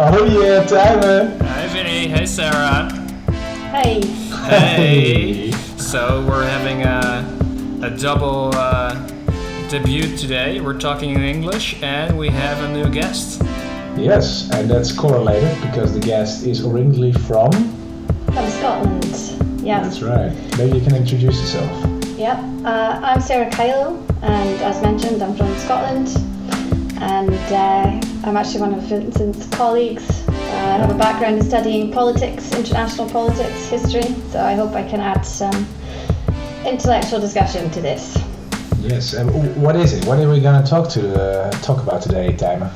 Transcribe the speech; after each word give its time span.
Oh 0.00 0.24
yeah, 0.26 0.62
Tijmen. 0.62 1.40
Hi 1.42 1.66
Vinny, 1.66 2.06
hey 2.06 2.24
Sarah. 2.24 2.88
Hey. 3.72 4.06
Hey. 4.46 5.50
so 5.76 6.24
we're 6.28 6.46
having 6.46 6.84
a, 6.84 7.84
a 7.84 7.90
double 7.98 8.52
uh, 8.54 8.94
debut 9.68 10.16
today. 10.16 10.60
We're 10.60 10.78
talking 10.78 11.16
in 11.16 11.24
English 11.24 11.82
and 11.82 12.16
we 12.16 12.28
have 12.28 12.62
a 12.62 12.72
new 12.72 12.88
guest. 12.92 13.42
Yes, 13.96 14.48
and 14.52 14.70
that's 14.70 14.92
correlated 14.92 15.60
because 15.62 15.94
the 15.94 16.00
guest 16.00 16.46
is 16.46 16.64
originally 16.64 17.12
from. 17.12 17.50
From 18.26 18.48
Scotland. 18.50 19.64
Yeah. 19.66 19.80
That's 19.80 20.00
right. 20.00 20.32
Maybe 20.58 20.78
you 20.78 20.84
can 20.84 20.94
introduce 20.94 21.40
yourself. 21.40 22.16
Yep. 22.16 22.38
Uh, 22.64 23.00
I'm 23.02 23.20
Sarah 23.20 23.50
Kyle, 23.50 23.96
and 24.22 24.60
as 24.62 24.80
mentioned, 24.80 25.24
I'm 25.24 25.34
from 25.34 25.52
Scotland. 25.58 26.27
And 27.00 27.34
uh, 27.52 28.26
I'm 28.26 28.36
actually 28.36 28.60
one 28.60 28.74
of 28.74 28.82
Vincent's 28.82 29.46
colleagues. 29.56 30.26
Uh, 30.28 30.32
I 30.32 30.78
have 30.78 30.90
a 30.90 30.98
background 30.98 31.38
in 31.38 31.44
studying 31.44 31.92
politics, 31.92 32.52
international 32.54 33.08
politics, 33.08 33.68
history, 33.68 34.14
so 34.30 34.40
I 34.40 34.54
hope 34.54 34.72
I 34.72 34.82
can 34.82 35.00
add 35.00 35.22
some 35.22 35.66
intellectual 36.66 37.20
discussion 37.20 37.70
to 37.70 37.80
this. 37.80 38.18
Yes. 38.80 39.12
And 39.12 39.56
what 39.62 39.76
is 39.76 39.92
it? 39.92 40.04
What 40.06 40.18
are 40.18 40.28
we 40.28 40.40
gonna 40.40 40.66
talk 40.66 40.88
to 40.90 41.14
uh, 41.14 41.50
talk 41.62 41.82
about 41.82 42.02
today, 42.02 42.32
Tijmen? 42.32 42.72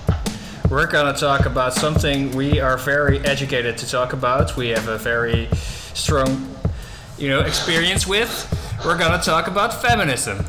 We're 0.71 0.87
gonna 0.87 1.17
talk 1.17 1.47
about 1.47 1.75
something 1.75 2.31
we 2.33 2.61
are 2.61 2.79
very 2.79 3.19
educated 3.21 3.77
to 3.79 3.89
talk 3.89 4.13
about. 4.13 4.57
We 4.57 4.69
have 4.69 4.89
a 4.89 4.99
very 4.99 5.49
strong, 5.95 6.49
you 7.19 7.29
know, 7.29 7.41
experience 7.41 8.07
with. 8.07 8.31
We're 8.85 8.99
gonna 8.99 9.23
talk 9.23 9.49
about 9.49 9.83
feminism. 9.83 10.45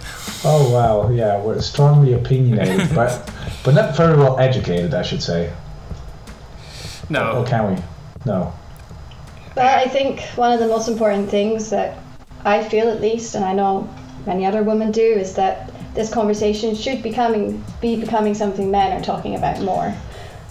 Oh 0.46 0.70
wow, 0.72 1.10
yeah, 1.10 1.42
we're 1.42 1.62
strongly 1.62 2.14
opinionated, 2.14 2.94
but 2.96 3.32
but 3.64 3.74
not 3.74 3.96
very 3.96 4.18
well 4.18 4.40
educated, 4.40 4.94
I 4.94 5.02
should 5.04 5.24
say. 5.24 5.52
No. 7.10 7.32
Or 7.34 7.46
can 7.46 7.76
we? 7.76 7.82
No. 8.26 8.54
But 9.56 9.66
I 9.66 9.86
think 9.86 10.22
one 10.36 10.52
of 10.52 10.60
the 10.60 10.68
most 10.68 10.88
important 10.88 11.30
things 11.30 11.70
that 11.70 11.98
I 12.44 12.64
feel, 12.64 12.90
at 12.90 13.02
least, 13.02 13.36
and 13.36 13.46
I 13.46 13.54
know 13.54 13.88
many 14.26 14.46
other 14.46 14.64
women 14.64 14.92
do, 14.92 15.02
is 15.02 15.36
that 15.36 15.72
this 15.94 16.12
conversation 16.12 16.76
should 16.76 17.04
becoming 17.04 17.64
be 17.82 17.96
becoming 18.00 18.34
something 18.34 18.72
men 18.72 18.92
are 18.94 19.04
talking 19.04 19.36
about 19.36 19.62
more. 19.62 19.94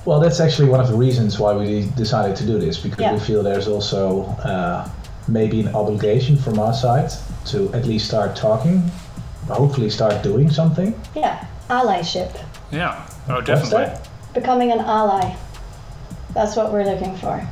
Well, 0.05 0.21
that's 0.21 0.41
actually 0.41 0.69
one 0.69 0.81
of 0.81 0.89
the 0.89 0.95
reasons 0.97 1.39
why 1.39 1.53
we 1.55 1.89
decided 1.97 2.37
to 2.37 2.47
do 2.47 2.59
this 2.59 2.79
because 2.79 2.99
Yeah. 3.01 3.13
we 3.13 3.21
feel 3.21 3.43
there's 3.43 3.69
also 3.69 4.23
uh, 4.45 4.89
maybe 5.29 5.61
an 5.61 5.75
obligation 5.75 6.37
from 6.37 6.59
our 6.59 6.75
side 6.75 7.13
to 7.47 7.73
at 7.73 7.87
least 7.87 8.07
start 8.07 8.35
talking, 8.37 8.91
hopefully 9.49 9.91
start 9.91 10.23
doing 10.23 10.51
something. 10.51 10.95
Yeah, 11.15 11.45
allyship, 11.71 12.31
Yeah. 12.71 13.01
Oh, 13.29 13.41
definitely. 13.41 13.85
that? 13.87 14.09
becoming 14.35 14.73
an 14.73 14.79
ally. 14.81 15.37
That's 16.33 16.57
what 16.57 16.73
we're 16.73 16.85
looking 16.85 17.15
for. 17.17 17.47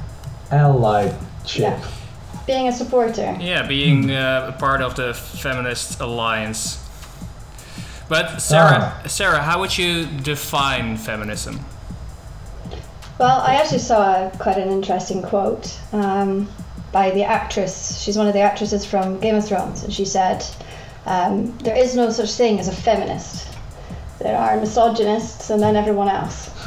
Allyship. 0.50 1.58
Yeah. 1.58 1.84
Being 2.46 2.68
a 2.68 2.72
supporter. 2.72 3.36
Yeah, 3.38 3.66
being 3.66 4.10
uh, 4.10 4.52
a 4.54 4.58
part 4.58 4.80
of 4.80 4.96
the 4.96 5.12
feminist 5.14 6.00
alliance. 6.00 6.78
But 8.08 8.40
Sarah, 8.40 8.94
Ah. 8.96 9.02
Sarah, 9.06 9.40
how 9.42 9.60
would 9.60 9.76
you 9.76 10.06
define 10.06 10.96
feminism? 10.96 11.60
Well, 13.18 13.40
I 13.40 13.56
actually 13.56 13.78
saw 13.80 14.26
a, 14.26 14.30
quite 14.38 14.56
an 14.56 14.70
interesting 14.70 15.22
quote 15.22 15.78
um, 15.92 16.48
by 16.90 17.10
the 17.10 17.22
actress. 17.22 18.00
She's 18.00 18.16
one 18.16 18.26
of 18.26 18.32
the 18.32 18.40
actresses 18.40 18.84
from 18.86 19.20
Game 19.20 19.36
of 19.36 19.46
Thrones, 19.46 19.84
and 19.84 19.92
she 19.92 20.06
said, 20.06 20.44
um, 21.06 21.56
"There 21.58 21.76
is 21.76 21.94
no 21.94 22.10
such 22.10 22.32
thing 22.32 22.58
as 22.58 22.66
a 22.68 22.72
feminist. 22.72 23.46
There 24.20 24.36
are 24.36 24.56
misogynists, 24.56 25.50
and 25.50 25.62
then 25.62 25.76
everyone 25.76 26.08
else." 26.08 26.50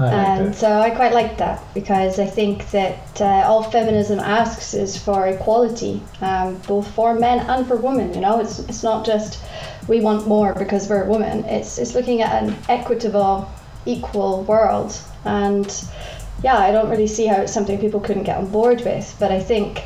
I 0.00 0.04
like 0.04 0.12
And 0.12 0.54
so 0.54 0.80
I 0.80 0.90
quite 0.90 1.12
like 1.12 1.36
that 1.38 1.62
because 1.74 2.18
I 2.18 2.24
think 2.24 2.70
that 2.70 3.20
uh, 3.20 3.44
all 3.46 3.62
feminism 3.62 4.18
asks 4.18 4.72
is 4.72 4.96
for 4.96 5.26
equality, 5.26 6.02
um, 6.22 6.56
both 6.66 6.90
for 6.92 7.14
men 7.14 7.40
and 7.40 7.66
for 7.66 7.76
women. 7.76 8.14
You 8.14 8.20
know, 8.20 8.40
it's 8.40 8.60
it's 8.60 8.82
not 8.82 9.04
just 9.04 9.42
we 9.88 10.00
want 10.00 10.26
more 10.26 10.54
because 10.54 10.88
we're 10.88 11.04
women. 11.04 11.44
It's 11.44 11.76
it's 11.78 11.94
looking 11.94 12.22
at 12.22 12.42
an 12.42 12.56
equitable, 12.68 13.50
equal 13.84 14.44
world. 14.44 14.96
And 15.24 15.68
yeah, 16.42 16.56
I 16.56 16.72
don't 16.72 16.88
really 16.88 17.06
see 17.06 17.26
how 17.26 17.42
it's 17.42 17.52
something 17.52 17.78
people 17.78 18.00
couldn't 18.00 18.24
get 18.24 18.38
on 18.38 18.46
board 18.50 18.80
with. 18.82 19.14
But 19.20 19.30
I 19.30 19.40
think 19.40 19.82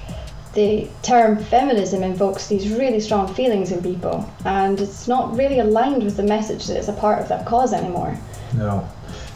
the 0.55 0.89
term 1.03 1.39
feminism 1.45 2.03
invokes 2.03 2.47
these 2.49 2.69
really 2.71 3.01
strong 3.01 3.33
feelings 3.35 3.73
in 3.73 3.83
people, 3.83 4.29
and 4.45 4.81
it's 4.81 5.09
not 5.09 5.37
really 5.37 5.59
aligned 5.59 6.03
with 6.03 6.17
the 6.17 6.23
message 6.23 6.67
that 6.67 6.77
it's 6.77 6.89
a 6.89 6.93
part 6.93 7.21
of 7.21 7.29
that 7.29 7.47
cause 7.47 7.73
anymore. 7.73 8.19
No. 8.55 8.89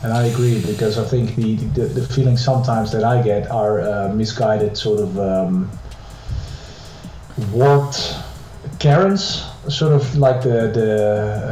And 0.03 0.13
I 0.13 0.27
agree 0.27 0.61
because 0.65 0.97
I 0.97 1.05
think 1.05 1.35
the, 1.35 1.57
the, 1.57 1.87
the 1.87 2.07
feelings 2.07 2.45
sometimes 2.45 2.93
that 2.93 3.03
I 3.03 3.21
get 3.21 3.51
are 3.51 3.81
uh, 3.81 4.15
misguided, 4.15 4.77
sort 4.77 5.01
of 5.01 5.19
um, 5.19 5.71
warped 7.53 8.15
Karens, 8.79 9.45
sort 9.69 9.93
of 9.93 10.17
like 10.17 10.41
the 10.43 10.71
the 10.73 11.03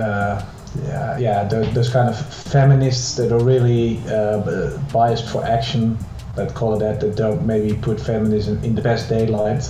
uh, 0.07 0.47
yeah 0.85 1.19
yeah 1.19 1.45
those 1.45 1.89
kind 1.89 2.09
of 2.09 2.17
feminists 2.35 3.17
that 3.17 3.33
are 3.33 3.43
really 3.43 3.99
uh, 4.09 4.79
biased 4.93 5.29
for 5.29 5.45
action, 5.45 5.99
that 6.37 6.55
call 6.55 6.75
it 6.77 6.79
that, 6.81 7.01
that 7.01 7.17
don't 7.17 7.45
maybe 7.47 7.75
put 7.75 8.01
feminism 8.01 8.63
in 8.63 8.75
the 8.75 8.83
best 8.83 9.09
daylight. 9.09 9.69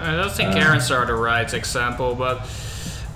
I 0.00 0.16
don't 0.16 0.30
think 0.32 0.50
Uh. 0.50 0.54
Karens 0.58 0.90
are 0.90 1.04
the 1.06 1.14
right 1.14 1.52
example, 1.52 2.14
but 2.14 2.38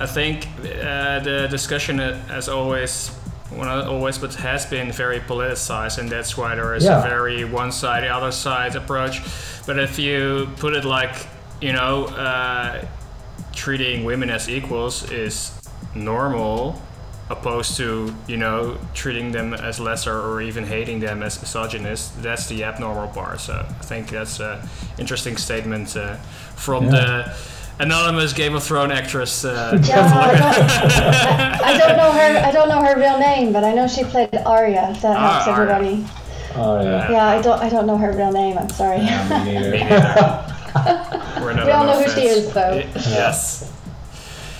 I 0.00 0.06
think 0.06 0.46
uh, 0.60 1.20
the 1.20 1.46
discussion 1.50 2.00
uh, 2.00 2.18
has 2.26 2.48
always, 2.48 3.10
well, 3.52 3.64
not 3.64 3.86
always, 3.86 4.18
but 4.18 4.34
has 4.34 4.66
been 4.66 4.90
very 4.92 5.20
politicized, 5.20 5.98
and 5.98 6.10
that's 6.10 6.36
why 6.36 6.54
there 6.56 6.74
is 6.74 6.84
Yeah. 6.84 6.98
a 6.98 7.08
very 7.08 7.44
one 7.44 7.70
side, 7.72 8.02
the 8.02 8.08
other 8.08 8.32
side 8.32 8.74
approach. 8.76 9.22
But 9.66 9.78
if 9.78 9.98
you 9.98 10.48
put 10.58 10.74
it 10.74 10.84
like, 10.84 11.14
you 11.60 11.72
know, 11.72 12.06
uh, 12.06 12.84
treating 13.54 14.04
women 14.04 14.30
as 14.30 14.48
equals 14.48 15.08
is 15.12 15.52
normal, 15.94 16.82
opposed 17.30 17.76
to, 17.78 18.14
you 18.26 18.36
know, 18.36 18.76
treating 18.92 19.32
them 19.32 19.54
as 19.54 19.80
lesser 19.80 20.12
or 20.20 20.42
even 20.42 20.64
hating 20.64 21.00
them 21.00 21.22
as 21.22 21.40
misogynist, 21.40 22.22
that's 22.22 22.46
the 22.48 22.62
abnormal 22.64 23.08
part. 23.08 23.40
So 23.40 23.54
I 23.68 23.82
think 23.84 24.10
that's 24.10 24.40
an 24.40 24.60
interesting 24.98 25.36
statement 25.38 25.96
uh, 25.96 26.16
from 26.56 26.84
Yeah. 26.84 26.90
the 26.90 27.36
anonymous 27.80 28.32
Game 28.34 28.54
of 28.54 28.62
Thrones 28.62 28.92
actress. 28.92 29.44
Uh, 29.44 29.78
Yeah, 29.84 30.06
I, 30.06 30.36
don't, 30.36 31.64
I 31.64 31.78
don't 31.78 31.96
know 31.96 32.12
her. 32.12 32.38
I 32.46 32.50
don't 32.50 32.68
know 32.68 32.82
her 32.82 32.98
real 32.98 33.18
name, 33.18 33.52
but 33.52 33.64
I 33.64 33.72
know 33.72 33.88
she 33.88 34.04
played 34.04 34.34
Arya. 34.34 34.90
If 34.90 35.00
that 35.02 35.16
helps 35.18 35.46
Ah, 35.48 35.52
Arya. 35.52 35.72
everybody. 35.74 36.06
Oh 36.56 36.80
yeah. 36.82 37.10
Yeah, 37.10 37.26
I 37.26 37.42
don't. 37.42 37.60
I 37.60 37.68
don't 37.68 37.86
know 37.86 37.96
her 37.96 38.12
real 38.12 38.30
name. 38.32 38.58
I'm 38.58 38.68
sorry. 38.68 38.98
Yeah, 38.98 39.44
me 39.44 39.52
neither. 39.54 39.70
Me 39.72 39.78
neither. 39.78 40.60
We're 41.40 41.52
not 41.54 41.66
We 41.66 41.72
all 41.72 41.80
on 41.80 41.86
know 41.86 42.02
who 42.02 42.10
she 42.10 42.26
is, 42.28 42.52
though. 42.52 42.74
Yes. 42.94 43.70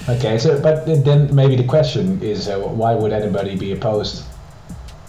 Okay, 0.07 0.37
so 0.37 0.61
but 0.61 0.85
then 0.87 1.35
maybe 1.35 1.57
the 1.57 1.65
question 1.65 2.23
is 2.23 2.49
uh, 2.49 2.59
why 2.59 2.95
would 2.95 3.13
anybody 3.13 3.57
be 3.57 3.73
opposed? 3.73 4.25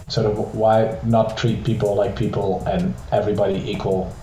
Sort 0.08 0.28
of 0.28 0.56
why 0.56 0.98
not 1.04 1.36
treat 1.38 1.66
people 1.66 1.96
like 1.96 2.16
people 2.16 2.64
and 2.66 2.94
everybody 3.12 3.56
equal? 3.70 4.14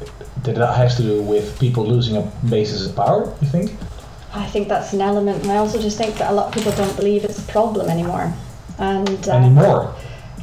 Did 0.42 0.56
that 0.56 0.74
has 0.74 0.96
to 0.96 1.02
do 1.02 1.20
with 1.22 1.58
people 1.58 1.86
losing 1.86 2.16
a 2.16 2.22
basis 2.48 2.86
of 2.86 2.96
power? 2.96 3.34
You 3.42 3.48
think? 3.48 3.72
I 4.32 4.46
think 4.46 4.68
that's 4.68 4.94
an 4.94 5.02
element, 5.02 5.42
and 5.42 5.52
I 5.52 5.56
also 5.56 5.80
just 5.80 5.98
think 5.98 6.16
that 6.16 6.30
a 6.30 6.34
lot 6.34 6.46
of 6.48 6.54
people 6.54 6.72
don't 6.72 6.96
believe 6.96 7.24
it's 7.24 7.38
a 7.38 7.52
problem 7.52 7.90
anymore. 7.90 8.32
And 8.78 9.28
uh, 9.28 9.32
Anymore? 9.32 9.94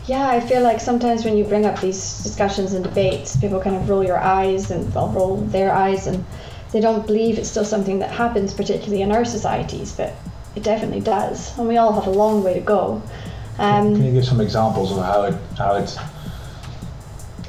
Yeah, 0.05 0.27
I 0.27 0.39
feel 0.39 0.61
like 0.61 0.79
sometimes 0.79 1.25
when 1.25 1.37
you 1.37 1.43
bring 1.43 1.65
up 1.65 1.79
these 1.81 2.21
discussions 2.23 2.73
and 2.73 2.83
debates, 2.83 3.35
people 3.37 3.59
kind 3.59 3.75
of 3.75 3.89
roll 3.89 4.03
your 4.03 4.17
eyes 4.17 4.69
and 4.69 4.91
they'll 4.93 5.09
roll 5.09 5.37
their 5.37 5.71
eyes 5.71 6.07
and 6.07 6.23
they 6.71 6.79
don't 6.79 7.05
believe 7.07 7.37
it's 7.37 7.49
still 7.49 7.65
something 7.65 7.99
that 7.99 8.11
happens, 8.11 8.53
particularly 8.53 9.01
in 9.01 9.11
our 9.11 9.25
societies, 9.25 9.91
but 9.91 10.13
it 10.55 10.63
definitely 10.63 11.01
does. 11.01 11.57
And 11.57 11.67
we 11.67 11.77
all 11.77 11.93
have 11.93 12.07
a 12.07 12.11
long 12.11 12.43
way 12.43 12.53
to 12.53 12.59
go. 12.61 13.01
Can 13.57 13.95
Um, 13.95 14.01
you 14.01 14.11
give 14.13 14.25
some 14.25 14.39
examples 14.41 14.91
of 14.91 14.97
how 15.03 15.23
it 15.23 15.35
how 15.57 15.75
it 15.75 15.97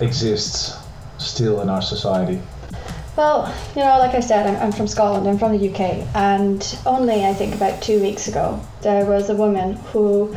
exists 0.01 0.77
still 1.19 1.61
in 1.61 1.69
our 1.69 1.83
society? 1.83 2.41
well, 3.17 3.53
you 3.77 3.83
know, 3.83 3.99
like 3.99 4.15
I 4.15 4.21
said, 4.21 4.47
I'm, 4.47 4.57
I'm 4.63 4.73
from 4.73 4.87
Scotland, 4.87 5.29
I'm 5.29 5.37
from 5.39 5.57
the 5.57 5.69
UK, 5.71 6.07
and 6.15 6.79
only 6.87 7.27
I 7.27 7.35
think 7.35 7.55
about 7.55 7.83
two 7.83 8.01
weeks 8.01 8.29
ago, 8.29 8.59
there 8.81 9.05
was 9.05 9.29
a 9.29 9.35
woman 9.35 9.75
who 9.93 10.35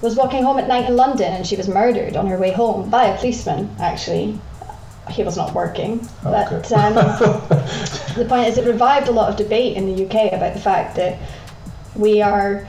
was 0.00 0.14
walking 0.14 0.44
home 0.44 0.58
at 0.58 0.68
night 0.68 0.88
in 0.88 0.94
London 0.94 1.32
and 1.32 1.44
she 1.44 1.56
was 1.56 1.66
murdered 1.66 2.14
on 2.16 2.28
her 2.28 2.38
way 2.38 2.52
home 2.52 2.88
by 2.88 3.06
a 3.06 3.18
policeman, 3.18 3.68
actually. 3.80 4.38
He 5.10 5.22
was 5.22 5.36
not 5.36 5.54
working, 5.54 6.06
but 6.22 6.70
um, 6.72 6.94
the 8.14 8.26
point 8.28 8.48
is, 8.48 8.58
it 8.58 8.66
revived 8.66 9.08
a 9.08 9.12
lot 9.12 9.30
of 9.30 9.36
debate 9.36 9.76
in 9.76 9.86
the 9.86 10.04
UK 10.04 10.32
about 10.32 10.54
the 10.54 10.60
fact 10.60 10.96
that 10.96 11.18
we 11.94 12.22
are 12.22 12.66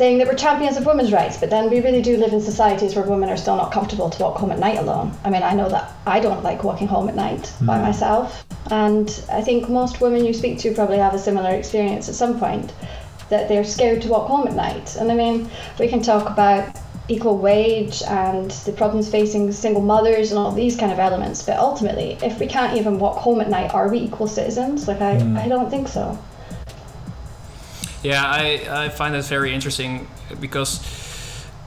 saying 0.00 0.18
that 0.18 0.26
we're 0.26 0.34
champions 0.34 0.76
of 0.76 0.86
women's 0.86 1.12
rights, 1.12 1.36
but 1.36 1.50
then 1.50 1.68
we 1.68 1.80
really 1.80 2.00
do 2.00 2.16
live 2.16 2.32
in 2.32 2.40
societies 2.40 2.94
where 2.94 3.04
women 3.04 3.28
are 3.28 3.36
still 3.36 3.56
not 3.56 3.70
comfortable 3.70 4.08
to 4.08 4.22
walk 4.22 4.36
home 4.38 4.50
at 4.50 4.58
night 4.58 4.78
alone. 4.78 5.12
I 5.24 5.30
mean, 5.30 5.42
I 5.42 5.52
know 5.52 5.68
that 5.68 5.92
I 6.06 6.20
don't 6.20 6.42
like 6.42 6.64
walking 6.64 6.86
home 6.86 7.08
at 7.08 7.14
night 7.14 7.52
by 7.60 7.82
myself, 7.82 8.46
and 8.70 9.08
I 9.30 9.42
think 9.42 9.68
most 9.68 10.00
women 10.00 10.24
you 10.24 10.32
speak 10.32 10.58
to 10.60 10.72
probably 10.72 10.98
have 10.98 11.12
a 11.12 11.18
similar 11.18 11.50
experience 11.50 12.08
at 12.08 12.14
some 12.14 12.38
point 12.38 12.72
that 13.28 13.48
they're 13.48 13.64
scared 13.64 14.02
to 14.02 14.08
walk 14.08 14.26
home 14.26 14.46
at 14.46 14.54
night. 14.54 14.96
And 14.96 15.10
I 15.10 15.14
mean, 15.14 15.50
we 15.78 15.88
can 15.88 16.02
talk 16.02 16.30
about 16.30 16.76
equal 17.10 17.36
wage 17.38 18.02
and 18.02 18.50
the 18.50 18.72
problems 18.72 19.10
facing 19.10 19.52
single 19.52 19.82
mothers 19.82 20.30
and 20.30 20.38
all 20.38 20.52
these 20.52 20.76
kind 20.76 20.92
of 20.92 20.98
elements. 20.98 21.42
But 21.42 21.58
ultimately, 21.58 22.18
if 22.22 22.38
we 22.38 22.46
can't 22.46 22.76
even 22.76 22.98
walk 22.98 23.18
home 23.18 23.40
at 23.40 23.48
night, 23.48 23.74
are 23.74 23.88
we 23.88 23.98
equal 23.98 24.28
citizens? 24.28 24.86
Like, 24.88 25.00
I, 25.00 25.16
I 25.42 25.48
don't 25.48 25.70
think 25.70 25.88
so. 25.88 26.18
Yeah, 28.02 28.22
I, 28.24 28.84
I 28.84 28.88
find 28.88 29.14
that 29.14 29.24
very 29.24 29.52
interesting 29.52 30.08
because 30.40 30.80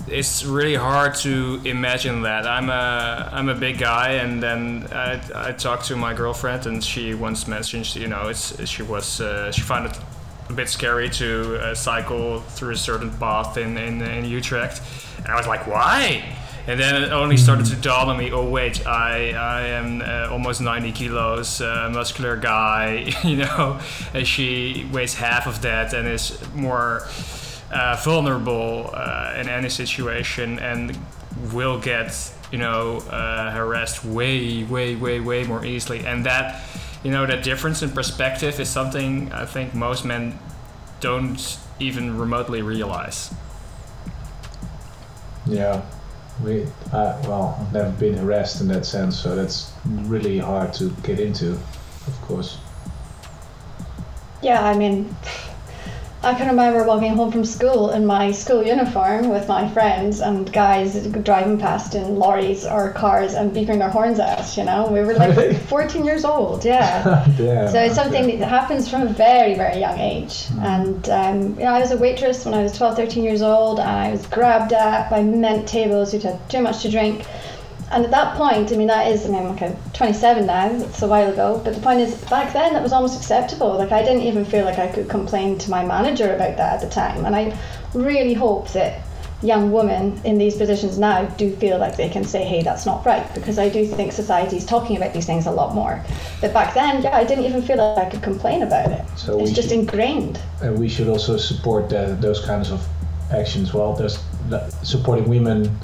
it's 0.07 0.44
really 0.44 0.75
hard 0.75 1.16
to 1.16 1.62
imagine 1.63 2.24
that. 2.24 2.45
I'm 2.48 2.69
a 2.69 3.30
I'm 3.31 3.50
a 3.50 3.56
big 3.56 3.78
guy, 3.78 4.13
and 4.13 4.42
then 4.42 4.88
I, 4.92 5.22
I 5.36 5.51
talked 5.51 5.86
to 5.86 5.95
my 5.95 6.13
girlfriend, 6.13 6.66
and 6.66 6.84
she 6.84 7.13
once 7.13 7.48
mentioned, 7.48 7.95
you 7.95 8.07
know, 8.07 8.30
it's 8.30 8.68
she 8.68 8.84
was 8.84 9.22
uh, 9.22 9.51
she 9.51 9.62
found 9.62 9.86
it 9.88 10.00
a 10.50 10.54
bit 10.54 10.69
scary 10.69 11.10
to 11.10 11.57
uh, 11.57 11.75
cycle 11.75 12.42
through 12.42 12.74
a 12.74 12.78
certain 12.78 13.12
path 13.12 13.57
in, 13.57 13.78
in 13.78 14.01
in 14.01 14.25
Utrecht, 14.25 14.81
and 15.23 15.31
I 15.31 15.35
was 15.35 15.47
like, 15.47 15.67
why? 15.67 16.23
And 16.65 16.79
then 16.79 17.03
it 17.03 17.11
only 17.11 17.35
started 17.35 17.65
to 17.67 17.75
dawn 17.75 18.07
on 18.07 18.17
me. 18.17 18.31
Oh 18.31 18.49
wait, 18.49 18.85
I 18.87 19.31
I 19.31 19.61
am 19.67 20.01
uh, 20.01 20.29
almost 20.31 20.61
90 20.61 20.93
kilos, 20.93 21.59
uh, 21.59 21.89
muscular 21.91 22.37
guy, 22.37 23.13
you 23.23 23.37
know, 23.37 23.79
and 24.13 24.25
she 24.25 24.87
weighs 24.93 25.15
half 25.15 25.45
of 25.45 25.61
that 25.63 25.93
and 25.93 26.07
is 26.07 26.39
more 26.53 27.05
uh, 27.73 27.99
vulnerable 28.03 28.91
uh, 28.93 29.33
in 29.35 29.49
any 29.49 29.69
situation 29.69 30.59
and 30.59 30.97
will 31.51 31.79
get 31.79 32.33
you 32.51 32.59
know 32.59 32.97
uh, 33.09 33.51
harassed 33.51 34.05
way 34.05 34.63
way 34.63 34.95
way 34.95 35.19
way 35.19 35.43
more 35.43 35.65
easily 35.65 36.05
and 36.05 36.25
that 36.25 36.63
you 37.03 37.11
know 37.11 37.25
that 37.25 37.43
difference 37.43 37.81
in 37.81 37.89
perspective 37.89 38.59
is 38.59 38.69
something 38.69 39.31
i 39.33 39.43
think 39.43 39.73
most 39.73 40.05
men 40.05 40.37
don't 40.99 41.57
even 41.79 42.17
remotely 42.17 42.61
realize 42.61 43.33
Yeah, 45.45 45.81
we. 46.44 46.63
Uh, 46.92 47.22
well, 47.28 47.57
I've 47.60 47.74
never 47.74 47.92
been 47.92 48.16
harassed 48.16 48.62
in 48.62 48.68
that 48.69 48.86
sense, 48.86 49.19
so 49.19 49.36
that's 49.36 49.72
really 49.86 50.38
hard 50.38 50.74
to 50.75 50.90
get 51.04 51.19
into, 51.19 51.51
of 51.51 52.22
course. 52.22 52.57
Yeah, 54.42 54.66
I 54.66 54.78
mean, 54.78 55.16
I 56.23 56.33
can 56.33 56.47
remember 56.47 56.85
walking 56.85 57.15
home 57.15 57.33
from 57.33 57.43
school 57.43 57.91
in 57.91 58.05
my 58.05 58.31
school 58.31 58.63
uniform 58.63 59.27
with 59.27 59.49
my 59.49 59.67
friends 59.69 60.21
and 60.21 60.51
guys 60.53 60.95
driving 61.07 61.57
past 61.59 61.95
in 61.95 62.15
lorries 62.15 62.65
or 62.65 62.91
cars 62.93 63.33
and 63.33 63.51
beeping 63.51 63.79
their 63.79 63.89
horns 63.89 64.19
at 64.19 64.39
us, 64.39 64.57
you 64.57 64.63
know? 64.63 64.87
We 64.87 65.01
were 65.01 65.15
like 65.15 65.35
Really? 65.35 65.55
14 65.55 66.05
years 66.05 66.23
old, 66.23 66.63
yeah. 66.63 67.25
Damn, 67.37 67.69
So 67.69 67.83
it's 67.83 67.95
something 67.95 68.39
that 68.39 68.47
happens 68.47 68.89
from 68.89 69.01
a 69.01 69.09
very, 69.09 69.55
very 69.55 69.79
young 69.79 69.99
age. 69.99 70.45
And, 70.61 71.09
um, 71.09 71.41
you 71.59 71.65
know, 71.65 71.73
I 71.73 71.79
was 71.79 71.91
a 71.91 71.97
waitress 71.97 72.45
when 72.45 72.53
I 72.53 72.63
was 72.63 72.71
12, 72.77 72.95
13 72.95 73.23
years 73.23 73.41
old 73.41 73.81
and 73.81 73.89
I 73.89 74.11
was 74.11 74.25
grabbed 74.27 74.71
at 74.71 75.09
by 75.09 75.23
mint 75.23 75.67
tables 75.67 76.13
who'd 76.13 76.23
had 76.23 76.49
too 76.49 76.61
much 76.61 76.83
to 76.83 76.89
drink. 76.89 77.25
And 77.94 78.04
at 78.06 78.12
that 78.12 78.36
point, 78.38 78.72
I 78.72 78.75
mean, 78.75 78.88
that 78.88 79.07
is, 79.07 79.25
I 79.25 79.30
mean, 79.30 79.44
I'm 79.44 79.50
like 79.50 79.62
I'm 79.62 79.78
27 79.94 80.48
now, 80.48 80.68
it's 80.72 81.04
a 81.04 81.07
while 81.07 81.31
ago, 81.31 81.62
but 81.63 81.75
the 81.75 81.81
point 81.81 82.00
is, 82.00 82.16
back 82.25 82.51
then 82.51 82.74
that 82.74 82.81
was 82.81 82.92
almost 82.92 83.16
acceptable. 83.16 83.78
Like, 83.78 83.92
I 83.92 84.01
didn't 84.04 84.24
even 84.24 84.45
feel 84.45 84.66
like 84.66 84.80
I 84.80 84.88
could 84.88 85.07
complain 85.10 85.60
to 85.60 85.69
my 85.69 85.86
manager 85.86 86.34
about 86.34 86.57
that 86.57 86.74
at 86.74 86.81
the 86.81 86.90
time. 86.90 87.24
And 87.25 87.36
I 87.36 87.56
really 87.94 88.34
hope 88.34 88.72
that 88.72 89.01
young 89.44 89.72
women 89.72 90.19
in 90.24 90.40
these 90.40 90.56
positions 90.56 90.98
now 90.98 91.25
do 91.38 91.56
feel 91.57 91.78
like 91.78 91.95
they 91.95 92.10
can 92.10 92.24
say, 92.24 92.44
hey, 92.44 92.63
that's 92.63 92.88
not 92.88 93.06
right, 93.06 93.31
because 93.36 93.60
I 93.60 93.69
do 93.69 93.86
think 93.86 94.12
society 94.12 94.57
is 94.57 94.66
talking 94.66 94.98
about 94.98 95.13
these 95.13 95.28
things 95.28 95.45
a 95.45 95.51
lot 95.51 95.75
more. 95.75 96.04
But 96.42 96.51
back 96.51 96.74
then, 96.74 97.04
yeah, 97.04 97.16
I 97.16 97.24
didn't 97.24 97.45
even 97.45 97.62
feel 97.62 97.78
like 97.78 98.07
I 98.07 98.10
could 98.10 98.24
complain 98.24 98.63
about 98.63 98.92
it. 98.92 99.06
So 99.18 99.40
it's 99.40 99.51
just 99.51 99.69
should- 99.69 99.80
ingrained. 99.80 100.40
and 100.62 100.80
we 100.80 100.90
should 100.90 101.10
also 101.10 101.38
support 101.38 101.90
that, 101.90 102.22
those 102.22 102.44
kinds 102.44 102.72
of 102.72 102.84
actions. 103.31 103.72
Well, 103.72 103.94
there's 103.94 104.18
the- 104.50 104.68
supporting 104.81 105.30
women 105.30 105.78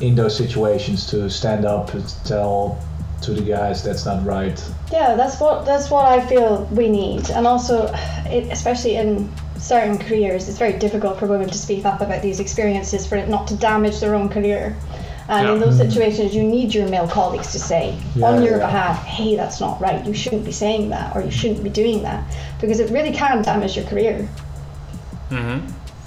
in 0.00 0.14
those 0.14 0.36
situations 0.36 1.06
to 1.06 1.28
stand 1.30 1.64
up 1.64 1.94
and 1.94 2.04
tell 2.24 2.78
to 3.22 3.32
the 3.32 3.42
guys 3.42 3.82
that's 3.82 4.04
not 4.04 4.24
right. 4.26 4.62
Yeah, 4.92 5.14
that's 5.14 5.40
what 5.40 5.64
that's 5.64 5.90
what 5.90 6.04
I 6.06 6.24
feel 6.26 6.64
we 6.70 6.88
need, 6.88 7.30
and 7.30 7.46
also, 7.46 7.90
it, 8.26 8.52
especially 8.52 8.96
in 8.96 9.32
certain 9.58 9.98
careers, 9.98 10.48
it's 10.48 10.58
very 10.58 10.78
difficult 10.78 11.18
for 11.18 11.26
women 11.26 11.48
to 11.48 11.58
speak 11.58 11.84
up 11.86 12.00
about 12.02 12.20
these 12.22 12.40
experiences 12.40 13.06
for 13.06 13.16
it 13.16 13.28
not 13.28 13.46
to 13.48 13.56
damage 13.56 14.00
their 14.00 14.14
own 14.14 14.28
career. 14.28 14.76
And 15.28 15.48
in 15.48 15.58
those 15.58 15.76
situations, 15.76 16.36
you 16.36 16.44
need 16.44 16.72
your 16.72 16.88
male 16.88 17.08
colleagues 17.08 17.50
to 17.50 17.58
say 17.58 17.98
Yeah, 18.14 18.26
on 18.28 18.44
your 18.44 18.58
yeah. 18.58 18.66
behalf, 18.66 19.04
"Hey, 19.04 19.34
that's 19.34 19.60
not 19.60 19.80
right. 19.80 20.06
You 20.06 20.14
shouldn't 20.14 20.44
be 20.44 20.52
saying 20.52 20.90
that, 20.90 21.16
or 21.16 21.22
you 21.22 21.32
shouldn't 21.32 21.64
be 21.64 21.70
doing 21.70 22.02
that," 22.04 22.22
because 22.60 22.78
it 22.78 22.90
really 22.90 23.12
can 23.12 23.42
damage 23.42 23.76
your 23.76 23.86
career. 23.86 24.28
mm-hmm. 25.30 25.66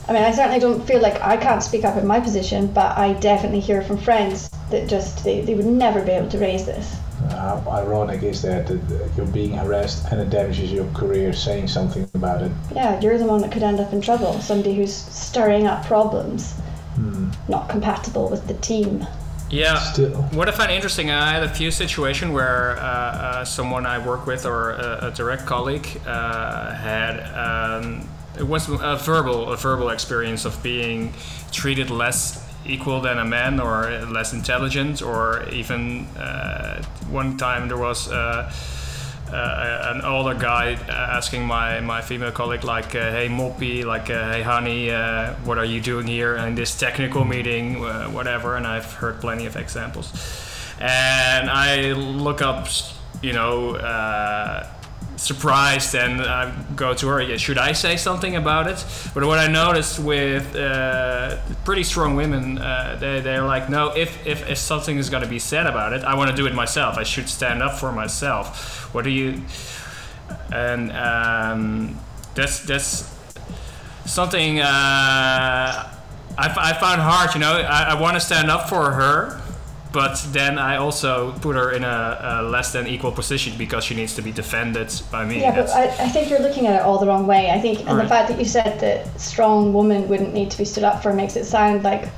I 0.09 0.13
mean, 0.13 0.23
I 0.23 0.31
certainly 0.31 0.59
don't 0.59 0.85
feel 0.87 1.01
like 1.01 1.21
I 1.21 1.37
can't 1.37 1.61
speak 1.61 1.85
up 1.85 1.95
in 1.95 2.07
my 2.07 2.19
position, 2.19 2.65
but 2.73 2.97
I 2.97 3.13
definitely 3.13 3.59
hear 3.59 3.83
from 3.83 3.97
friends 3.99 4.49
that 4.71 4.89
just 4.89 5.23
they, 5.23 5.41
they 5.41 5.53
would 5.53 5.67
never 5.67 6.01
be 6.01 6.11
able 6.11 6.29
to 6.29 6.39
raise 6.39 6.65
this. 6.65 6.95
Uh, 7.25 7.61
How 7.61 7.71
ironic 7.71 8.23
is 8.23 8.41
that, 8.41 8.65
that 8.67 9.11
you're 9.15 9.27
being 9.27 9.51
harassed 9.51 10.07
and 10.11 10.19
it 10.19 10.31
damages 10.31 10.71
your 10.71 10.91
career 10.93 11.31
saying 11.31 11.67
something 11.67 12.09
about 12.15 12.41
it? 12.41 12.51
Yeah, 12.73 12.99
you're 13.01 13.19
the 13.19 13.25
one 13.25 13.41
that 13.41 13.51
could 13.51 13.61
end 13.61 13.79
up 13.79 13.93
in 13.93 14.01
trouble. 14.01 14.33
Somebody 14.39 14.73
who's 14.73 14.93
stirring 14.95 15.67
up 15.67 15.85
problems, 15.85 16.53
Hmm. 16.95 17.29
not 17.47 17.69
compatible 17.69 18.29
with 18.29 18.47
the 18.47 18.55
team. 18.55 19.05
Yeah. 19.51 19.77
Still. 19.77 20.23
What 20.33 20.49
I 20.49 20.51
find 20.51 20.71
interesting, 20.71 21.11
I 21.11 21.31
had 21.31 21.43
a 21.43 21.49
few 21.49 21.69
situations 21.71 22.31
where 22.31 22.77
uh, 22.77 22.81
uh, 22.81 23.45
someone 23.45 23.85
I 23.85 24.03
work 24.05 24.25
with 24.25 24.45
or 24.45 24.71
a, 24.71 25.07
a 25.07 25.11
direct 25.11 25.45
colleague 25.45 25.87
uh, 26.05 26.73
had 26.73 27.19
um, 27.35 28.07
it 28.39 28.47
was 28.47 28.69
a 28.69 28.95
verbal 28.95 29.51
a 29.51 29.57
verbal 29.57 29.89
experience 29.89 30.45
of 30.45 30.61
being 30.63 31.13
treated 31.51 31.89
less 31.89 32.45
equal 32.65 33.01
than 33.01 33.19
a 33.19 33.25
man 33.25 33.59
or 33.59 33.89
less 34.05 34.33
intelligent 34.33 35.01
or 35.01 35.47
even 35.49 36.05
uh, 36.17 36.81
one 37.09 37.37
time 37.37 37.67
there 37.67 37.77
was. 37.77 38.09
Uh, 38.11 38.51
uh, 39.31 39.93
an 39.93 40.01
older 40.01 40.33
guy 40.33 40.71
asking 40.89 41.45
my, 41.45 41.79
my 41.81 42.01
female 42.01 42.31
colleague 42.31 42.63
like 42.63 42.95
uh, 42.95 43.11
hey 43.11 43.27
moppy 43.29 43.85
like 43.85 44.09
uh, 44.09 44.31
hey 44.31 44.41
honey 44.41 44.89
uh, 44.89 45.33
what 45.45 45.59
are 45.59 45.65
you 45.65 45.79
doing 45.79 46.07
here 46.07 46.35
in 46.37 46.55
this 46.55 46.75
technical 46.75 47.23
meeting 47.23 47.79
whatever 48.11 48.55
and 48.55 48.65
i've 48.65 48.91
heard 48.93 49.21
plenty 49.21 49.45
of 49.45 49.55
examples 49.55 50.11
and 50.79 51.47
i 51.47 51.91
look 51.91 52.41
up 52.41 52.67
you 53.21 53.31
know 53.31 53.75
surprised 55.19 55.95
and 55.95 56.21
go 56.75 56.93
to 56.93 57.07
her, 57.07 57.21
yeah, 57.21 57.37
should 57.37 57.57
I 57.57 57.73
say 57.73 57.97
something 57.97 58.35
about 58.35 58.67
it? 58.67 58.83
But 59.13 59.25
what 59.25 59.37
I 59.37 59.47
noticed 59.47 59.99
with 59.99 60.55
uh, 60.55 61.37
pretty 61.65 61.83
strong 61.83 62.15
women, 62.15 62.57
uh, 62.57 62.97
they, 62.99 63.19
they're 63.19 63.43
like, 63.43 63.69
no, 63.69 63.89
if, 63.95 64.25
if, 64.25 64.49
if 64.49 64.57
something 64.57 64.97
is 64.97 65.09
going 65.09 65.23
to 65.23 65.29
be 65.29 65.39
said 65.39 65.67
about 65.67 65.93
it, 65.93 66.03
I 66.03 66.15
want 66.15 66.31
to 66.31 66.35
do 66.35 66.47
it 66.47 66.55
myself. 66.55 66.97
I 66.97 67.03
should 67.03 67.27
stand 67.27 67.61
up 67.61 67.77
for 67.77 67.91
myself. 67.91 68.93
What 68.93 69.03
do 69.03 69.09
you. 69.09 69.41
And 70.53 70.91
um, 70.91 71.99
that's, 72.33 72.59
that's 72.59 73.13
something 74.05 74.59
uh, 74.59 74.65
I, 74.65 75.91
I 76.37 76.73
found 76.73 77.01
hard, 77.01 77.33
you 77.33 77.41
know. 77.41 77.51
I, 77.51 77.89
I 77.89 78.01
want 78.01 78.15
to 78.15 78.21
stand 78.21 78.49
up 78.49 78.69
for 78.69 78.91
her, 78.91 79.41
but 79.91 80.23
then 80.29 80.59
I 80.59 80.77
also 80.77 81.31
put 81.41 81.55
her 81.55 81.71
in 81.71 81.83
a, 81.83 82.19
a 82.21 82.43
less 82.43 82.73
than 82.73 82.87
equal 82.87 83.11
position 83.11 83.57
because 83.57 83.83
she 83.83 83.95
needs 83.95 84.15
to 84.15 84.21
be 84.21 84.31
defended 84.31 84.93
by 85.11 85.25
me. 85.25 85.41
Yeah, 85.41 85.55
but 85.55 85.69
I, 85.69 85.85
I 85.85 86.09
think 86.09 86.29
you're 86.29 86.41
looking 86.41 86.67
at 86.67 86.75
it 86.75 86.81
all 86.81 86.99
the 86.99 87.07
wrong 87.07 87.25
way. 87.25 87.49
I 87.49 87.59
think, 87.59 87.87
and 87.87 87.99
the 87.99 88.07
fact 88.07 88.29
that 88.29 88.37
you 88.37 88.45
said 88.45 88.79
that 88.79 89.19
strong 89.19 89.73
women 89.73 90.07
wouldn't 90.07 90.33
need 90.33 90.51
to 90.51 90.57
be 90.57 90.65
stood 90.65 90.83
up 90.83 91.01
for 91.01 91.13
makes 91.13 91.35
it 91.35 91.45
sound 91.45 91.83
like 91.83 92.09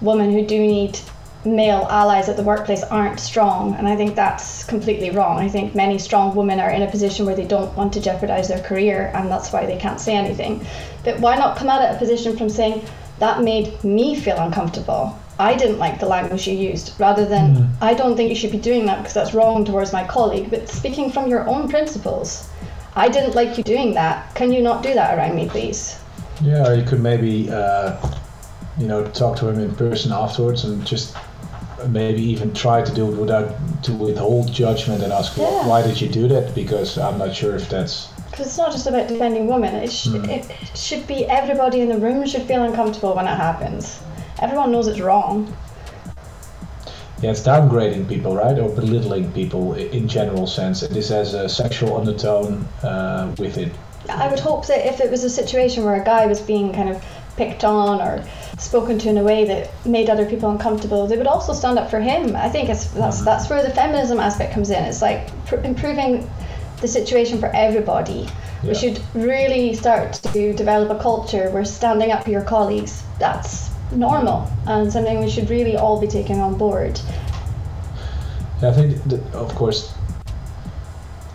women 0.00 0.32
who 0.32 0.44
do 0.44 0.58
need 0.58 0.98
male 1.44 1.86
allies 1.90 2.28
at 2.28 2.36
the 2.36 2.42
workplace 2.42 2.82
aren't 2.84 3.18
strong, 3.20 3.74
and 3.74 3.86
I 3.88 3.96
think 3.96 4.14
that's 4.14 4.64
completely 4.64 5.10
wrong. 5.10 5.38
I 5.38 5.48
think 5.48 5.74
many 5.74 5.98
strong 5.98 6.34
women 6.34 6.60
are 6.60 6.70
in 6.70 6.82
a 6.82 6.90
position 6.90 7.26
where 7.26 7.34
they 7.34 7.46
don't 7.46 7.74
want 7.76 7.92
to 7.94 8.00
jeopardize 8.00 8.48
their 8.48 8.62
career, 8.62 9.12
and 9.14 9.30
that's 9.30 9.52
why 9.52 9.66
they 9.66 9.76
can't 9.76 10.00
say 10.00 10.14
anything. 10.16 10.64
But 11.04 11.20
why 11.20 11.36
not 11.36 11.56
come 11.56 11.68
at 11.68 11.82
it 11.82 11.94
a 11.94 11.98
position 11.98 12.36
from 12.36 12.48
saying 12.48 12.84
that 13.18 13.42
made 13.42 13.82
me 13.84 14.16
feel 14.16 14.38
uncomfortable? 14.38 15.18
I 15.42 15.56
didn't 15.56 15.78
like 15.78 15.98
the 15.98 16.06
language 16.06 16.46
you 16.46 16.54
used, 16.54 16.94
rather 17.00 17.24
than 17.24 17.68
I 17.80 17.94
don't 17.94 18.16
think 18.16 18.30
you 18.30 18.36
should 18.36 18.52
be 18.52 18.58
doing 18.70 18.86
that 18.86 18.98
because 18.98 19.12
that's 19.12 19.34
wrong 19.34 19.64
towards 19.64 19.92
my 19.92 20.04
colleague. 20.06 20.50
But 20.50 20.68
speaking 20.68 21.10
from 21.10 21.28
your 21.28 21.48
own 21.48 21.68
principles, 21.68 22.48
I 22.94 23.08
didn't 23.08 23.34
like 23.34 23.58
you 23.58 23.64
doing 23.64 23.94
that. 23.94 24.32
Can 24.36 24.52
you 24.52 24.62
not 24.62 24.84
do 24.84 24.94
that 24.94 25.18
around 25.18 25.34
me, 25.34 25.48
please? 25.48 25.98
Yeah, 26.42 26.68
or 26.68 26.74
you 26.74 26.84
could 26.84 27.00
maybe, 27.00 27.50
uh, 27.50 27.96
you 28.78 28.86
know, 28.86 29.04
talk 29.08 29.36
to 29.38 29.48
him 29.48 29.58
in 29.58 29.74
person 29.74 30.12
afterwards 30.12 30.62
and 30.64 30.86
just 30.86 31.16
maybe 31.88 32.22
even 32.22 32.54
try 32.54 32.80
to 32.80 32.92
do 32.94 33.10
it 33.10 33.16
without 33.16 33.48
to 33.82 33.92
withhold 33.92 34.52
judgment 34.52 35.02
and 35.02 35.12
ask, 35.12 35.36
Yeah. 35.36 35.66
why 35.66 35.82
did 35.82 36.00
you 36.00 36.08
do 36.08 36.28
that? 36.28 36.54
Because 36.54 36.98
I'm 36.98 37.18
not 37.18 37.34
sure 37.34 37.56
if 37.56 37.68
that's. 37.68 37.94
Because 38.30 38.46
it's 38.46 38.58
not 38.58 38.70
just 38.70 38.86
about 38.86 39.08
defending 39.08 39.48
women. 39.48 39.74
It, 39.74 39.90
sh- 39.90 40.06
it, 40.06 40.48
it 40.62 40.76
should 40.78 41.04
be 41.08 41.26
everybody 41.26 41.80
in 41.80 41.88
the 41.88 41.98
room 41.98 42.24
should 42.26 42.42
feel 42.42 42.62
uncomfortable 42.62 43.14
when 43.16 43.26
it 43.26 43.36
happens. 43.48 43.98
Everyone 44.40 44.72
knows 44.72 44.86
it's 44.88 45.00
wrong. 45.00 45.54
Yeah, 47.20 47.30
it's 47.30 47.40
downgrading 47.42 48.08
people, 48.08 48.34
right, 48.34 48.58
or 48.58 48.68
belittling 48.68 49.30
people 49.32 49.74
in 49.74 50.08
general 50.08 50.46
sense. 50.46 50.80
This 50.80 51.10
has 51.10 51.34
a 51.34 51.48
sexual 51.48 51.96
undertone 51.96 52.66
uh, 52.82 53.32
with 53.38 53.58
it. 53.58 53.72
I 54.08 54.26
would 54.28 54.40
hope 54.40 54.66
that 54.66 54.84
if 54.86 55.00
it 55.00 55.08
was 55.10 55.22
a 55.22 55.30
situation 55.30 55.84
where 55.84 56.00
a 56.00 56.04
guy 56.04 56.26
was 56.26 56.40
being 56.40 56.72
kind 56.74 56.88
of 56.88 57.04
picked 57.36 57.62
on 57.62 58.00
or 58.00 58.24
spoken 58.58 58.98
to 58.98 59.08
in 59.08 59.18
a 59.18 59.22
way 59.22 59.44
that 59.44 59.70
made 59.86 60.10
other 60.10 60.26
people 60.28 60.50
uncomfortable, 60.50 61.06
they 61.06 61.16
would 61.16 61.28
also 61.28 61.52
stand 61.52 61.78
up 61.78 61.88
for 61.88 62.00
him. 62.00 62.34
I 62.34 62.48
think 62.48 62.68
it's, 62.68 62.86
that's 62.88 63.16
Mm-hmm. 63.18 63.24
that's 63.24 63.48
where 63.48 63.62
the 63.62 63.70
feminism 63.70 64.18
aspect 64.18 64.52
comes 64.52 64.70
in. 64.70 64.82
It's 64.82 65.00
like 65.00 65.30
pr- 65.46 65.56
improving 65.56 66.28
the 66.80 66.88
situation 66.88 67.38
for 67.38 67.54
everybody. 67.54 68.26
Yeah. 68.64 68.70
We 68.70 68.74
should 68.74 69.00
really 69.14 69.74
start 69.74 70.14
to 70.14 70.52
develop 70.52 70.90
a 70.90 71.00
culture 71.00 71.50
where 71.50 71.64
standing 71.64 72.10
up 72.10 72.24
for 72.24 72.30
your 72.30 72.42
colleagues 72.42 73.04
that's 73.20 73.70
normal 73.96 74.48
and 74.66 74.92
something 74.92 75.20
we 75.20 75.30
should 75.30 75.50
really 75.50 75.76
all 75.76 76.00
be 76.00 76.06
taking 76.06 76.40
on 76.40 76.56
board. 76.56 77.00
Yeah, 78.60 78.70
I 78.70 78.72
think, 78.72 79.02
that, 79.04 79.34
of 79.34 79.54
course, 79.54 79.92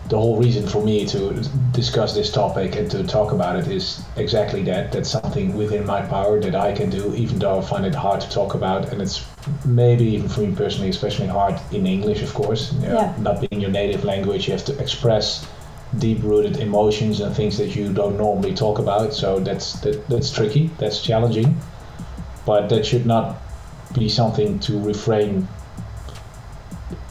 the 0.10 0.18
whole 0.18 0.38
reason 0.40 0.66
for 0.66 0.82
me 0.82 1.06
to 1.06 1.34
discuss 1.74 2.14
this 2.16 2.32
topic 2.32 2.78
and 2.78 2.90
to 2.90 3.04
talk 3.04 3.34
about 3.34 3.58
it 3.58 3.68
is 3.68 4.02
exactly 4.16 4.64
that. 4.64 4.92
That's 4.94 5.10
something 5.10 5.56
within 5.58 5.86
my 5.86 6.02
power 6.02 6.40
that 6.40 6.56
I 6.56 6.72
can 6.72 6.90
do, 6.90 7.14
even 7.16 7.40
though 7.40 7.60
I 7.60 7.62
find 7.62 7.86
it 7.86 7.94
hard 7.94 8.22
to 8.22 8.30
talk 8.30 8.54
about. 8.54 8.94
And 8.94 9.02
it's 9.02 9.26
maybe 9.66 10.06
even 10.06 10.30
for 10.30 10.42
me 10.42 10.56
personally, 10.56 10.90
especially 10.90 11.28
hard 11.28 11.60
in 11.74 11.86
English, 11.86 12.22
of 12.22 12.34
course. 12.34 12.72
You 12.74 12.88
know, 12.88 12.94
Yeah. 12.94 13.14
Not 13.20 13.42
being 13.42 13.62
your 13.62 13.72
native 13.72 14.06
language, 14.06 14.48
you 14.48 14.54
have 14.54 14.66
to 14.66 14.80
express 14.80 15.46
deep-rooted 16.00 16.58
emotions 16.58 17.20
and 17.20 17.36
things 17.36 17.58
that 17.58 17.76
you 17.76 17.92
don't 17.94 18.18
normally 18.18 18.54
talk 18.54 18.80
about. 18.80 19.14
So 19.14 19.40
that's 19.40 19.74
that, 19.82 20.08
that's 20.08 20.32
tricky. 20.32 20.70
That's 20.78 21.02
challenging. 21.02 21.58
But 22.48 22.70
that 22.70 22.86
should 22.86 23.06
not 23.06 23.36
be 23.94 24.10
something 24.10 24.58
to 24.60 24.80
refrain 24.80 25.48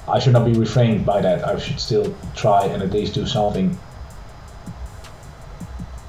I 0.09 0.21
should 0.21 0.33
not 0.33 0.45
be 0.45 0.53
refrained 0.53 1.05
by 1.05 1.21
that. 1.21 1.47
I 1.47 1.59
should 1.59 1.81
still 1.81 2.15
try 2.37 2.65
and 2.67 2.83
at 2.83 2.93
least 2.93 3.15
do 3.15 3.27
something. 3.27 3.77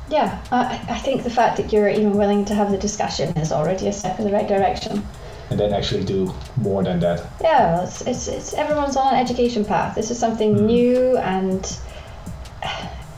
Yeah, 0.10 0.40
I, 0.52 0.80
I 0.88 0.98
think 1.00 1.24
the 1.24 1.30
fact 1.30 1.58
that 1.58 1.74
you're 1.74 1.90
even 1.90 2.14
willing 2.14 2.46
to 2.46 2.54
have 2.54 2.72
the 2.72 2.78
discussion 2.78 3.36
is 3.38 3.52
already 3.52 3.88
a 3.88 3.94
step 3.94 4.20
in 4.20 4.26
the 4.26 4.32
right 4.32 4.48
direction. 4.48 5.04
And 5.50 5.60
then 5.60 5.74
actually 5.74 6.06
do 6.06 6.32
more 6.58 6.84
than 6.84 7.00
that. 7.00 7.26
Yeah, 7.42 7.74
well, 7.76 7.84
it's, 7.86 8.02
it's, 8.02 8.28
it's 8.28 8.54
everyone's 8.54 8.96
on 8.96 9.14
an 9.14 9.20
education 9.20 9.66
path. 9.66 9.96
This 9.96 10.12
is 10.12 10.20
something 10.20 10.56
Mm. 10.56 10.66
new, 10.66 11.18
and 11.18 11.78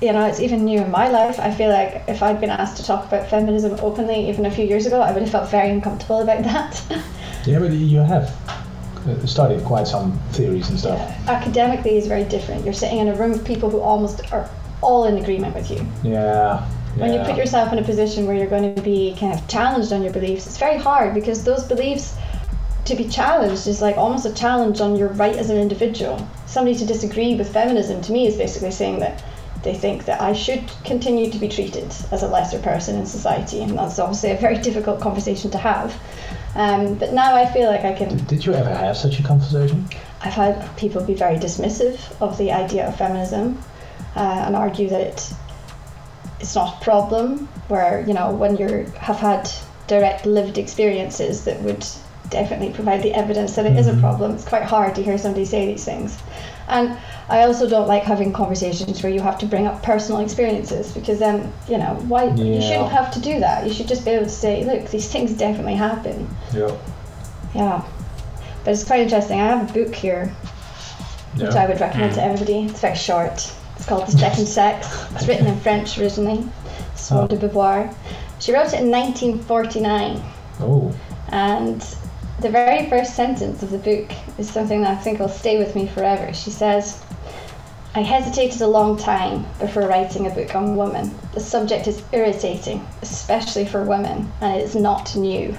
you 0.02 0.14
know, 0.14 0.26
it's 0.26 0.40
even 0.40 0.64
new 0.64 0.82
in 0.82 0.92
my 0.92 1.10
life. 1.10 1.40
I 1.40 1.54
feel 1.54 1.70
like 1.70 2.04
if 2.08 2.24
I'd 2.24 2.40
been 2.40 2.50
asked 2.50 2.78
to 2.78 2.86
talk 2.86 3.06
about 3.06 3.30
feminism 3.30 3.78
openly 3.82 4.30
even 4.30 4.46
a 4.46 4.52
few 4.52 4.66
years 4.66 4.86
ago, 4.86 5.02
I 5.02 5.12
would 5.12 5.22
have 5.22 5.32
felt 5.32 5.50
very 5.50 5.70
uncomfortable 5.70 6.22
about 6.22 6.44
that. 6.44 6.84
Yeah, 7.46 7.60
but 7.60 7.72
you 7.72 8.00
have 8.00 8.36
studied 9.26 9.64
quite 9.64 9.88
some 9.88 10.20
theories 10.34 10.70
and 10.70 10.78
stuff. 10.78 11.00
Academically, 11.30 11.98
is 11.98 12.06
very 12.06 12.26
different. 12.26 12.66
You're 12.66 12.74
sitting 12.74 13.00
in 13.00 13.08
a 13.08 13.16
room 13.16 13.32
of 13.32 13.46
people 13.46 13.70
who 13.70 13.80
almost 13.80 14.32
are 14.34 14.50
all 14.82 15.06
in 15.06 15.18
agreement 15.18 15.56
with 15.56 15.72
you. 15.72 15.88
Yeah. 16.04 16.68
When 16.96 17.14
you 17.14 17.20
put 17.22 17.38
yourself 17.38 17.72
in 17.72 17.80
a 17.80 17.84
position 17.84 18.28
where 18.28 18.36
you're 18.36 18.48
going 18.48 18.76
to 18.76 18.82
be 18.82 19.16
kind 19.18 19.34
of 19.34 19.48
challenged 19.48 19.94
on 19.94 20.04
your 20.04 20.12
beliefs, 20.12 20.48
it's 20.48 20.58
very 20.58 20.78
hard 20.78 21.14
because 21.14 21.46
those 21.46 21.64
beliefs 21.64 22.18
to 22.86 22.96
be 22.96 23.08
challenged 23.08 23.68
is 23.68 23.82
like 23.82 23.96
almost 23.98 24.26
a 24.26 24.34
challenge 24.34 24.82
on 24.82 24.98
your 24.98 25.10
right 25.10 25.36
as 25.36 25.50
an 25.50 25.58
individual. 25.58 26.28
Somebody 26.46 26.78
to 26.78 26.86
disagree 26.86 27.36
with 27.36 27.54
feminism 27.54 28.02
to 28.02 28.12
me 28.12 28.28
is 28.28 28.36
basically 28.36 28.72
saying 28.72 29.00
that 29.00 29.24
they 29.64 29.74
think 29.74 30.06
that 30.06 30.22
I 30.22 30.34
should 30.34 30.64
continue 30.86 31.30
to 31.32 31.38
be 31.38 31.50
treated 31.50 31.94
as 32.12 32.24
a 32.24 32.28
lesser 32.28 32.60
person 32.60 32.96
in 32.96 33.06
society, 33.06 33.62
and 33.62 33.78
that's 33.78 34.00
obviously 34.00 34.32
a 34.32 34.38
very 34.38 34.58
difficult 34.58 35.02
conversation 35.02 35.52
to 35.52 35.58
have. 35.58 36.00
Um, 36.56 36.96
but 36.96 37.14
now 37.14 37.36
I 37.36 37.46
feel 37.46 37.70
like 37.70 37.86
I 37.86 37.94
can 37.94 38.18
Did 38.26 38.46
you 38.46 38.54
ever 38.54 38.74
have 38.74 38.98
such 38.98 39.20
a 39.20 39.24
conversation? 39.24 39.88
I've 40.22 40.34
had 40.34 40.78
people 40.78 41.04
be 41.04 41.14
very 41.14 41.38
dismissive 41.38 42.00
of 42.22 42.38
the 42.38 42.52
idea 42.52 42.88
of 42.88 42.98
feminism 42.98 43.62
uh, 44.16 44.44
and 44.46 44.56
argue 44.56 44.90
that 44.90 45.02
it, 45.02 45.34
it's 46.40 46.56
not 46.56 46.82
a 46.82 46.84
problem. 46.84 47.48
Where 47.68 48.04
you 48.08 48.14
know 48.14 48.32
when 48.32 48.58
you 48.58 48.92
have 49.00 49.18
had 49.18 49.50
direct 49.88 50.26
lived 50.26 50.58
experiences 50.58 51.44
that 51.46 51.62
would 51.62 51.86
definitely 52.30 52.72
provide 52.72 53.02
the 53.02 53.14
evidence 53.14 53.56
that 53.56 53.66
it 53.66 53.78
is 53.78 53.88
a 53.88 53.98
problem. 53.98 54.36
It's 54.36 54.48
quite 54.48 54.64
hard 54.64 54.96
to 54.96 55.04
hear 55.04 55.18
somebody 55.18 55.46
say 55.46 55.66
these 55.66 55.84
things, 55.84 56.18
and 56.70 56.98
I 57.30 57.44
also 57.44 57.68
don't 57.70 57.88
like 57.88 58.04
having 58.04 58.32
conversations 58.34 59.04
where 59.04 59.12
you 59.12 59.22
have 59.22 59.38
to 59.40 59.46
bring 59.46 59.68
up 59.68 59.84
personal 59.84 60.22
experiences 60.22 60.92
because 60.92 61.20
then 61.20 61.52
you 61.68 61.78
know 61.78 61.96
why 62.08 62.26
you 62.26 62.62
shouldn't 62.62 62.92
have 62.92 63.12
to 63.14 63.20
do 63.20 63.40
that. 63.40 63.68
You 63.68 63.74
should 63.74 63.88
just 63.88 64.06
be 64.06 64.12
able 64.12 64.26
to 64.26 64.30
say, 64.32 64.64
look, 64.66 64.90
these 64.90 65.12
things 65.12 65.34
definitely 65.34 65.76
happen. 65.76 66.28
Yeah. 66.54 66.76
Yeah. 67.54 67.84
But 68.64 68.74
it's 68.74 68.84
quite 68.84 69.02
interesting. 69.02 69.40
I 69.40 69.48
have 69.48 69.70
a 69.70 69.74
book 69.74 69.94
here 69.96 70.34
which 71.36 71.56
I 71.56 71.68
would 71.68 71.80
recommend 71.80 72.16
to 72.16 72.22
mm. 72.22 72.26
everybody. 72.26 72.66
It's 72.66 72.82
very 72.82 72.96
short. 72.96 73.54
It's 73.76 73.86
called 73.86 74.08
The 74.08 74.12
Second 74.18 74.46
Sex. 74.58 75.06
It's 75.16 75.28
written 75.28 75.48
in 75.48 75.60
French 75.60 75.98
originally. 75.98 76.46
Simone 76.96 77.24
Oh. 77.24 77.26
Ah. 77.26 77.28
de 77.28 77.38
Beauvoir. 77.38 77.96
She 78.40 78.54
wrote 78.54 78.74
it 78.74 78.82
in 78.82 78.90
1949, 78.92 80.22
Oh. 80.62 80.94
and 81.32 81.84
the 82.42 82.50
very 82.50 82.90
first 82.90 83.16
sentence 83.16 83.64
of 83.64 83.72
the 83.72 83.78
book 83.78 84.12
is 84.38 84.50
something 84.50 84.82
that 84.82 84.98
I 84.98 85.02
think 85.02 85.20
will 85.20 85.28
stay 85.28 85.58
with 85.58 85.76
me 85.76 85.88
forever. 85.88 86.34
She 86.34 86.50
says, 86.50 87.04
I 87.96 88.02
hesitated 88.02 88.62
a 88.62 88.68
long 88.68 88.98
time 88.98 89.46
before 89.60 89.88
writing 89.88 90.28
a 90.28 90.30
book 90.30 90.56
on 90.56 90.78
women. 90.78 91.14
The 91.34 91.40
subject 91.40 91.88
is 91.88 92.02
irritating, 92.14 92.86
especially 93.02 93.66
for 93.66 93.84
women, 93.84 94.32
and 94.42 94.56
it 94.56 94.64
is 94.64 94.76
not 94.76 95.16
new. 95.16 95.56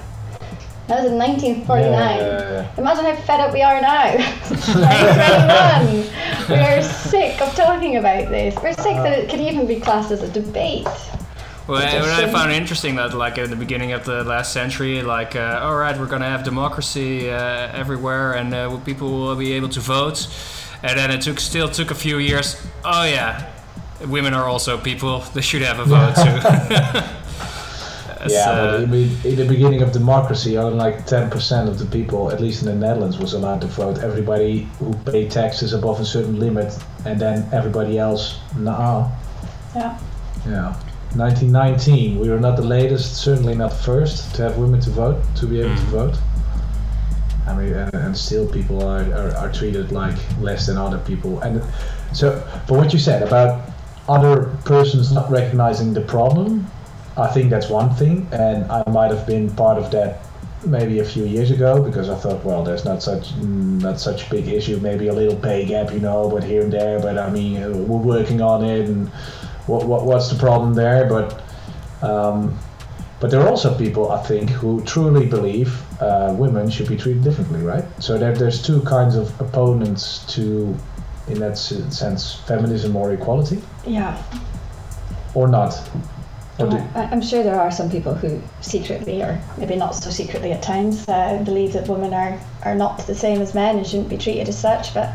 That 0.87 1.03
was 1.03 1.13
in 1.13 1.19
1949. 1.19 1.93
Yeah, 1.93 2.17
yeah, 2.17 2.51
yeah. 2.51 2.75
Imagine 2.79 3.05
how 3.05 3.17
fed 3.23 3.41
up 3.41 3.53
we 3.53 3.63
are 3.63 3.81
now. 3.81 4.13
2021. 4.49 6.49
we 6.49 6.65
are 6.65 6.83
sick 6.83 7.41
of 7.41 7.55
talking 7.55 7.97
about 7.97 8.29
this. 8.29 8.57
We're 8.63 8.73
sick 8.73 8.97
that 8.97 9.19
it 9.19 9.31
could 9.31 9.41
even 9.41 9.67
be 9.67 9.79
classed 9.79 10.11
as 10.11 10.23
a 10.23 10.29
debate. 10.33 10.89
Well, 11.67 11.83
It's 11.83 11.95
what 11.95 12.11
I 12.11 12.21
shame. 12.23 12.33
found 12.33 12.53
interesting 12.53 12.97
that, 12.97 13.15
like, 13.15 13.39
at 13.39 13.49
the 13.51 13.57
beginning 13.57 13.93
of 13.93 14.05
the 14.05 14.25
last 14.25 14.53
century, 14.53 15.03
like, 15.03 15.37
uh, 15.37 15.61
all 15.63 15.77
right, 15.77 15.97
we're 15.99 16.07
gonna 16.07 16.29
have 16.29 16.43
democracy 16.43 17.31
uh, 17.31 17.69
everywhere, 17.73 18.33
and 18.33 18.53
uh, 18.53 18.77
people 18.79 19.09
will 19.11 19.37
be 19.37 19.53
able 19.53 19.69
to 19.71 19.81
vote. 19.81 20.27
And 20.83 20.99
then 20.99 21.11
it 21.11 21.21
took 21.21 21.39
still 21.39 21.69
took 21.69 21.91
a 21.91 21.95
few 21.95 22.19
years. 22.19 22.57
Oh 22.85 23.05
yeah, 23.05 23.51
women 24.07 24.33
are 24.35 24.49
also 24.49 24.79
people. 24.79 25.21
They 25.35 25.43
should 25.43 25.63
have 25.63 25.79
a 25.79 25.85
vote 25.85 26.15
too. 26.17 27.01
Yeah, 28.29 28.51
uh, 28.51 28.87
but 28.87 28.91
I 28.91 29.29
in 29.29 29.37
the 29.37 29.47
beginning 29.49 29.81
of 29.83 29.93
democracy, 29.93 30.59
only 30.59 30.77
like 30.77 31.07
10% 31.07 31.69
of 31.69 31.79
the 31.79 31.87
people, 31.87 32.31
at 32.31 32.41
least 32.41 32.63
in 32.63 32.69
the 32.69 32.75
Netherlands, 32.75 33.19
was 33.19 33.33
allowed 33.33 33.63
to 33.63 33.67
vote. 33.67 33.99
Everybody 34.01 34.69
who 34.79 34.93
paid 35.11 35.31
taxes 35.31 35.73
above 35.73 36.01
a 36.01 36.05
certain 36.05 36.39
limit, 36.39 36.77
and 37.07 37.19
then 37.19 37.49
everybody 37.53 37.99
else, 37.99 38.39
nah. 38.57 39.09
Yeah. 39.75 39.99
Yeah. 40.47 40.75
1919, 41.17 42.21
we 42.21 42.29
were 42.29 42.39
not 42.39 42.57
the 42.57 42.63
latest, 42.63 43.17
certainly 43.17 43.55
not 43.55 43.73
first 43.73 44.35
to 44.37 44.43
have 44.43 44.59
women 44.59 44.81
to 44.81 44.91
vote, 44.91 45.23
to 45.37 45.47
be 45.47 45.61
able 45.61 45.75
to 45.75 45.83
mm-hmm. 45.83 45.91
vote. 45.91 46.19
I 47.47 47.57
mean, 47.57 47.73
and, 47.73 47.93
and 47.95 48.17
still 48.17 48.47
people 48.47 48.87
are, 48.87 49.03
are, 49.13 49.35
are 49.37 49.53
treated 49.53 49.91
like 49.91 50.17
less 50.41 50.67
than 50.67 50.77
other 50.77 50.99
people. 50.99 51.41
And 51.41 51.63
so, 52.13 52.41
but 52.69 52.77
what 52.77 52.93
you 52.93 52.99
said 52.99 53.23
about 53.23 53.71
other 54.09 54.57
persons 54.65 55.13
not 55.13 55.31
recognizing 55.31 55.93
the 55.95 56.03
problem, 56.03 56.67
I 57.17 57.27
think 57.27 57.51
that's 57.51 57.69
one 57.69 57.93
thing. 57.95 58.29
And 58.31 58.71
I 58.71 58.89
might 58.89 59.11
have 59.11 59.27
been 59.27 59.51
part 59.57 59.79
of 59.79 59.91
that 59.91 60.25
maybe 60.65 60.99
a 60.99 61.05
few 61.05 61.25
years 61.25 61.51
ago 61.51 61.83
because 61.83 62.09
I 62.09 62.15
thought, 62.17 62.45
well, 62.45 62.63
there's 62.63 62.85
not 62.85 63.03
such 63.03 63.35
not 63.37 63.99
such 63.99 64.27
a 64.27 64.31
big 64.31 64.49
issue. 64.49 64.79
Maybe 64.79 65.09
a 65.09 65.13
little 65.13 65.37
pay 65.37 65.65
gap, 65.65 65.93
you 65.93 66.01
know, 66.01 66.29
but 66.29 66.45
here 66.45 66.63
and 66.63 66.73
there. 66.73 67.01
But 67.01 67.19
I 67.19 67.31
mean, 67.31 67.61
we're 67.89 67.99
working 67.99 68.41
on 68.41 68.65
it, 68.65 68.89
and 68.89 69.11
what, 69.71 69.87
what 69.87 70.05
what's 70.05 70.29
the 70.31 70.39
problem 70.39 70.75
there? 70.75 71.09
But 71.09 71.43
um, 72.03 72.59
but 73.21 73.31
there 73.31 73.41
are 73.43 73.49
also 73.49 73.77
people, 73.77 74.11
I 74.11 74.23
think, 74.23 74.49
who 74.49 74.83
truly 74.85 75.27
believe 75.27 75.83
uh, 76.01 76.35
women 76.39 76.71
should 76.71 76.89
be 76.89 76.97
treated 76.97 77.23
differently, 77.23 77.61
right? 77.61 77.85
So 77.99 78.17
there, 78.17 78.35
there's 78.35 78.63
two 78.63 78.81
kinds 78.81 79.15
of 79.15 79.39
opponents 79.43 80.25
to, 80.35 80.75
in 81.29 81.39
that 81.41 81.59
sense, 81.59 82.35
feminism 82.47 82.97
or 82.97 83.13
equality, 83.13 83.61
Yeah. 83.87 84.17
or 85.35 85.49
not. 85.49 85.79
Or 86.59 86.69
do, 86.71 86.77
I- 86.95 87.09
I'm 87.13 87.21
sure 87.21 87.43
there 87.43 87.61
are 87.61 87.71
some 87.71 87.91
people 87.91 88.15
who 88.15 88.41
secretly, 88.63 89.21
or 89.21 89.39
maybe 89.59 89.77
not 89.77 89.95
so 89.95 90.09
secretly 90.09 90.53
at 90.53 90.63
times, 90.63 91.07
uh, 91.07 91.43
believe 91.45 91.75
that 91.75 91.89
women 91.89 92.15
are, 92.15 92.41
are 92.65 92.75
not 92.75 93.07
the 93.07 93.15
same 93.15 93.43
as 93.43 93.55
men 93.55 93.77
and 93.77 93.87
shouldn't 93.87 94.09
be 94.09 94.17
treated 94.17 94.49
as 94.49 94.59
such. 94.59 94.95
But 94.95 95.13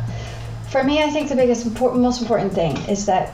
for 0.69 0.83
me, 0.83 1.01
I 1.01 1.09
think 1.09 1.29
the 1.29 1.35
biggest, 1.35 1.65
important, 1.65 2.03
most 2.03 2.21
important 2.21 2.53
thing 2.53 2.77
is 2.87 3.07
that 3.07 3.33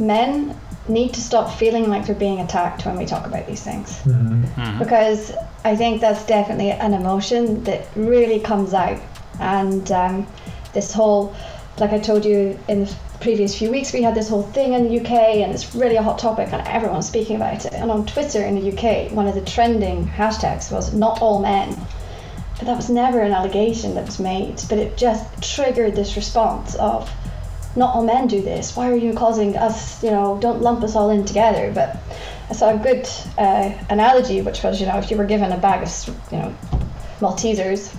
men 0.00 0.58
need 0.88 1.12
to 1.14 1.20
stop 1.20 1.52
feeling 1.58 1.88
like 1.88 2.06
they're 2.06 2.14
being 2.14 2.40
attacked 2.40 2.84
when 2.84 2.96
we 2.96 3.06
talk 3.06 3.26
about 3.26 3.46
these 3.46 3.62
things. 3.62 4.00
Mhm. 4.04 4.78
because 4.78 5.32
I 5.64 5.76
think 5.76 6.00
that's 6.00 6.24
definitely 6.26 6.70
an 6.70 6.94
emotion 6.94 7.62
that 7.64 7.86
really 7.94 8.40
comes 8.40 8.74
out. 8.74 8.98
And 9.38 9.90
um, 9.92 10.26
this 10.72 10.92
whole, 10.92 11.34
like 11.78 11.92
I 11.92 11.98
told 11.98 12.24
you 12.24 12.58
in 12.68 12.84
the 12.86 12.94
previous 13.20 13.56
few 13.58 13.70
weeks, 13.70 13.92
we 13.92 14.02
had 14.02 14.14
this 14.14 14.28
whole 14.28 14.42
thing 14.42 14.72
in 14.72 14.88
the 14.88 15.00
UK, 15.00 15.42
and 15.42 15.52
it's 15.52 15.74
really 15.74 15.96
a 15.96 16.02
hot 16.02 16.18
topic, 16.18 16.52
and 16.52 16.66
everyone's 16.66 17.06
speaking 17.06 17.36
about 17.36 17.64
it. 17.66 17.72
And 17.74 17.90
on 17.90 18.06
Twitter 18.06 18.42
in 18.42 18.54
the 18.54 18.72
UK, 18.72 19.10
one 19.14 19.28
of 19.28 19.34
the 19.34 19.42
trending 19.42 20.06
hashtags 20.08 20.72
was 20.72 20.92
"not 20.94 21.20
all 21.22 21.38
men." 21.40 21.76
But 22.58 22.66
that 22.66 22.76
was 22.76 22.90
never 22.90 23.20
an 23.20 23.32
allegation 23.32 23.94
that 23.94 24.06
was 24.06 24.18
made, 24.18 24.62
but 24.68 24.78
it 24.78 24.96
just 24.96 25.24
triggered 25.54 25.94
this 25.94 26.16
response 26.16 26.74
of 26.74 27.10
not 27.76 27.94
all 27.94 28.04
men 28.04 28.26
do 28.26 28.42
this. 28.42 28.76
Why 28.76 28.90
are 28.90 28.96
you 28.96 29.12
causing 29.14 29.56
us, 29.56 30.02
you 30.02 30.10
know, 30.10 30.38
don't 30.40 30.60
lump 30.60 30.82
us 30.82 30.96
all 30.96 31.10
in 31.10 31.24
together. 31.24 31.70
But 31.72 31.96
I 32.48 32.52
saw 32.52 32.74
a 32.74 32.78
good 32.78 33.08
uh, 33.38 33.72
analogy, 33.88 34.42
which 34.42 34.62
was, 34.62 34.80
you 34.80 34.86
know, 34.86 34.98
if 34.98 35.10
you 35.10 35.16
were 35.16 35.24
given 35.24 35.52
a 35.52 35.58
bag 35.58 35.82
of, 35.82 36.16
you 36.32 36.38
know, 36.38 36.54
Maltesers, 37.20 37.96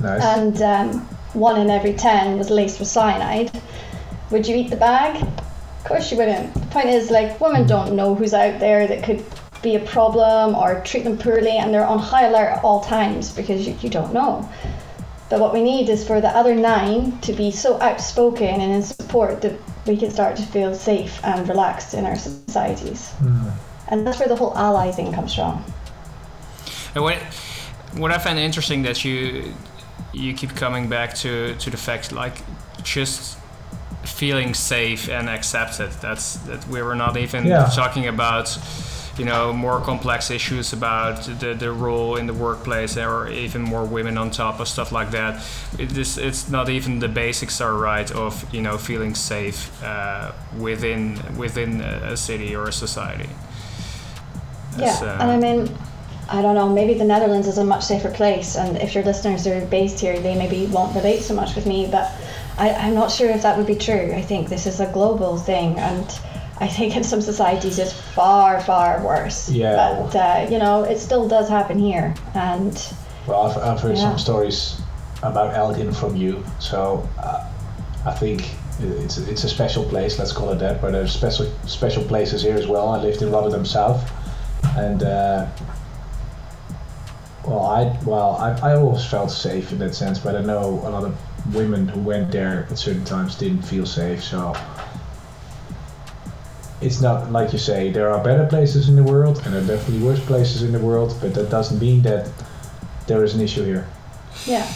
Nice. 0.00 0.22
and 0.22 0.62
um, 0.62 1.00
one 1.32 1.60
in 1.60 1.70
every 1.70 1.94
ten 1.94 2.36
was 2.36 2.50
laced 2.50 2.78
with 2.78 2.88
cyanide, 2.88 3.50
would 4.30 4.46
you 4.46 4.56
eat 4.56 4.70
the 4.70 4.76
bag? 4.76 5.22
Of 5.22 5.84
course 5.84 6.10
you 6.10 6.18
wouldn't. 6.18 6.52
The 6.54 6.66
point 6.66 6.88
is, 6.88 7.10
like, 7.10 7.40
women 7.40 7.66
don't 7.66 7.96
know 7.96 8.14
who's 8.14 8.34
out 8.34 8.60
there 8.60 8.86
that 8.86 9.02
could 9.02 9.24
be 9.62 9.76
a 9.76 9.80
problem 9.80 10.54
or 10.54 10.82
treat 10.84 11.04
them 11.04 11.16
poorly, 11.18 11.56
and 11.56 11.72
they're 11.72 11.86
on 11.86 11.98
high 11.98 12.26
alert 12.26 12.50
at 12.50 12.64
all 12.64 12.82
times 12.82 13.32
because 13.32 13.66
you, 13.66 13.74
you 13.80 13.88
don't 13.88 14.12
know. 14.12 14.48
But 15.30 15.38
what 15.40 15.52
we 15.54 15.62
need 15.62 15.88
is 15.88 16.04
for 16.06 16.20
the 16.20 16.28
other 16.28 16.54
nine 16.56 17.18
to 17.20 17.32
be 17.32 17.52
so 17.52 17.80
outspoken 17.80 18.60
and 18.60 18.72
in 18.72 18.82
support 18.82 19.40
that 19.42 19.54
we 19.86 19.96
can 19.96 20.10
start 20.10 20.36
to 20.36 20.42
feel 20.42 20.74
safe 20.74 21.24
and 21.24 21.48
relaxed 21.48 21.94
in 21.94 22.04
our 22.04 22.16
societies. 22.16 23.10
Hmm. 23.18 23.48
And 23.88 24.06
that's 24.06 24.18
where 24.18 24.28
the 24.28 24.36
whole 24.36 24.52
ally 24.56 24.90
thing 24.90 25.12
comes 25.12 25.34
from. 25.34 25.64
And 26.94 27.04
what 27.04 27.18
what 27.96 28.10
I 28.10 28.18
find 28.18 28.38
interesting 28.38 28.82
that 28.82 29.04
you 29.04 29.54
you 30.12 30.34
keep 30.34 30.54
coming 30.56 30.88
back 30.88 31.14
to 31.22 31.54
to 31.56 31.70
the 31.70 31.76
fact 31.76 32.12
like 32.12 32.36
just 32.82 33.38
feeling 34.04 34.54
safe 34.54 35.08
and 35.08 35.28
accepted. 35.28 35.90
That's 36.00 36.34
that 36.46 36.66
we 36.68 36.82
were 36.82 36.96
not 36.96 37.16
even 37.16 37.46
Yeah. 37.46 37.70
talking 37.74 38.06
about 38.08 38.58
you 39.20 39.26
know 39.26 39.52
more 39.52 39.78
complex 39.90 40.30
issues 40.30 40.72
about 40.72 41.16
the, 41.40 41.50
the 41.64 41.70
role 41.86 42.16
in 42.20 42.26
the 42.26 42.34
workplace 42.46 42.96
or 42.96 43.28
even 43.28 43.60
more 43.62 43.84
women 43.84 44.14
on 44.22 44.30
top 44.30 44.60
of 44.60 44.66
stuff 44.76 44.90
like 44.98 45.10
that 45.10 45.34
it 45.78 45.90
is 45.96 46.18
it's 46.18 46.48
not 46.56 46.66
even 46.76 47.00
the 47.00 47.12
basics 47.24 47.60
are 47.60 47.76
right 47.90 48.10
of 48.24 48.32
you 48.54 48.62
know 48.66 48.76
feeling 48.78 49.14
safe 49.14 49.60
uh, 49.82 50.32
within 50.58 51.02
within 51.36 51.80
a 51.80 52.12
a 52.12 52.16
city 52.16 52.56
or 52.56 52.64
a 52.68 52.72
society 52.72 53.30
yeah, 54.78 54.98
uh, 55.02 55.18
and 55.20 55.30
I 55.30 55.36
mean, 55.36 55.76
I 56.28 56.42
don't 56.42 56.54
know, 56.54 56.68
maybe 56.68 56.94
the 56.94 57.04
Netherlands 57.04 57.48
is 57.48 57.58
a 57.58 57.64
much 57.64 57.84
safer 57.84 58.10
place, 58.10 58.56
and 58.56 58.76
if 58.78 58.94
your 58.94 59.04
listeners 59.04 59.46
are 59.46 59.64
based 59.66 60.00
here, 60.00 60.18
they 60.20 60.36
maybe 60.36 60.66
won't 60.66 60.94
relate 60.94 61.22
so 61.22 61.34
much 61.34 61.54
with 61.56 61.66
me, 61.66 61.88
but 61.90 62.10
I, 62.56 62.70
I'm 62.70 62.94
not 62.94 63.10
sure 63.10 63.30
if 63.30 63.42
that 63.42 63.56
would 63.56 63.66
be 63.66 63.74
true. 63.74 64.12
I 64.14 64.22
think 64.22 64.48
this 64.48 64.66
is 64.66 64.80
a 64.80 64.90
global 64.92 65.38
thing, 65.38 65.78
and 65.78 66.06
I 66.60 66.68
think 66.68 66.94
in 66.96 67.02
some 67.04 67.22
societies 67.22 67.78
it's 67.78 67.92
far, 67.92 68.60
far 68.60 69.02
worse. 69.04 69.48
Yeah. 69.50 69.76
But, 70.12 70.16
uh, 70.16 70.48
you 70.50 70.58
know, 70.58 70.82
it 70.84 70.98
still 70.98 71.26
does 71.26 71.48
happen 71.48 71.78
here, 71.78 72.14
and 72.34 72.74
Well, 73.26 73.42
I've, 73.46 73.56
I've 73.58 73.80
heard 73.80 73.96
Yeah. 73.96 74.10
some 74.10 74.18
stories 74.18 74.80
about 75.22 75.54
Elgin 75.54 75.92
from 75.92 76.16
you, 76.16 76.44
so 76.58 77.08
uh, 77.18 77.44
I 78.06 78.12
think 78.12 78.50
it's 78.82 79.18
it's 79.18 79.44
a 79.44 79.48
special 79.48 79.84
place. 79.84 80.18
Let's 80.18 80.32
call 80.32 80.50
it 80.52 80.58
that. 80.60 80.80
But 80.80 80.92
there's 80.92 81.12
special 81.12 81.46
special 81.66 82.02
places 82.04 82.42
here 82.42 82.56
as 82.56 82.66
well. 82.66 82.88
I 82.88 82.98
lived 83.02 83.20
in 83.22 83.30
Rotterdam 83.30 83.64
South, 83.66 84.00
and 84.76 85.02
uh, 85.02 85.46
well, 87.44 87.66
I 87.66 87.98
well 88.04 88.36
I, 88.36 88.70
I 88.70 88.76
always 88.76 89.04
felt 89.04 89.30
safe 89.30 89.72
in 89.72 89.78
that 89.78 89.94
sense. 89.94 90.18
But 90.18 90.36
I 90.36 90.40
know 90.40 90.80
a 90.84 90.90
lot 90.90 91.04
of 91.04 91.14
women 91.54 91.88
who 91.88 92.00
went 92.00 92.30
there 92.32 92.66
at 92.70 92.78
certain 92.78 93.04
times 93.04 93.34
didn't 93.34 93.62
feel 93.62 93.86
safe. 93.86 94.22
So 94.22 94.54
it's 96.80 97.00
not 97.00 97.30
like 97.30 97.52
you 97.52 97.58
say. 97.58 97.90
There 97.90 98.10
are 98.10 98.22
better 98.22 98.46
places 98.46 98.88
in 98.88 98.96
the 98.96 99.02
world, 99.02 99.40
and 99.44 99.54
there 99.54 99.62
are 99.62 99.66
definitely 99.66 100.04
worse 100.06 100.24
places 100.24 100.62
in 100.62 100.72
the 100.72 100.78
world. 100.78 101.16
But 101.20 101.34
that 101.34 101.50
doesn't 101.50 101.80
mean 101.80 102.02
that 102.02 102.30
there 103.06 103.24
is 103.24 103.34
an 103.34 103.40
issue 103.40 103.64
here. 103.64 103.86
yeah. 104.46 104.66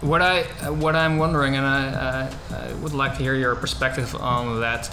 What 0.00 0.20
I 0.22 0.42
what 0.70 0.94
I'm 0.96 1.16
wondering, 1.18 1.56
and 1.56 1.66
I, 1.66 2.28
I, 2.50 2.56
I 2.56 2.72
would 2.74 2.92
like 2.92 3.16
to 3.16 3.22
hear 3.22 3.34
your 3.34 3.54
perspective 3.56 4.14
on 4.16 4.60
that, 4.60 4.90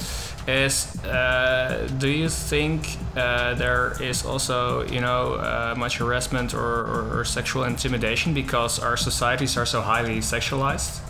is 0.47 0.95
uh, 1.03 1.87
do 1.97 2.07
you 2.07 2.29
think 2.29 2.97
uh, 3.15 3.53
there 3.55 4.01
is 4.01 4.25
also 4.25 4.85
you 4.87 5.01
know 5.01 5.33
uh, 5.35 5.75
much 5.77 5.97
harassment 5.97 6.53
or, 6.53 6.59
or, 6.59 7.19
or 7.19 7.25
sexual 7.25 7.63
intimidation 7.65 8.33
because 8.33 8.79
our 8.79 8.97
societies 8.97 9.57
are 9.57 9.65
so 9.65 9.81
highly 9.81 10.19
sexualized? 10.19 11.01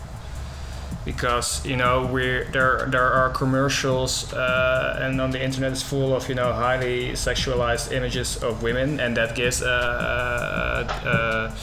Because 1.04 1.66
you 1.66 1.76
know 1.76 2.06
we 2.06 2.44
there 2.52 2.86
there 2.88 3.10
are 3.12 3.30
commercials 3.30 4.32
uh, 4.32 4.98
and 5.02 5.20
on 5.20 5.32
the 5.32 5.42
internet 5.42 5.72
is 5.72 5.82
full 5.82 6.14
of 6.14 6.28
you 6.28 6.36
know 6.36 6.52
highly 6.52 7.12
sexualized 7.12 7.90
images 7.90 8.40
of 8.42 8.62
women, 8.62 9.00
and 9.00 9.16
that 9.16 9.34
gives 9.34 9.62
a, 9.62 9.66
a, 9.66 11.08
a 11.08 11.54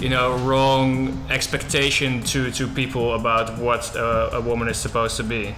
you 0.00 0.08
know 0.08 0.36
wrong 0.38 1.24
expectation 1.30 2.22
to 2.24 2.50
to 2.50 2.66
people 2.66 3.14
about 3.14 3.58
what 3.58 3.94
uh, 3.96 4.30
a 4.32 4.40
woman 4.40 4.68
is 4.68 4.76
supposed 4.76 5.16
to 5.18 5.22
be. 5.22 5.54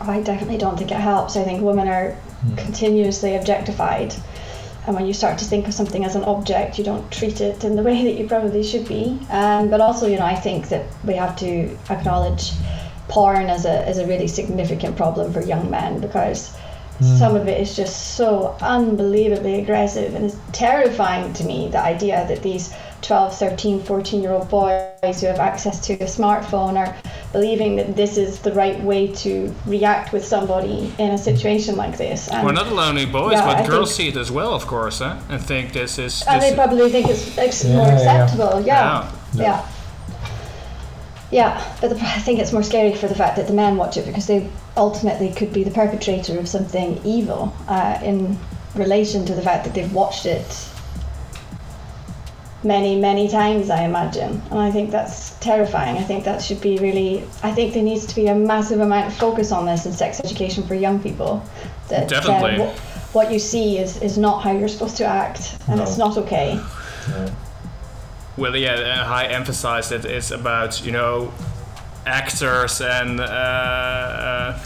I 0.00 0.20
definitely 0.20 0.58
don't 0.58 0.76
think 0.76 0.90
it 0.90 1.00
helps. 1.00 1.36
I 1.36 1.42
think 1.42 1.62
women 1.62 1.88
are 1.88 2.16
continuously 2.56 3.34
objectified. 3.34 4.14
And 4.86 4.94
when 4.94 5.06
you 5.06 5.12
start 5.12 5.38
to 5.38 5.44
think 5.44 5.66
of 5.66 5.74
something 5.74 6.04
as 6.04 6.14
an 6.14 6.24
object, 6.24 6.78
you 6.78 6.84
don't 6.84 7.10
treat 7.10 7.40
it 7.40 7.64
in 7.64 7.74
the 7.74 7.82
way 7.82 8.04
that 8.04 8.18
you 8.18 8.28
probably 8.28 8.62
should 8.62 8.86
be. 8.86 9.18
Um, 9.30 9.68
but 9.68 9.80
also, 9.80 10.06
you 10.06 10.16
know, 10.16 10.24
I 10.24 10.36
think 10.36 10.68
that 10.68 10.86
we 11.04 11.14
have 11.14 11.36
to 11.36 11.76
acknowledge 11.90 12.52
porn 13.08 13.48
as 13.50 13.64
a, 13.64 13.86
as 13.86 13.98
a 13.98 14.06
really 14.06 14.28
significant 14.28 14.96
problem 14.96 15.32
for 15.32 15.40
young 15.40 15.70
men 15.70 16.00
because 16.00 16.56
some 17.00 17.36
of 17.36 17.46
it 17.46 17.60
is 17.60 17.76
just 17.76 18.14
so 18.16 18.56
unbelievably 18.62 19.60
aggressive 19.60 20.14
and 20.14 20.24
it's 20.24 20.36
terrifying 20.52 21.30
to 21.34 21.44
me 21.44 21.68
the 21.68 21.78
idea 21.78 22.26
that 22.26 22.42
these 22.42 22.74
12 23.02 23.36
13 23.36 23.82
14 23.82 24.22
year 24.22 24.32
old 24.32 24.48
boys 24.48 25.20
who 25.20 25.26
have 25.26 25.38
access 25.38 25.78
to 25.78 25.92
a 25.94 26.06
smartphone 26.06 26.76
are 26.78 26.96
believing 27.36 27.76
that 27.76 27.88
this 28.02 28.16
is 28.24 28.38
the 28.40 28.52
right 28.62 28.78
way 28.90 29.02
to 29.24 29.54
react 29.66 30.06
with 30.14 30.24
somebody 30.34 30.78
in 30.98 31.10
a 31.10 31.18
situation 31.18 31.76
like 31.76 31.94
this 32.04 32.28
and, 32.28 32.44
well, 32.44 32.54
not 32.54 32.68
only 32.88 33.04
boys, 33.04 33.32
yeah, 33.32 33.44
but 33.46 33.56
I 33.58 33.66
girls 33.66 33.90
think- 33.96 34.14
see 34.14 34.18
it 34.18 34.20
as 34.24 34.30
well, 34.38 34.52
of 34.54 34.64
course, 34.66 34.98
huh? 35.00 35.16
and 35.32 35.40
think 35.52 35.72
this 35.72 35.98
is. 35.98 36.22
and 36.28 36.40
they 36.42 36.54
probably 36.54 36.90
think 36.90 37.06
it's 37.14 37.36
ex- 37.36 37.64
Yeah, 37.64 37.76
more 37.76 37.86
yeah, 37.88 37.92
yeah. 38.02 38.22
acceptable 38.24 38.54
yeah 38.72 39.12
Yeah. 39.34 39.42
yeah 39.44 39.68
yeah 41.30 41.74
but 41.80 41.88
the, 41.90 41.96
I 41.96 42.20
think 42.26 42.38
it's 42.38 42.52
more 42.52 42.62
scary 42.62 42.94
for 42.94 43.08
the 43.08 43.14
fact 43.22 43.36
that 43.36 43.46
the 43.48 43.52
men 43.52 43.76
watch 43.76 43.96
it 43.96 44.06
because 44.06 44.26
they 44.26 44.48
ultimately 44.76 45.30
could 45.32 45.52
be 45.52 45.64
the 45.64 45.70
perpetrator 45.82 46.38
of 46.38 46.46
something 46.48 47.00
evil 47.04 47.52
uh, 47.68 47.98
in 48.02 48.38
relation 48.74 49.26
to 49.26 49.34
the 49.34 49.42
fact 49.42 49.64
that 49.64 49.74
they've 49.74 49.92
watched 49.92 50.24
it 50.26 50.46
many 52.66 53.00
many 53.00 53.28
times 53.28 53.70
I 53.70 53.84
imagine. 53.84 54.42
And 54.50 54.58
I 54.58 54.70
think 54.70 54.90
that's 54.90 55.38
terrifying. 55.38 55.96
I 55.96 56.02
think 56.02 56.24
that 56.24 56.42
should 56.42 56.60
be 56.60 56.78
really 56.78 57.22
I 57.42 57.52
think 57.52 57.74
there 57.74 57.82
needs 57.82 58.06
to 58.06 58.14
be 58.14 58.26
a 58.26 58.34
massive 58.34 58.80
amount 58.80 59.06
of 59.06 59.14
focus 59.14 59.52
on 59.52 59.66
this 59.66 59.86
in 59.86 59.92
sex 59.92 60.20
education 60.20 60.66
for 60.66 60.74
young 60.74 61.00
people. 61.00 61.42
That 61.88 62.04
uh, 62.04 62.20
Definitely. 62.20 62.66
wh- 62.66 63.14
what 63.14 63.32
you 63.32 63.38
see 63.38 63.78
is, 63.78 64.02
is 64.02 64.18
not 64.18 64.42
how 64.42 64.52
you're 64.52 64.68
supposed 64.68 64.96
to 64.98 65.06
act 65.06 65.56
and 65.68 65.80
it's 65.80 65.96
not 65.96 66.18
okay. 66.18 66.60
Yeah. 67.08 67.30
Well, 68.36 68.54
yeah, 68.54 68.74
uh, 68.74 69.10
I 69.10 69.24
emphasize 69.28 69.88
that 69.88 70.04
it's 70.04 70.30
about 70.30 70.84
you 70.84 70.92
know 70.92 71.32
actors 72.04 72.80
and 72.80 73.20
uh, 73.20 73.24
uh, 73.24 74.64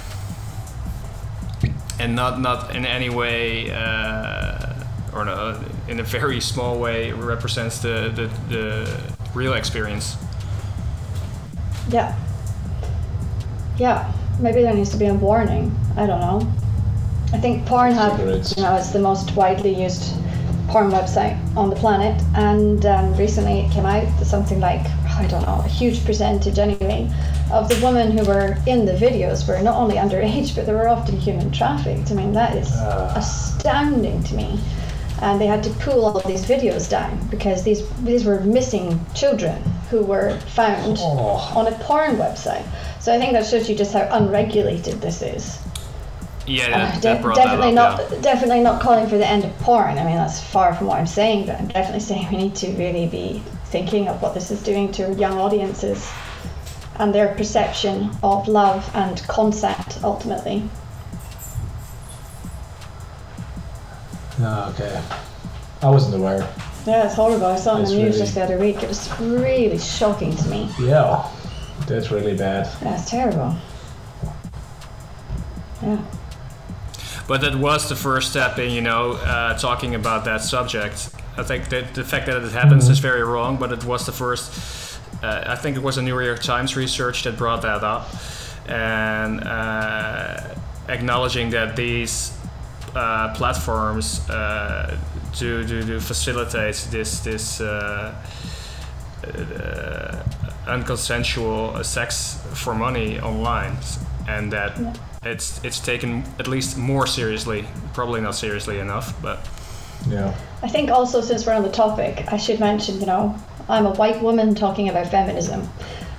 and 2.00 2.16
not 2.16 2.40
not 2.40 2.74
in 2.74 2.84
any 2.84 3.10
way 3.10 3.70
uh, 3.70 4.74
or 5.12 5.24
no, 5.24 5.62
in 5.90 6.00
a 6.00 6.05
very 6.05 6.40
small 6.40 6.79
way 6.79 7.12
represents 7.12 7.81
the 7.81 8.11
the, 8.14 8.26
the 8.48 9.00
real 9.35 9.55
experience. 9.55 10.16
Yeah. 11.90 12.16
Yeah. 13.76 14.12
Maybe 14.38 14.62
there 14.62 14.72
needs 14.74 14.90
to 14.90 14.96
be 14.96 15.07
a 15.07 15.14
warning. 15.14 15.74
I 15.96 16.07
don't 16.07 16.20
know. 16.20 16.40
I 17.33 17.38
think 17.38 17.66
Pornhub, 17.66 18.18
you 18.57 18.62
know, 18.62 18.76
is 18.76 18.92
the 18.92 18.98
most 18.98 19.37
widely 19.37 19.74
used 19.74 20.14
porn 20.68 20.90
website 20.90 21.37
on 21.57 21.68
the 21.68 21.76
planet, 21.76 22.20
and 22.35 22.87
um, 22.87 23.16
recently 23.16 23.61
it 23.61 23.72
came 23.72 23.87
out 23.87 24.05
that 24.18 24.24
something 24.24 24.61
like 24.61 24.87
I 25.20 25.26
don't 25.26 25.42
know, 25.42 25.61
a 25.64 25.68
huge 25.68 26.05
percentage 26.05 26.59
anyway, 26.59 27.11
of 27.53 27.68
the 27.68 27.79
women 27.85 28.16
who 28.16 28.24
were 28.24 28.57
in 28.66 28.87
the 28.87 28.92
videos 28.92 29.46
were 29.46 29.61
not 29.62 29.74
only 29.76 29.96
underage, 29.96 30.55
but 30.55 30.64
they 30.66 30.72
were 30.72 30.88
often 30.88 31.16
human 31.18 31.50
trafficked. 31.50 32.11
I 32.11 32.14
mean, 32.14 32.33
that 32.33 32.57
is 32.57 32.68
Ah. 32.76 33.12
astounding 33.16 34.22
to 34.24 34.35
me. 34.35 34.59
And 35.22 35.38
they 35.40 35.46
had 35.46 35.62
to 35.64 35.70
pull 35.85 36.04
all 36.06 36.16
of 36.16 36.24
these 36.26 36.44
videos 36.46 36.88
down 36.88 37.18
because 37.30 37.62
these 37.62 37.87
these 38.04 38.24
were 38.24 38.40
missing 38.40 38.98
children 39.14 39.62
who 39.90 40.02
were 40.02 40.38
found 40.56 40.96
Oh. 41.00 41.52
on 41.54 41.66
a 41.66 41.72
porn 41.72 42.16
website. 42.16 42.64
So 43.00 43.12
I 43.14 43.18
think 43.18 43.33
that 43.33 43.46
shows 43.46 43.68
you 43.68 43.74
just 43.76 43.92
how 43.92 44.09
unregulated 44.11 45.00
this 45.02 45.20
is. 45.22 45.59
Yeah, 46.46 46.64
Uh, 46.66 47.00
de- 47.00 47.00
that 47.22 47.35
definitely 47.35 47.74
that 47.74 47.78
up. 47.92 47.98
not 47.98 48.11
yeah. 48.12 48.20
definitely 48.22 48.61
not 48.61 48.80
calling 48.80 49.06
for 49.06 49.18
the 49.18 49.26
end 49.26 49.44
of 49.44 49.56
porn. 49.61 49.98
I 49.98 50.04
mean 50.04 50.16
that's 50.16 50.40
far 50.40 50.74
from 50.74 50.87
what 50.87 50.98
I'm 50.98 51.06
saying, 51.06 51.46
but 51.46 51.56
I'm 51.61 51.68
definitely 51.68 52.00
saying 52.11 52.28
we 52.30 52.37
need 52.38 52.54
to 52.56 52.68
really 52.72 53.06
be 53.06 53.42
thinking 53.66 54.09
of 54.09 54.20
what 54.22 54.33
this 54.35 54.50
is 54.50 54.62
doing 54.62 54.90
to 54.92 55.12
young 55.14 55.38
audiences 55.38 56.09
and 56.98 57.14
their 57.14 57.35
perception 57.35 58.11
of 58.22 58.48
love 58.48 58.90
and 58.94 59.22
consent 59.28 59.98
ultimately. 60.02 60.62
No, 64.40 64.72
okay. 64.74 65.03
I 65.83 65.90
wasn't 65.90 66.14
aware. 66.16 66.48
Yeah, 66.87 67.05
it's 67.07 67.14
horrible. 67.14 67.46
I 67.46 67.57
saw 67.57 67.74
it 67.74 67.76
in 67.76 67.83
It's 67.83 67.90
the 67.92 67.96
news 67.98 68.07
really- 68.14 68.18
just 68.18 68.35
the 68.35 68.42
other 68.44 68.59
week. 68.59 68.83
It 68.83 68.88
was 68.88 69.11
really 69.20 69.79
shocking 69.79 70.35
to 70.37 70.48
me. 70.48 70.70
Yeah, 70.81 71.26
that's 71.87 72.11
really 72.11 72.37
bad. 72.37 72.68
That's 72.83 73.09
terrible. 73.11 73.55
Yeah. 75.83 75.98
but 77.26 77.40
that 77.40 77.55
was 77.57 77.88
the 77.88 77.94
first 77.96 78.31
step 78.31 78.59
in 78.59 78.70
you 78.70 78.81
know 78.83 79.12
uh, 79.12 79.57
talking 79.57 79.94
about 79.94 80.24
that 80.24 80.42
subject. 80.42 81.11
I 81.38 81.42
think 81.44 81.68
that 81.70 81.94
the 81.94 82.05
fact 82.05 82.26
that 82.26 82.42
it 82.42 82.53
happens 82.53 82.87
Mhm. 82.88 82.90
is 82.90 82.98
very 82.98 83.22
wrong, 83.22 83.57
but 83.57 83.72
it 83.72 83.85
was 83.85 84.05
the 84.05 84.12
first. 84.12 84.50
Uh, 85.22 85.42
I 85.46 85.55
think 85.57 85.76
it 85.76 85.83
was 85.83 85.96
a 85.96 86.03
New 86.03 86.18
York 86.20 86.42
Times 86.42 86.76
research 86.76 87.22
that 87.24 87.37
brought 87.37 87.62
that 87.62 87.83
up, 87.85 88.09
and 88.68 89.42
uh, 89.46 90.40
acknowledging 90.88 91.50
that 91.50 91.76
these 91.76 92.33
uh, 92.94 93.33
platforms 93.35 94.29
uh, 94.31 94.96
to, 95.35 95.66
to, 95.66 95.83
do 95.83 96.00
facilitate 96.00 96.76
this 96.90 97.20
this. 97.20 97.61
Uh, 97.61 98.14
uh, 99.26 100.22
unconsensual 100.66 101.85
sex 101.85 102.38
for 102.55 102.74
money 102.74 103.18
online, 103.20 103.76
and 104.29 104.53
that 104.53 104.79
Yeah. 104.79 104.92
it's 105.31 105.61
it's 105.64 105.81
taken 105.81 106.24
at 106.38 106.46
least 106.46 106.79
more 106.79 107.07
seriously. 107.07 107.64
Probably 107.92 108.20
not 108.20 108.35
seriously 108.35 108.79
enough, 108.79 109.14
but 109.22 109.38
Yeah. 110.09 110.33
I 110.62 110.68
think 110.68 110.90
also 110.90 111.20
since 111.20 111.46
we're 111.46 111.55
on 111.55 111.62
the 111.62 111.76
topic, 111.85 112.24
I 112.33 112.38
should 112.38 112.61
mention, 112.61 113.00
you 113.00 113.07
know, 113.07 113.35
I'm 113.68 113.87
a 113.87 113.90
white 113.90 114.22
woman 114.22 114.55
talking 114.55 114.88
about 114.88 115.07
feminism, 115.09 115.68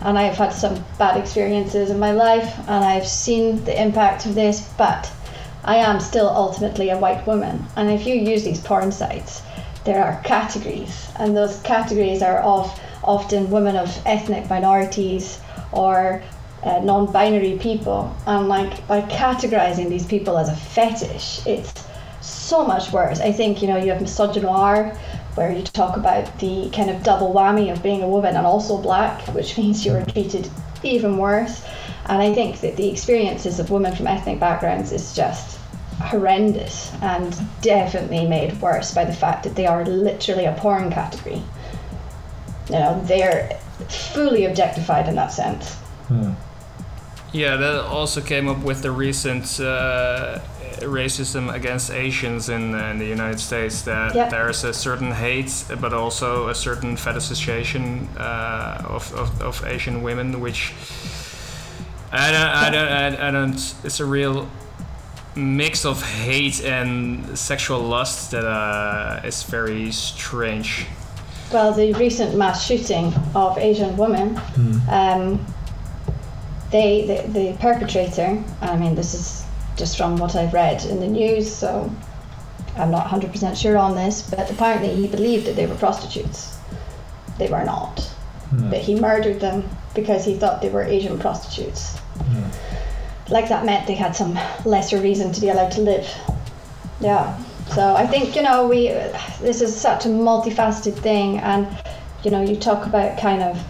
and 0.02 0.18
I 0.18 0.24
have 0.24 0.38
had 0.38 0.54
some 0.54 0.76
bad 0.98 1.18
experiences 1.18 1.90
in 1.90 2.00
my 2.00 2.12
life, 2.12 2.54
and 2.68 2.84
I've 2.86 3.08
seen 3.08 3.64
the 3.66 3.82
impact 3.82 4.26
of 4.26 4.36
this, 4.36 4.62
but 4.78 5.10
I 5.63 5.78
am 5.78 6.00
still 6.00 6.30
ultimately 6.30 6.89
a 6.89 6.97
white 6.97 7.26
woman. 7.28 7.65
And 7.76 7.89
if 7.89 8.06
you 8.06 8.15
use 8.15 8.43
these 8.43 8.60
porn 8.60 8.91
sites, 8.91 9.41
there 9.84 10.04
are 10.04 10.21
categories, 10.24 11.08
and 11.17 11.36
those 11.36 11.60
categories 11.62 12.21
are 12.21 12.39
of 12.39 12.80
often 13.04 13.50
women 13.50 13.76
of 13.76 13.89
ethnic 14.06 14.47
minorities 14.50 15.39
or 15.71 16.21
uh, 16.63 16.80
non-binary 16.84 17.58
people, 17.60 18.15
and 18.28 18.47
like 18.47 18.86
by 18.88 19.02
categorizing 19.02 19.89
these 19.89 20.06
people 20.06 20.38
as 20.38 20.50
a 20.50 20.56
fetish, 20.56 21.41
it's 21.47 21.84
so 22.21 22.63
much 22.63 22.91
worse. 22.93 23.19
I 23.19 23.32
think 23.32 23.62
you 23.63 23.67
know 23.67 23.78
you 23.78 23.91
have 23.91 24.02
misogynoir, 24.02 24.95
where 25.36 25.52
you 25.52 25.63
talk 25.63 25.97
about 25.97 26.39
the 26.39 26.69
kind 26.71 26.89
of 26.89 27.02
double 27.02 27.34
whammy 27.34 27.71
of 27.71 27.82
being 27.82 28.04
a 28.04 28.08
woman 28.08 28.36
and 28.36 28.45
also 28.45 28.78
black, 28.78 29.21
which 29.34 29.58
means 29.58 29.84
you 29.84 29.93
are 29.93 30.06
treated 30.06 30.47
even 30.84 31.17
worse. 31.17 31.63
And 32.08 32.22
I 32.22 32.34
think 32.34 32.62
that 32.62 32.76
the 32.78 32.90
experiences 32.90 33.60
of 33.60 33.70
women 33.70 33.96
from 33.96 34.08
ethnic 34.08 34.40
backgrounds 34.40 34.92
is 34.92 35.16
just 35.16 35.60
horrendous 36.00 36.92
and 37.02 37.38
definitely 37.62 38.28
made 38.28 38.60
worse 38.60 38.94
by 38.94 39.06
the 39.06 39.14
fact 39.14 39.44
that 39.44 39.56
they 39.56 39.68
are 39.68 39.86
literally 39.86 40.46
a 40.46 40.54
porn 40.54 40.92
category. 40.92 41.42
You 42.70 42.74
know, 42.80 43.02
they're 43.06 43.60
fully 43.88 44.46
objectified 44.46 45.08
in 45.08 45.16
that 45.16 45.32
sense. 45.32 45.76
Hmm. 46.08 46.32
yeah, 47.32 47.56
that 47.56 47.86
also 47.86 48.20
came 48.22 48.50
up 48.50 48.60
with 48.64 48.82
the 48.82 48.92
recent 48.92 49.60
uh, 49.60 50.40
racism 50.82 51.54
against 51.54 51.90
Asians 51.92 52.50
in, 52.50 52.74
uh, 52.76 52.88
in 52.90 52.98
the 53.00 53.06
United 53.06 53.40
States. 53.40 53.84
That 53.84 54.16
Yeah. 54.16 54.28
there 54.30 54.50
is 54.50 54.64
a 54.64 54.74
certain 54.74 55.12
hate, 55.12 55.54
but 55.80 55.94
also 55.94 56.50
a 56.50 56.56
certain 56.56 56.98
fetishization 56.98 58.08
uh, 58.20 58.82
of, 58.88 59.14
of, 59.14 59.42
of 59.42 59.64
Asian 59.66 60.02
women, 60.02 60.42
which 60.42 60.74
I 62.12 62.32
don't, 62.32 62.41
I 62.41 62.69
don't, 62.69 62.88
I, 62.88 63.28
I 63.28 63.32
don't. 63.32 63.76
It's 63.84 64.00
a 64.00 64.06
real 64.06 64.50
mix 65.36 65.86
of 65.86 66.04
hate 66.04 66.63
and 66.63 67.38
sexual 67.38 67.80
lust 67.80 68.32
that 68.32 68.45
uh, 68.45 69.21
is 69.24 69.43
very 69.43 69.91
strange. 69.91 70.88
Well, 71.54 71.74
the 71.74 71.93
recent 71.93 72.36
mass 72.36 72.65
shooting 72.65 73.13
of 73.36 73.58
Asian 73.58 73.95
women, 73.97 74.39
um, 74.89 75.45
they, 76.69 77.06
the, 77.06 77.28
the 77.30 77.58
perpetrator, 77.60 78.43
I 78.62 78.78
mean, 78.78 78.95
this 78.95 79.13
is 79.13 79.45
just 79.78 79.97
from 79.97 80.17
what 80.17 80.36
I've 80.36 80.54
read 80.54 80.84
in 80.86 81.00
the 81.00 81.08
news, 81.08 81.54
so 81.54 81.93
I'm 82.78 82.91
not 82.91 83.08
100% 83.08 83.56
sure 83.56 83.78
on 83.78 83.95
this, 83.95 84.30
but 84.30 84.50
apparently 84.50 84.95
he 84.95 85.08
believed 85.08 85.45
that 85.47 85.56
they 85.56 85.65
were 85.65 85.76
prostitutes. 85.76 86.58
They 87.38 87.50
were 87.50 87.63
not. 87.63 88.10
But 88.69 88.80
he 88.80 88.95
murdered 89.00 89.39
them 89.39 89.69
because 89.95 90.26
he 90.26 90.36
thought 90.36 90.62
they 90.62 90.69
were 90.69 90.84
Asian 90.84 91.17
prostitutes. 91.17 91.97
Like 93.30 93.50
that 93.50 93.66
meant 93.66 93.88
they 93.88 93.96
had 93.96 94.16
some 94.16 94.38
lesser 94.66 95.00
reason 95.00 95.32
to 95.32 95.42
be 95.42 95.50
allowed 95.50 95.72
to 95.72 95.82
live. 95.82 96.08
Yeah. 97.00 97.42
So 97.74 97.96
I 97.96 98.06
think 98.06 98.36
you 98.36 98.42
know 98.42 98.68
we 98.68 98.90
this 99.40 99.62
is 99.62 99.74
such 99.80 100.06
a 100.06 100.10
multifaceted 100.10 100.96
thing, 101.00 101.38
and 101.40 101.68
you 102.24 102.32
know 102.32 102.42
you 102.42 102.56
talk 102.58 102.86
about 102.86 103.18
kind 103.18 103.42
of 103.42 103.64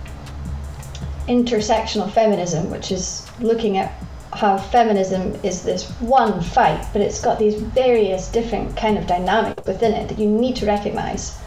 intersectional 1.28 2.12
feminism, 2.12 2.72
which 2.72 2.92
is 2.92 3.28
looking 3.40 3.78
at 3.78 3.94
how 4.34 4.58
feminism 4.58 5.36
is 5.44 5.62
this 5.64 5.90
one 6.00 6.42
fight, 6.42 6.86
but 6.94 7.02
it's 7.02 7.22
got 7.22 7.38
these 7.38 7.56
various 7.56 8.30
different 8.30 8.76
kind 8.78 8.98
of 8.98 9.06
dynamics 9.06 9.66
within 9.68 9.94
it 9.94 10.08
that 10.08 10.18
you 10.18 10.28
need 10.28 10.56
to 10.56 10.66
recognize. 10.66 11.38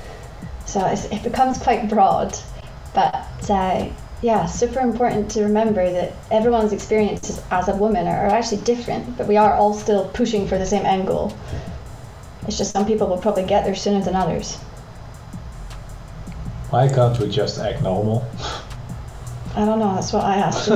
So 0.66 0.84
it 0.86 1.22
becomes 1.22 1.58
quite 1.58 1.88
broad, 1.88 2.36
but 2.94 3.50
uh, 3.50 3.88
yeah, 4.24 4.46
super 4.46 4.80
important 4.80 5.30
to 5.32 5.42
remember 5.42 5.90
that 5.92 6.14
everyone's 6.30 6.72
experiences 6.72 7.42
as 7.50 7.68
a 7.68 7.76
woman 7.76 8.06
are, 8.06 8.26
are 8.26 8.30
actually 8.30 8.62
different, 8.62 9.18
but 9.18 9.28
we 9.28 9.36
are 9.36 9.52
all 9.52 9.74
still 9.74 10.08
pushing 10.14 10.48
for 10.48 10.56
the 10.56 10.64
same 10.64 10.86
end 10.86 11.06
goal. 11.06 11.36
It's 12.48 12.56
just 12.56 12.72
some 12.72 12.86
people 12.86 13.06
will 13.06 13.18
probably 13.18 13.44
get 13.44 13.66
there 13.66 13.74
sooner 13.74 14.02
than 14.02 14.16
others. 14.16 14.56
Why 16.70 16.88
can't 16.88 17.18
we 17.20 17.28
just 17.28 17.58
act 17.58 17.82
normal? 17.82 18.26
I 19.56 19.66
don't 19.66 19.78
know. 19.78 19.94
That's 19.94 20.14
what 20.14 20.24
I 20.24 20.36
asked. 20.36 20.68
you. 20.68 20.74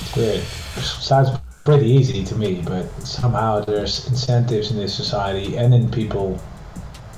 It's 0.00 0.16
weird. 0.16 0.44
Sounds 0.80 1.30
pretty 1.64 1.86
easy 1.86 2.24
to 2.26 2.36
me, 2.36 2.62
but 2.64 2.88
somehow 3.04 3.64
there's 3.64 4.06
incentives 4.06 4.70
in 4.70 4.78
this 4.78 4.94
society 4.94 5.56
and 5.56 5.74
in 5.74 5.90
people, 5.90 6.40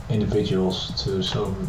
individuals, 0.09 1.05
to 1.05 1.23
sort 1.23 1.51
of. 1.51 1.69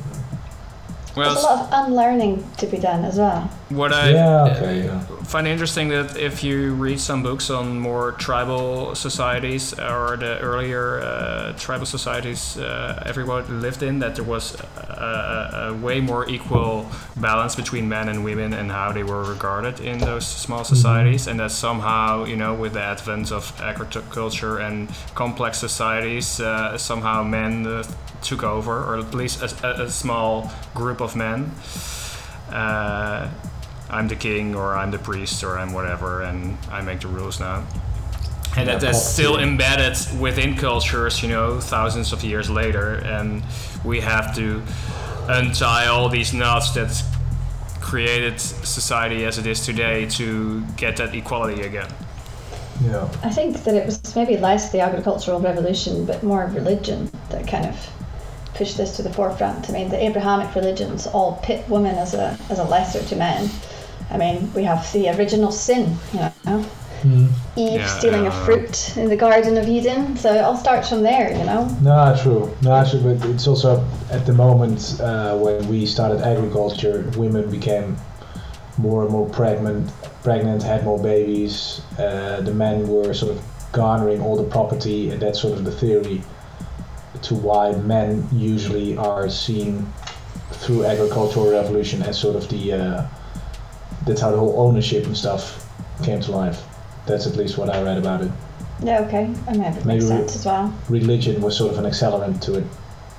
Well, 1.15 1.33
There's 1.33 1.43
a 1.43 1.47
lot 1.47 1.73
of 1.73 1.87
unlearning 1.87 2.49
to 2.57 2.67
be 2.67 2.77
done 2.77 3.03
as 3.03 3.17
well. 3.17 3.49
What 3.75 3.93
I 3.93 4.09
Yeah, 4.11 4.55
okay, 4.55 4.85
yeah. 4.85 4.99
find 5.23 5.47
interesting 5.47 5.89
that 5.89 6.17
if 6.17 6.43
you 6.43 6.73
read 6.73 6.99
some 6.99 7.23
books 7.23 7.49
on 7.49 7.79
more 7.79 8.11
tribal 8.13 8.95
societies 8.95 9.73
or 9.79 10.17
the 10.17 10.39
earlier 10.39 10.99
uh, 10.99 11.53
tribal 11.57 11.85
societies 11.85 12.57
uh, 12.57 13.01
everyone 13.05 13.61
lived 13.61 13.83
in, 13.83 13.99
that 13.99 14.15
there 14.15 14.23
was 14.23 14.59
a, 14.59 15.69
a, 15.69 15.73
way 15.73 16.01
more 16.01 16.27
equal 16.29 16.85
balance 17.17 17.55
between 17.55 17.87
men 17.87 18.09
and 18.09 18.23
women 18.23 18.53
and 18.53 18.71
how 18.71 18.91
they 18.91 19.03
were 19.03 19.23
regarded 19.23 19.79
in 19.79 19.97
those 19.99 20.25
small 20.25 20.63
societies, 20.63 21.27
and 21.27 21.39
that 21.39 21.51
somehow, 21.51 22.25
you 22.25 22.35
know, 22.35 22.53
with 22.53 22.73
the 22.73 22.81
advent 22.81 23.31
of 23.31 23.59
agriculture 23.61 24.59
and 24.59 24.89
complex 25.15 25.57
societies, 25.57 26.39
uh, 26.39 26.77
somehow 26.77 27.23
men 27.23 27.65
uh, 27.65 27.83
took 28.21 28.43
over, 28.43 28.83
or 28.83 28.97
at 28.97 29.13
least 29.13 29.41
a, 29.41 29.81
a, 29.81 29.83
a 29.85 29.89
small 29.89 30.51
group 30.73 31.01
of 31.01 31.15
men. 31.15 31.51
Uh, 32.51 33.29
I'm 33.91 34.07
the 34.07 34.15
king, 34.15 34.55
or 34.55 34.75
I'm 34.75 34.89
the 34.89 34.99
priest, 34.99 35.43
or 35.43 35.57
I'm 35.57 35.73
whatever, 35.73 36.23
and 36.23 36.57
I 36.71 36.81
make 36.81 37.01
the 37.01 37.07
rules 37.07 37.39
now. 37.39 37.63
And 38.57 38.67
Yeah, 38.67 38.73
that 38.73 38.81
that's 38.81 39.05
still 39.05 39.37
embedded 39.37 39.97
within 40.19 40.55
cultures, 40.55 41.21
you 41.21 41.29
know, 41.29 41.59
thousands 41.59 42.13
of 42.13 42.23
years 42.23 42.49
later, 42.49 42.95
and 42.95 43.43
we 43.83 43.99
have 43.99 44.35
to 44.35 44.61
untie 45.27 45.87
all 45.87 46.09
these 46.09 46.33
knots 46.33 46.71
that 46.71 47.03
created 47.79 48.39
society 48.39 49.25
as 49.25 49.37
it 49.37 49.45
is 49.45 49.65
today 49.65 50.05
to 50.05 50.63
get 50.77 50.97
that 50.97 51.13
equality 51.13 51.61
again. 51.61 51.89
Yeah. 52.83 53.07
I 53.23 53.29
think 53.29 53.63
that 53.63 53.75
it 53.75 53.85
was 53.85 54.15
maybe 54.15 54.37
less 54.37 54.71
the 54.71 54.79
agricultural 54.79 55.39
revolution, 55.39 56.05
but 56.05 56.23
more 56.23 56.45
religion 56.47 57.11
that 57.29 57.47
kind 57.47 57.65
of 57.65 57.75
pushed 58.55 58.77
this 58.77 58.95
to 58.95 59.03
the 59.03 59.13
forefront. 59.13 59.69
I 59.69 59.73
mean, 59.73 59.89
the 59.89 60.03
Abrahamic 60.03 60.53
religions 60.55 61.07
all 61.07 61.39
pit 61.43 61.67
women 61.69 61.95
as 61.95 62.13
a 62.13 62.37
as 62.49 62.59
a 62.59 62.63
lesser 62.63 63.03
to 63.03 63.15
men. 63.15 63.49
I 64.11 64.17
mean, 64.17 64.51
we 64.53 64.63
have 64.63 64.91
the 64.93 65.09
original 65.09 65.51
sin, 65.51 65.97
you 66.13 66.19
know, 66.45 66.65
Eve 67.03 67.79
Yeah, 67.81 67.87
stealing 67.87 68.27
a 68.27 68.29
uh, 68.29 68.45
fruit 68.45 68.97
in 68.97 69.09
the 69.09 69.15
Garden 69.15 69.57
of 69.57 69.67
Eden. 69.67 70.15
So 70.17 70.33
it 70.33 70.41
all 70.41 70.55
starts 70.55 70.89
from 70.89 71.01
there, 71.01 71.31
you 71.35 71.43
know. 71.43 71.65
No, 71.81 72.15
true. 72.21 72.55
No, 72.61 72.73
actually, 72.73 73.15
but 73.15 73.29
it's 73.29 73.47
also 73.47 73.85
at 74.11 74.25
the 74.25 74.33
moment 74.33 74.99
uh, 75.01 75.37
when 75.37 75.67
we 75.67 75.85
started 75.85 76.21
agriculture, 76.21 77.09
women 77.17 77.49
became 77.49 77.97
more 78.77 79.03
and 79.03 79.11
more 79.11 79.27
pregnant, 79.29 79.91
pregnant, 80.23 80.61
had 80.61 80.83
more 80.83 81.01
babies. 81.01 81.81
Uh, 81.97 82.41
the 82.41 82.53
men 82.53 82.87
were 82.87 83.13
sort 83.13 83.31
of 83.31 83.43
garnering 83.71 84.21
all 84.21 84.35
the 84.35 84.49
property, 84.49 85.09
and 85.09 85.21
that's 85.21 85.41
sort 85.41 85.57
of 85.57 85.65
the 85.65 85.71
theory 85.71 86.21
to 87.23 87.35
why 87.35 87.71
men 87.71 88.27
usually 88.31 88.97
are 88.97 89.29
seen 89.29 89.91
through 90.51 90.85
agricultural 90.85 91.49
revolution 91.49 92.01
as 92.03 92.17
sort 92.17 92.35
of 92.35 92.47
the 92.49 92.73
uh, 92.73 93.07
that's 94.05 94.21
how 94.21 94.31
the 94.31 94.37
whole 94.37 94.59
ownership 94.59 95.05
and 95.05 95.15
stuff 95.17 95.67
came 96.03 96.19
to 96.21 96.31
life. 96.31 96.63
That's 97.05 97.27
at 97.27 97.35
least 97.35 97.57
what 97.57 97.69
I 97.69 97.81
read 97.81 97.97
about 97.97 98.21
it. 98.21 98.31
Yeah, 98.83 99.01
okay. 99.01 99.31
I 99.47 99.51
mean, 99.51 99.61
it 99.63 99.85
Maybe 99.85 99.99
makes 99.99 100.07
sense 100.07 100.35
as 100.35 100.45
well. 100.45 100.73
Religion 100.89 101.41
was 101.41 101.55
sort 101.57 101.71
of 101.73 101.79
an 101.83 101.85
accelerant 101.85 102.41
to 102.41 102.55
it. 102.59 102.65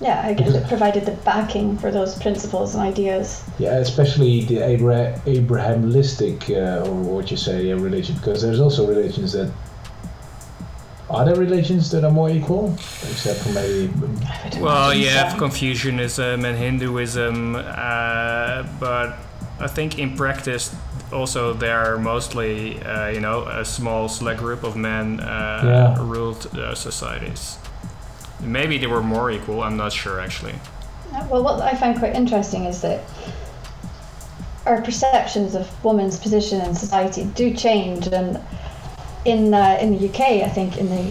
Yeah, 0.01 0.21
I 0.27 0.35
guess 0.35 0.53
it 0.55 0.66
provided 0.75 1.07
the 1.07 1.12
backing 1.12 1.79
for 1.79 1.92
those 1.92 2.18
principles 2.21 2.75
and 2.75 2.83
ideas. 2.83 3.45
Yeah, 3.61 3.77
especially 3.79 4.45
the 4.45 4.59
Abra- 4.75 5.21
Abrahamistic, 5.27 6.51
uh, 6.51 6.88
or 6.88 6.95
what 6.95 7.31
you 7.31 7.37
say, 7.37 7.71
uh, 7.71 7.77
religion, 7.77 8.16
because 8.16 8.42
there's 8.42 8.59
also 8.59 8.87
religions 8.88 9.33
that 9.33 9.53
Are 11.11 11.25
there 11.25 11.37
religions 11.37 11.90
that 11.90 12.05
are 12.05 12.11
more 12.11 12.31
equal, 12.31 12.73
except 13.03 13.40
for 13.40 13.51
maybe? 13.51 13.92
Well, 14.61 14.95
you 14.95 15.11
have 15.11 15.33
so. 15.33 15.38
Confucianism 15.38 16.45
and 16.45 16.57
Hinduism, 16.57 17.55
uh, 17.57 18.62
but 18.81 19.18
I 19.62 19.68
think 19.68 19.98
in 19.98 20.16
practice 20.16 20.75
also 21.12 21.53
there 21.55 21.79
are 21.79 21.98
mostly, 21.98 22.83
uh, 22.83 23.09
you 23.09 23.20
know, 23.20 23.44
a 23.44 23.64
small 23.64 24.09
select 24.09 24.40
group 24.40 24.64
of 24.64 24.77
men 24.77 25.20
uh, 25.20 25.61
Yeah. 25.64 25.96
ruled 26.12 26.46
uh, 26.59 26.75
societies. 26.75 27.59
Maybe 28.40 28.77
they 28.79 28.88
were 28.88 29.03
more 29.03 29.31
equal. 29.31 29.62
I'm 29.62 29.77
not 29.77 29.92
sure 29.92 30.20
actually. 30.20 30.55
Well, 31.31 31.44
what 31.44 31.61
I 31.61 31.75
find 31.75 31.98
quite 31.98 32.14
interesting 32.16 32.64
is 32.64 32.81
that 32.81 33.01
our 34.66 34.81
perceptions 34.83 35.55
of 35.55 35.68
women's 35.85 36.18
position 36.18 36.61
in 36.61 36.75
society 36.75 37.25
do 37.35 37.53
change, 37.55 38.07
and 38.09 38.40
in 39.25 39.55
uh, 39.55 39.79
in 39.81 39.97
the 39.97 40.09
UK, 40.09 40.43
I 40.43 40.49
think 40.49 40.79
in 40.79 40.89
the 40.89 41.03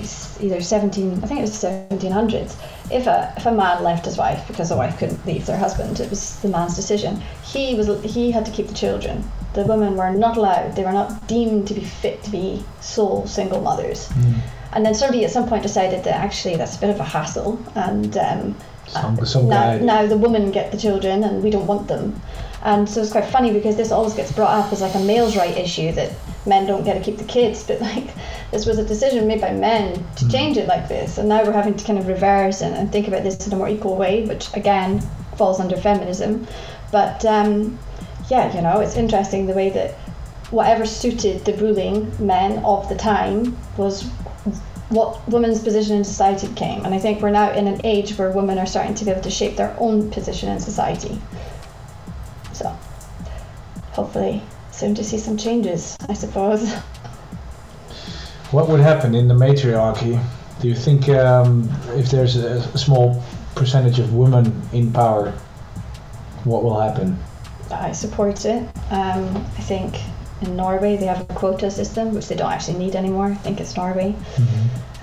either 0.41 0.61
17, 0.61 1.23
I 1.23 1.27
think 1.27 1.39
it 1.39 1.41
was 1.41 1.51
1700s, 1.51 2.55
if 2.91 3.07
a 3.07 3.33
if 3.37 3.45
a 3.45 3.51
man 3.51 3.83
left 3.83 4.05
his 4.05 4.17
wife 4.17 4.45
because 4.47 4.69
the 4.69 4.77
wife 4.77 4.97
couldn't 4.97 5.25
leave 5.25 5.45
their 5.45 5.57
husband, 5.57 5.99
it 5.99 6.09
was 6.09 6.39
the 6.41 6.49
man's 6.49 6.75
decision. 6.75 7.21
He 7.43 7.75
was 7.75 7.87
he 8.03 8.31
had 8.31 8.45
to 8.45 8.51
keep 8.51 8.67
the 8.67 8.73
children. 8.73 9.23
The 9.53 9.63
women 9.63 9.95
were 9.95 10.11
not 10.11 10.37
allowed. 10.37 10.75
They 10.75 10.83
were 10.83 10.93
not 10.93 11.27
deemed 11.27 11.67
to 11.67 11.73
be 11.73 11.81
fit 11.81 12.23
to 12.23 12.31
be 12.31 12.63
sole 12.79 13.27
single 13.27 13.61
mothers. 13.61 14.09
And 14.73 14.85
then 14.85 14.93
somebody 14.95 15.25
at 15.25 15.31
some 15.31 15.47
point 15.47 15.63
decided 15.63 16.03
that 16.05 16.15
actually 16.15 16.55
that's 16.55 16.77
a 16.77 16.79
bit 16.79 16.89
of 16.89 16.99
a 16.99 17.03
hassle, 17.03 17.59
and 17.75 18.15
um, 18.17 18.55
Some, 18.87 19.25
some 19.25 19.47
now, 19.47 19.77
now 19.77 20.05
the 20.05 20.17
women 20.17 20.51
get 20.51 20.71
the 20.71 20.77
children 20.77 21.23
and 21.23 21.43
we 21.43 21.49
don't 21.49 21.67
want 21.67 21.87
them. 21.87 22.21
And 22.63 22.89
so 22.89 23.01
it's 23.01 23.11
quite 23.11 23.25
funny 23.25 23.51
because 23.51 23.75
this 23.75 23.91
always 23.91 24.13
gets 24.13 24.31
brought 24.31 24.53
up 24.53 24.71
as 24.73 24.81
like 24.81 24.95
a 24.95 24.99
male's 24.99 25.35
right 25.35 25.57
issue 25.57 25.91
that 25.93 26.11
men 26.45 26.65
don't 26.65 26.83
get 26.83 26.95
to 26.95 27.03
keep 27.03 27.17
the 27.17 27.23
kids, 27.25 27.63
but 27.63 27.81
like 27.81 28.07
this 28.51 28.65
was 28.65 28.77
a 28.77 28.85
decision 28.85 29.27
made 29.27 29.41
by 29.41 29.53
men 29.53 30.03
to 30.15 30.27
change 30.29 30.57
it 30.57 30.67
like 30.67 30.87
this, 30.87 31.17
and 31.17 31.29
now 31.29 31.43
we're 31.43 31.51
having 31.51 31.75
to 31.75 31.85
kind 31.85 31.99
of 31.99 32.07
reverse 32.07 32.61
and, 32.61 32.75
and 32.75 32.91
think 32.91 33.07
about 33.07 33.23
this 33.23 33.45
in 33.47 33.53
a 33.53 33.55
more 33.55 33.69
equal 33.69 33.95
way, 33.95 34.25
which 34.25 34.53
again 34.53 34.99
falls 35.37 35.59
under 35.59 35.77
feminism. 35.77 36.47
But 36.91 37.23
um, 37.25 37.79
yeah, 38.29 38.53
you 38.55 38.61
know, 38.61 38.79
it's 38.79 38.95
interesting 38.95 39.45
the 39.45 39.53
way 39.53 39.69
that 39.69 39.91
whatever 40.51 40.85
suited 40.85 41.45
the 41.45 41.53
ruling 41.53 42.11
men 42.25 42.63
of 42.65 42.89
the 42.89 42.95
time 42.95 43.57
was 43.77 44.03
what 44.89 45.25
women's 45.29 45.63
position 45.63 45.95
in 45.95 46.03
society 46.03 46.47
became. 46.47 46.83
And 46.83 46.93
I 46.93 46.99
think 46.99 47.21
we're 47.21 47.31
now 47.31 47.51
in 47.51 47.67
an 47.67 47.79
age 47.85 48.17
where 48.17 48.29
women 48.29 48.59
are 48.59 48.65
starting 48.65 48.93
to 48.95 49.05
be 49.05 49.11
able 49.11 49.21
to 49.21 49.29
shape 49.29 49.55
their 49.55 49.73
own 49.79 50.11
position 50.11 50.49
in 50.49 50.59
society. 50.59 51.19
So 52.51 52.67
hopefully 53.93 54.43
soon 54.81 54.95
to 54.95 55.03
see 55.03 55.19
some 55.19 55.37
changes, 55.37 55.95
I 56.09 56.13
suppose. 56.13 56.73
What 58.49 58.67
would 58.67 58.79
happen 58.79 59.13
in 59.13 59.27
the 59.27 59.35
matriarchy? 59.35 60.19
Do 60.59 60.67
you 60.67 60.73
think 60.75 61.07
um, 61.09 61.69
if 61.95 62.09
there's 62.09 62.35
a, 62.35 62.57
a 62.73 62.77
small 62.79 63.23
percentage 63.55 63.99
of 63.99 64.13
women 64.15 64.59
in 64.73 64.91
power, 64.91 65.31
what 66.45 66.63
will 66.63 66.79
happen? 66.79 67.17
I 67.69 67.91
support 67.91 68.43
it. 68.45 68.63
Um, 68.89 69.23
I 69.59 69.61
think 69.71 69.99
in 70.41 70.55
Norway 70.55 70.97
they 70.97 71.05
have 71.05 71.21
a 71.29 71.33
quota 71.35 71.69
system, 71.69 72.15
which 72.15 72.27
they 72.27 72.35
don't 72.35 72.51
actually 72.51 72.79
need 72.79 72.95
anymore. 72.95 73.27
I 73.27 73.35
think 73.35 73.61
it's 73.61 73.77
Norway. 73.77 74.15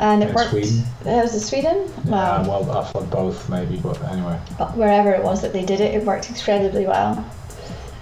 And 0.00 0.22
it 0.24 0.26
And 0.26 0.34
worked. 0.34 0.50
Sweden? 0.50 0.82
Uh, 1.06 1.22
Was 1.22 1.34
it 1.36 1.40
Sweden? 1.40 1.88
Yeah, 2.04 2.10
Wow. 2.10 2.42
well, 2.48 2.78
I 2.78 2.84
thought 2.84 3.08
both 3.10 3.48
maybe, 3.48 3.76
but 3.76 4.02
anyway. 4.10 4.38
but 4.58 4.76
wherever 4.76 5.12
it 5.12 5.22
was 5.22 5.40
that 5.42 5.52
they 5.52 5.64
did 5.64 5.80
it, 5.80 5.94
it 5.94 6.04
worked 6.04 6.28
incredibly 6.28 6.84
well. 6.86 7.24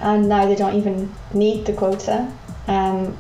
And 0.01 0.29
now 0.29 0.47
they 0.47 0.55
don't 0.57 0.75
even 0.75 1.13
need 1.33 1.67
the 1.67 1.73
quota. 1.73 2.31
Um, 2.69 3.17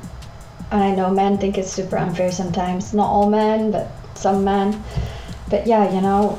and 0.70 0.82
I 0.82 0.94
know 0.94 1.10
men 1.10 1.38
think 1.38 1.56
it's 1.58 1.70
super 1.70 1.96
unfair 1.96 2.30
sometimes. 2.32 2.92
Not 2.92 3.08
all 3.08 3.30
men, 3.30 3.70
but 3.70 3.88
some 4.14 4.44
men. 4.44 4.82
But 5.48 5.66
yeah, 5.66 5.92
you 5.94 6.00
know, 6.00 6.38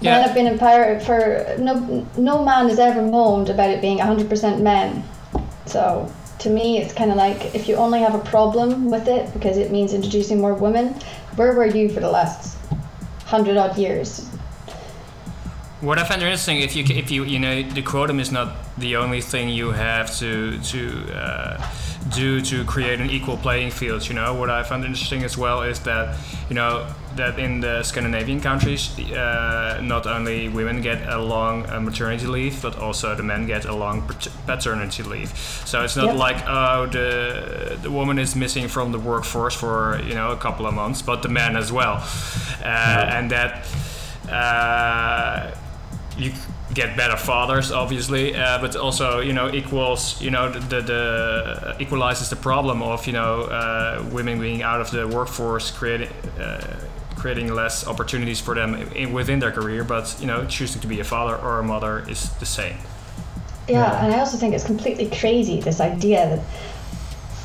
Yeah. 0.00 0.12
men 0.16 0.22
have 0.22 0.34
been 0.34 0.46
in 0.46 0.58
power 0.58 0.98
for 1.00 1.54
no. 1.58 2.06
No 2.16 2.44
man 2.44 2.68
has 2.68 2.78
ever 2.78 3.02
moaned 3.02 3.48
about 3.50 3.70
it 3.70 3.80
being 3.80 3.98
100% 4.00 4.60
men. 4.60 5.04
So 5.66 6.10
to 6.40 6.50
me, 6.50 6.78
it's 6.78 6.92
kind 6.94 7.10
of 7.10 7.16
like 7.16 7.54
if 7.54 7.68
you 7.68 7.76
only 7.76 8.00
have 8.00 8.14
a 8.14 8.18
problem 8.30 8.90
with 8.90 9.08
it 9.08 9.32
because 9.34 9.56
it 9.56 9.70
means 9.70 9.92
introducing 9.94 10.40
more 10.40 10.54
women, 10.54 10.94
where 11.36 11.52
were 11.52 11.66
you 11.66 11.88
for 11.88 12.00
the 12.00 12.10
last 12.10 12.56
hundred 13.26 13.56
odd 13.56 13.76
years? 13.78 14.26
What 15.84 15.98
I 15.98 16.04
find 16.04 16.22
interesting, 16.22 16.60
if 16.62 16.74
you 16.76 16.84
if 16.88 17.10
you 17.10 17.24
you 17.24 17.38
know 17.38 17.62
the 17.62 17.82
quorum 17.82 18.18
is 18.18 18.32
not 18.32 18.48
the 18.78 18.96
only 18.96 19.20
thing 19.20 19.50
you 19.50 19.70
have 19.72 20.16
to 20.18 20.58
to 20.72 20.80
uh, 21.12 21.70
do 22.14 22.40
to 22.40 22.64
create 22.64 23.00
an 23.00 23.10
equal 23.10 23.36
playing 23.36 23.70
field. 23.70 24.08
You 24.08 24.14
know 24.14 24.32
what 24.32 24.48
I 24.48 24.62
find 24.62 24.82
interesting 24.84 25.24
as 25.24 25.36
well 25.36 25.60
is 25.62 25.80
that 25.80 26.16
you 26.48 26.54
know 26.54 26.86
that 27.16 27.38
in 27.38 27.60
the 27.60 27.82
Scandinavian 27.82 28.40
countries, 28.40 28.98
uh, 28.98 29.80
not 29.82 30.06
only 30.06 30.48
women 30.48 30.80
get 30.80 31.02
a 31.06 31.18
long 31.18 31.66
uh, 31.68 31.80
maternity 31.80 32.26
leave, 32.26 32.62
but 32.62 32.78
also 32.78 33.14
the 33.14 33.22
men 33.22 33.46
get 33.46 33.66
a 33.66 33.74
long 33.74 34.08
paternity 34.46 35.02
leave. 35.02 35.30
So 35.66 35.84
it's 35.84 35.96
not 35.96 36.06
Yep. 36.06 36.16
like 36.16 36.38
oh 36.48 36.86
the 36.86 37.76
the 37.82 37.90
woman 37.90 38.18
is 38.18 38.34
missing 38.34 38.68
from 38.68 38.92
the 38.92 38.98
workforce 38.98 39.54
for 39.54 40.00
you 40.08 40.14
know 40.14 40.32
a 40.32 40.36
couple 40.36 40.66
of 40.66 40.72
months, 40.72 41.02
but 41.02 41.20
the 41.22 41.28
man 41.28 41.56
as 41.56 41.70
well, 41.70 41.96
uh, 42.64 43.16
and 43.16 43.30
that 43.30 43.66
uh, 44.30 45.50
you 46.16 46.32
get 46.72 46.96
better 46.96 47.16
fathers, 47.16 47.70
obviously, 47.72 48.34
uh, 48.34 48.60
but 48.60 48.76
also 48.76 49.20
you 49.20 49.32
know 49.32 49.52
equals 49.52 50.20
you 50.20 50.30
know 50.30 50.50
the, 50.50 50.60
the, 50.60 50.80
the 50.82 51.76
equalizes 51.80 52.30
the 52.30 52.36
problem 52.36 52.82
of 52.82 53.06
you 53.06 53.12
know 53.12 53.42
uh, 53.42 54.04
women 54.12 54.40
being 54.40 54.62
out 54.62 54.80
of 54.80 54.90
the 54.90 55.06
workforce, 55.08 55.70
creating. 55.70 56.08
Uh, 56.38 56.76
creating 57.16 57.54
less 57.54 57.86
opportunities 57.86 58.38
for 58.38 58.54
them 58.54 58.74
in, 58.74 59.10
within 59.10 59.38
their 59.38 59.52
career 59.52 59.82
but 59.82 60.14
you 60.20 60.26
know 60.26 60.44
choosing 60.44 60.78
to 60.82 60.86
be 60.86 61.00
a 61.00 61.04
father 61.04 61.34
or 61.36 61.58
a 61.58 61.62
mother 61.62 62.04
is 62.06 62.28
the 62.34 62.44
same 62.44 62.76
Yeah, 63.66 63.78
Yeah. 63.78 64.04
and 64.04 64.14
I 64.14 64.18
also 64.18 64.36
think 64.36 64.54
it's 64.54 64.64
completely 64.64 65.08
crazy 65.08 65.58
this 65.60 65.80
idea 65.80 66.28
that 66.28 66.40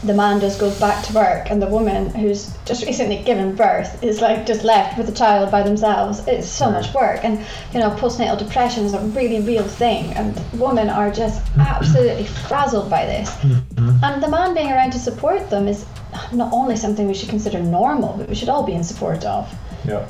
the 0.04 0.14
man 0.14 0.40
just 0.40 0.60
goes 0.60 0.80
back 0.80 1.04
to 1.06 1.14
work 1.14 1.50
and 1.52 1.62
the 1.62 1.68
woman 1.68 2.10
who's 2.10 2.56
just 2.66 2.86
recently 2.86 3.22
given 3.24 3.56
birth 3.56 4.02
is 4.02 4.22
like 4.22 4.46
just 4.46 4.64
left 4.64 4.98
with 4.98 5.08
the 5.08 5.14
child 5.14 5.52
by 5.52 5.62
themselves. 5.62 6.26
It's 6.28 6.48
so 6.48 6.72
much 6.72 6.94
work, 6.94 7.24
and 7.24 7.40
you 7.74 7.80
know, 7.80 7.90
postnatal 7.92 8.38
depression 8.38 8.86
is 8.86 8.94
a 8.94 9.00
really 9.00 9.42
real 9.42 9.64
thing, 9.64 10.14
and 10.14 10.40
women 10.60 10.90
are 10.90 11.12
just 11.12 11.46
absolutely 11.58 12.26
frazzled 12.26 12.90
by 12.90 13.06
this. 13.06 13.30
And 13.44 14.24
the 14.24 14.30
man 14.30 14.54
being 14.54 14.72
around 14.72 14.92
to 14.92 15.00
support 15.00 15.50
them 15.50 15.68
is 15.68 15.86
not 16.34 16.54
only 16.54 16.76
something 16.76 17.08
we 17.08 17.14
should 17.14 17.30
consider 17.30 17.62
normal, 17.62 18.16
but 18.18 18.30
we 18.30 18.36
should 18.36 18.50
all 18.50 18.64
be 18.64 18.74
in 18.74 18.84
support 18.84 19.26
of. 19.26 19.54
Yeah. 19.86 20.06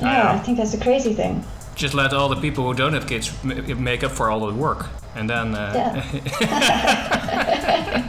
Yeah, 0.00 0.32
I 0.32 0.38
think 0.38 0.58
that's 0.58 0.74
a 0.74 0.80
crazy 0.80 1.14
thing. 1.14 1.44
just 1.74 1.94
let 1.94 2.12
all 2.12 2.28
the 2.28 2.40
people 2.40 2.64
who 2.64 2.74
don't 2.74 2.92
have 2.92 3.06
kids 3.06 3.32
make 3.44 4.02
up 4.04 4.10
for 4.12 4.30
all 4.30 4.40
the 4.46 4.52
work 4.52 4.86
and 5.14 5.28
then 5.30 5.54
uh, 5.54 6.02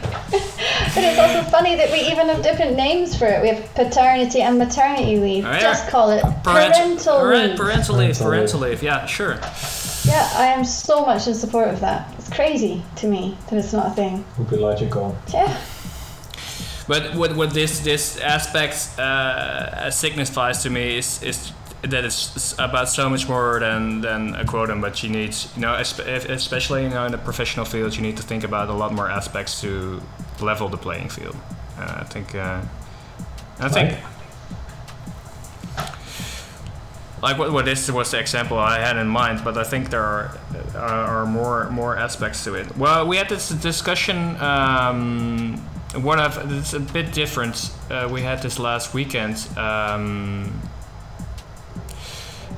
But 0.94 1.04
it's 1.04 1.18
also 1.18 1.42
funny 1.50 1.76
that 1.76 1.90
we 1.92 2.00
even 2.00 2.28
have 2.28 2.42
different 2.42 2.76
names 2.76 3.16
for 3.16 3.26
it. 3.26 3.40
We 3.42 3.48
have 3.48 3.74
paternity 3.74 4.42
and 4.42 4.58
maternity 4.58 5.18
leave. 5.18 5.44
Oh, 5.44 5.50
yeah. 5.50 5.60
Just 5.60 5.88
call 5.88 6.10
it 6.10 6.22
Parent- 6.22 6.42
parental 6.74 7.18
parent- 7.20 7.50
leave. 7.50 7.58
parental 7.58 7.94
leave 7.96 8.18
Parental 8.18 8.26
parental 8.26 8.60
leave 8.60 8.82
yeah 8.82 9.06
sure 9.06 9.38
Yeah, 10.04 10.28
I 10.34 10.46
am 10.46 10.64
so 10.64 11.04
much 11.06 11.26
in 11.28 11.34
support 11.34 11.68
of 11.68 11.80
that. 11.80 12.12
It's 12.18 12.28
crazy 12.30 12.82
to 12.96 13.06
me 13.06 13.36
that 13.48 13.56
it's 13.58 13.72
not 13.72 13.86
a 13.86 13.90
thing. 13.90 14.24
Would 14.38 14.50
be 14.50 14.56
logical. 14.56 15.16
Yeah. 15.32 15.56
But 16.88 17.14
what, 17.14 17.36
what 17.36 17.50
this 17.54 17.80
this 17.80 18.18
aspect 18.18 18.98
uh, 18.98 19.90
signifies 19.90 20.62
to 20.64 20.70
me 20.70 20.98
is 20.98 21.22
is 21.22 21.52
that 21.82 22.04
it's 22.04 22.54
about 22.58 22.88
so 22.88 23.08
much 23.08 23.28
more 23.28 23.60
than 23.60 24.00
than 24.00 24.34
a 24.34 24.44
quotum. 24.44 24.80
But 24.80 25.02
you 25.02 25.08
need 25.10 25.34
you 25.54 25.60
know 25.62 25.74
especially 25.74 26.82
you 26.84 26.90
know 26.90 27.04
in 27.06 27.12
the 27.12 27.18
professional 27.18 27.64
field 27.64 27.94
you 27.94 28.02
need 28.02 28.16
to 28.16 28.22
think 28.24 28.42
about 28.44 28.68
a 28.70 28.72
lot 28.74 28.92
more 28.92 29.08
aspects 29.10 29.60
to 29.60 30.00
level 30.42 30.68
the 30.68 30.76
playing 30.76 31.08
field. 31.08 31.36
Uh, 31.78 31.98
I 32.00 32.04
think 32.04 32.34
uh, 32.34 32.62
I 33.58 33.68
think. 33.68 33.98
Like? 37.22 37.38
What, 37.38 37.52
what 37.52 37.66
this 37.66 37.90
was 37.90 38.10
the 38.10 38.18
example 38.18 38.58
I 38.58 38.78
had 38.78 38.96
in 38.96 39.06
mind, 39.06 39.44
but 39.44 39.58
I 39.58 39.64
think 39.64 39.90
there 39.90 40.02
are 40.02 40.38
are, 40.74 41.22
are 41.22 41.26
more 41.26 41.68
more 41.70 41.96
aspects 41.96 42.44
to 42.44 42.54
it. 42.54 42.76
Well, 42.78 43.06
we 43.06 43.18
had 43.18 43.28
this 43.28 43.50
discussion. 43.50 44.40
Um, 44.40 45.58
what 45.94 46.18
I've 46.18 46.50
it's 46.52 46.72
a 46.72 46.80
bit 46.80 47.12
different. 47.12 47.70
Uh, 47.90 48.08
we 48.10 48.22
had 48.22 48.40
this 48.40 48.58
last 48.58 48.94
weekend 48.94 49.46
um, 49.58 50.50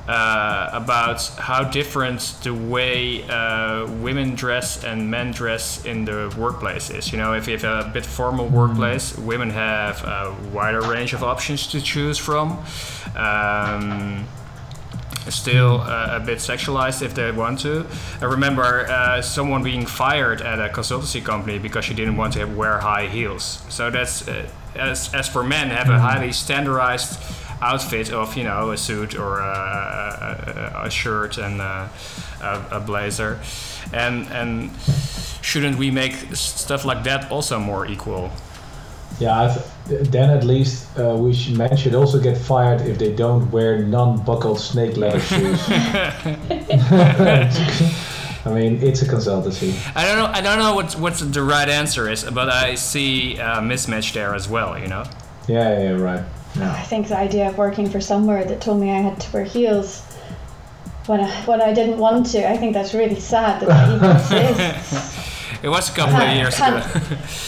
uh, 0.07 0.69
about 0.73 1.25
how 1.37 1.63
different 1.63 2.19
the 2.43 2.53
way 2.53 3.23
uh, 3.29 3.87
women 4.01 4.35
dress 4.35 4.83
and 4.83 5.09
men 5.09 5.31
dress 5.31 5.85
in 5.85 6.05
the 6.05 6.33
workplace 6.37 6.89
is. 6.89 7.11
You 7.11 7.17
know, 7.17 7.33
if 7.33 7.47
you 7.47 7.57
have 7.57 7.87
a 7.87 7.89
bit 7.89 8.05
formal 8.05 8.47
workplace, 8.47 9.17
women 9.17 9.49
have 9.51 10.03
a 10.03 10.35
wider 10.51 10.81
range 10.81 11.13
of 11.13 11.23
options 11.23 11.67
to 11.67 11.81
choose 11.81 12.17
from. 12.17 12.63
Um, 13.15 14.27
still 15.29 15.79
uh, 15.81 16.09
a 16.11 16.19
bit 16.19 16.39
sexualized 16.39 17.01
if 17.01 17.15
they 17.15 17.31
want 17.31 17.59
to. 17.61 17.85
I 18.21 18.25
remember 18.25 18.85
uh, 18.89 19.21
someone 19.21 19.63
being 19.63 19.85
fired 19.85 20.41
at 20.41 20.59
a 20.59 20.67
consultancy 20.73 21.23
company 21.23 21.59
because 21.59 21.85
she 21.85 21.93
didn't 21.93 22.17
want 22.17 22.33
to 22.33 22.45
wear 22.45 22.79
high 22.79 23.07
heels. 23.07 23.63
So 23.69 23.89
that's 23.89 24.27
uh, 24.27 24.49
as, 24.75 25.13
as 25.13 25.29
for 25.29 25.43
men, 25.43 25.69
have 25.69 25.89
a 25.89 25.99
highly 25.99 26.31
standardized 26.31 27.21
outfit 27.63 28.11
of 28.11 28.35
you 28.35 28.43
know 28.43 28.71
a 28.71 28.77
suit 28.77 29.15
or 29.15 29.39
a, 29.39 30.73
a, 30.75 30.87
a 30.87 30.89
shirt 30.89 31.37
and 31.37 31.61
a, 31.61 31.89
a, 32.71 32.79
blazer, 32.79 33.39
and 33.93 34.27
and 34.27 34.71
shouldn't 35.41 35.77
we 35.77 35.91
make 35.91 36.13
stuff 36.35 36.85
like 36.85 37.03
that 37.03 37.31
also 37.31 37.59
more 37.59 37.85
equal? 37.85 38.31
Yeah, 39.19 39.55
then 39.85 40.29
at 40.29 40.43
least 40.43 40.87
uh, 40.97 41.15
we 41.15 41.33
should, 41.33 41.57
men 41.57 41.77
should 41.77 41.95
also 41.95 42.19
get 42.19 42.37
fired 42.37 42.81
if 42.81 42.97
they 42.97 43.13
don't 43.13 43.51
wear 43.51 43.77
non-buckled 43.77 44.59
snake 44.59 44.97
leather 44.97 45.19
shoes. 45.29 45.59
I 48.45 48.49
mean, 48.49 48.83
it's 48.83 49.01
a 49.01 49.05
consultancy. 49.05 49.73
I 49.95 50.05
don't 50.05 50.17
know. 50.17 50.25
I 50.25 50.41
don't 50.41 50.59
know 50.59 50.75
what 50.75 50.93
what 50.99 51.13
the 51.33 51.43
right 51.43 51.69
answer 51.69 52.09
is, 52.09 52.23
but 52.25 52.49
I 52.49 52.75
see 52.75 53.37
a 53.37 53.61
mismatch 53.61 54.13
there 54.13 54.35
as 54.35 54.49
well. 54.49 54.77
You 54.77 54.87
know. 54.87 55.03
Yeah, 55.47 55.79
yeah, 55.79 55.91
right. 55.91 56.23
Yeah. 56.55 56.71
I 56.71 56.81
think 56.81 57.07
the 57.07 57.17
idea 57.17 57.49
of 57.49 57.57
working 57.57 57.89
for 57.89 57.99
somewhere 57.99 58.43
that 58.45 58.61
told 58.61 58.79
me 58.79 58.91
I 58.91 59.01
had 59.01 59.19
to 59.19 59.33
wear 59.33 59.43
heels 59.43 60.03
when 61.07 61.19
I, 61.19 61.29
when 61.45 61.61
I 61.61 61.73
didn't 61.73 61.97
want 61.97 62.27
to, 62.27 62.49
I 62.49 62.57
think 62.57 62.73
that's 62.73 62.93
really 62.93 63.19
sad 63.19 63.61
that 63.61 63.69
that 63.69 63.95
even 63.95 64.11
exists. 64.11 65.19
It 65.63 65.69
was 65.69 65.89
a 65.89 65.93
couple 65.93 66.17
of 66.17 66.35
years 66.35 66.57
ago. 66.57 66.83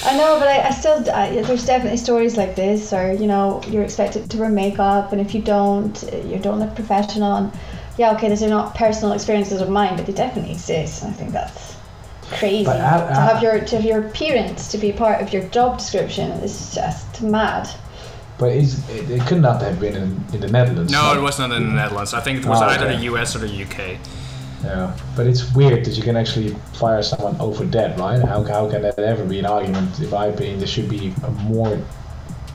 I 0.06 0.18
know, 0.18 0.40
but 0.40 0.48
I, 0.48 0.68
I 0.68 0.72
still 0.72 1.04
I, 1.12 1.42
there's 1.42 1.66
definitely 1.66 1.98
stories 1.98 2.38
like 2.38 2.56
this, 2.56 2.94
or 2.94 3.12
you 3.12 3.28
know, 3.28 3.62
you're 3.68 3.84
expected 3.84 4.30
to 4.32 4.38
wear 4.38 4.48
makeup, 4.48 5.12
and 5.12 5.20
if 5.20 5.36
you 5.36 5.42
don't, 5.42 6.02
you 6.24 6.40
don't 6.40 6.60
look 6.60 6.76
professional. 6.76 7.36
And 7.36 7.52
yeah, 7.98 8.14
okay, 8.14 8.30
these 8.30 8.42
are 8.42 8.48
not 8.48 8.74
personal 8.74 9.12
experiences 9.12 9.60
of 9.60 9.70
mine, 9.70 9.98
but 9.98 10.06
they 10.06 10.14
definitely 10.14 10.54
exist. 10.54 11.04
I 11.04 11.12
think 11.12 11.34
that's 11.34 11.76
crazy 12.40 12.68
I, 12.68 13.06
I, 13.06 13.08
to 13.10 13.16
have 13.16 13.44
your 13.44 13.60
to 13.60 13.76
have 13.76 13.84
your 13.84 14.08
appearance 14.08 14.70
to 14.70 14.78
be 14.78 14.94
part 14.94 15.22
of 15.22 15.34
your 15.34 15.44
job 15.50 15.80
description. 15.80 16.32
It's 16.42 16.74
just 16.74 17.22
mad. 17.22 17.68
But 18.38 18.52
it, 18.52 18.68
it 18.90 19.26
could 19.28 19.42
not 19.42 19.62
have 19.62 19.80
been 19.80 19.96
in, 19.96 20.24
in 20.34 20.42
the 20.42 20.50
Netherlands. 20.50 20.92
No, 20.92 21.14
it 21.18 21.22
was 21.22 21.40
not 21.40 21.52
in 21.52 21.64
the 21.64 21.70
mm. 21.70 21.76
Netherlands. 21.76 22.14
I 22.14 22.20
think 22.20 22.40
it 22.40 22.46
was 22.46 22.62
oh, 22.62 22.66
either 22.66 22.88
okay. 22.88 22.98
the 22.98 23.04
US 23.14 23.36
or 23.36 23.40
the 23.40 23.64
UK. 23.64 23.98
Yeah, 24.64 24.98
but 25.16 25.28
it's 25.28 25.54
weird 25.54 25.86
that 25.86 25.96
you 25.96 26.02
can 26.02 26.18
actually 26.18 26.56
fire 26.74 27.04
someone 27.04 27.40
over 27.40 27.64
that, 27.66 28.00
right? 28.00 28.20
How, 28.20 28.44
how 28.44 28.70
can 28.70 28.82
that 28.82 28.98
ever 28.98 29.24
be 29.24 29.40
an 29.40 29.46
argument? 29.46 30.00
In 30.00 30.10
my 30.10 30.26
opinion, 30.26 30.58
there 30.58 30.68
should 30.68 30.90
be 30.90 31.14
a 31.24 31.30
more. 31.30 31.80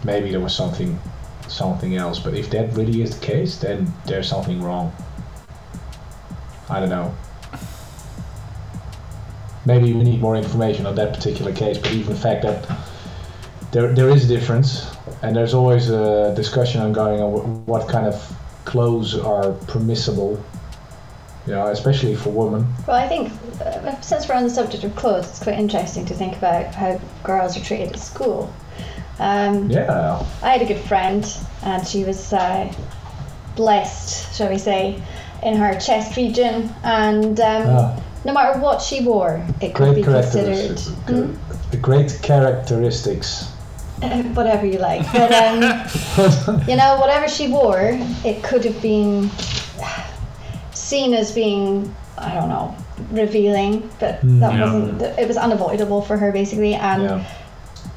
Maybe 0.05 0.31
there 0.31 0.41
was 0.41 0.55
something, 0.55 0.99
something 1.47 1.97
else. 1.97 2.19
But 2.19 2.35
if 2.35 2.51
that 2.51 2.75
really 2.75 3.03
is 3.03 3.19
the 3.19 3.25
case, 3.25 3.59
then 3.59 3.93
there's 4.07 4.29
something 4.29 4.61
wrong. 4.61 4.93
I 6.69 6.81
don't 6.81 6.89
know. 6.89 7.15
Maybe 9.67 9.93
we 9.93 10.03
need 10.03 10.21
more 10.21 10.37
information 10.37 10.87
on 10.87 10.95
that 10.97 11.15
particular 11.15 11.53
case. 11.53 11.79
But 11.79 11.93
even 11.93 12.15
the 12.15 12.21
fact 12.21 12.43
that 12.43 12.67
there 13.73 13.93
there 13.93 14.09
is 14.09 14.25
a 14.25 14.29
difference, 14.29 14.87
and 15.23 15.37
there's 15.37 15.55
always 15.55 15.91
a 15.91 16.35
discussion 16.35 16.81
ongoing 16.81 17.21
on 17.21 17.65
what 17.67 17.89
kind 17.89 18.07
of 18.07 18.37
clothes 18.65 19.19
are 19.19 19.53
permissible 19.67 20.43
you 21.47 21.55
know, 21.55 21.69
especially 21.69 22.15
for 22.15 22.31
women. 22.31 22.67
Well, 22.87 22.97
I 22.97 23.09
think 23.09 23.33
uh, 23.61 24.01
since 24.01 24.29
we're 24.29 24.35
on 24.35 24.45
the 24.45 24.51
subject 24.51 24.85
of 24.85 24.95
clothes, 24.95 25.29
it's 25.29 25.43
quite 25.43 25.59
interesting 25.59 26.05
to 26.07 26.15
think 26.15 26.37
about 26.37 26.75
how 26.75 27.01
girls 27.25 27.57
are 27.57 27.65
treated 27.65 27.93
at 27.93 27.99
school. 27.99 28.53
Um, 29.19 29.71
yeah. 29.71 30.25
I 30.43 30.51
had 30.51 30.63
a 30.63 30.67
good 30.67 30.81
friend, 30.81 31.27
and 31.63 31.87
she 31.87 32.05
was 32.05 32.33
uh, 32.33 32.73
blessed, 33.57 34.35
shall 34.37 34.51
we 34.51 34.59
say, 34.59 35.03
in 35.43 35.57
her 35.57 35.79
chest 35.79 36.17
region, 36.17 36.71
and 36.85 37.41
um, 37.41 37.63
yeah. 37.67 38.01
no 38.25 38.33
matter 38.33 38.59
what 38.61 38.81
she 38.81 39.03
wore, 39.03 39.45
it 39.61 39.75
could 39.75 39.95
great 39.95 39.97
be 39.97 40.03
considered. 40.03 40.79
Hmm? 40.79 41.35
The 41.71 41.79
great 41.79 42.19
characteristics. 42.23 43.51
whatever 44.35 44.67
you 44.67 44.79
like, 44.79 45.03
but 45.13 45.33
um, 45.33 45.61
you 46.69 46.77
know, 46.77 46.97
whatever 46.99 47.29
she 47.29 47.49
wore, 47.49 47.99
it 48.25 48.43
could 48.43 48.65
have 48.65 48.81
been 48.81 49.31
seen 50.73 51.13
as 51.13 51.33
being 51.33 51.95
I 52.17 52.35
don't 52.35 52.49
know 52.49 52.75
revealing, 53.11 53.91
but 53.99 54.21
mm, 54.21 54.41
that 54.41 54.55
yeah. 54.55 54.65
wasn't. 54.65 55.03
It 55.19 55.29
was 55.29 55.37
unavoidable 55.37 56.03
for 56.03 56.17
her 56.17 56.33
basically, 56.33 56.75
and. 56.75 57.03
Yeah. 57.03 57.37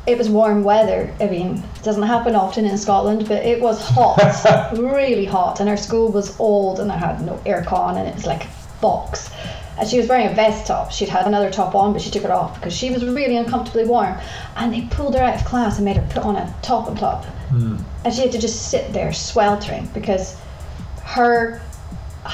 It 0.05 0.17
was 0.17 0.27
warm 0.27 0.65
weather. 0.65 1.15
I 1.21 1.27
mean, 1.27 1.63
it 1.77 1.83
doesn't 1.83 2.03
happen 2.03 2.35
often 2.35 2.65
in 2.65 2.77
Scotland, 2.77 3.25
but 3.25 3.45
it 3.45 3.61
was 3.61 3.81
hot, 3.81 4.73
really 4.77 5.23
hot. 5.23 5.61
And 5.61 5.69
our 5.69 5.77
school 5.77 6.11
was 6.11 6.37
old 6.41 6.81
and 6.81 6.91
I 6.91 6.97
had 6.97 7.21
no 7.25 7.37
aircon, 7.45 7.95
and 7.95 8.05
it 8.09 8.13
was 8.13 8.25
like 8.25 8.43
a 8.43 8.49
box. 8.81 9.31
And 9.79 9.87
she 9.87 9.97
was 9.97 10.07
wearing 10.07 10.27
a 10.27 10.33
vest 10.33 10.67
top. 10.67 10.91
She'd 10.91 11.09
had 11.09 11.25
another 11.25 11.49
top 11.49 11.73
on, 11.73 11.93
but 11.93 12.01
she 12.01 12.11
took 12.11 12.23
it 12.23 12.31
off 12.31 12.55
because 12.55 12.75
she 12.75 12.91
was 12.91 13.03
really 13.03 13.37
uncomfortably 13.37 13.85
warm. 13.85 14.15
And 14.55 14.73
they 14.73 14.81
pulled 14.91 15.15
her 15.15 15.21
out 15.21 15.39
of 15.39 15.45
class 15.45 15.77
and 15.77 15.85
made 15.85 15.97
her 15.97 16.07
put 16.11 16.23
on 16.23 16.35
a 16.35 16.55
top 16.61 16.87
and 16.87 16.97
top. 16.97 17.25
Mm. 17.49 17.83
And 18.05 18.13
she 18.13 18.21
had 18.21 18.31
to 18.33 18.39
just 18.39 18.69
sit 18.69 18.93
there 18.93 19.11
sweltering 19.13 19.87
because 19.93 20.37
her 21.03 21.61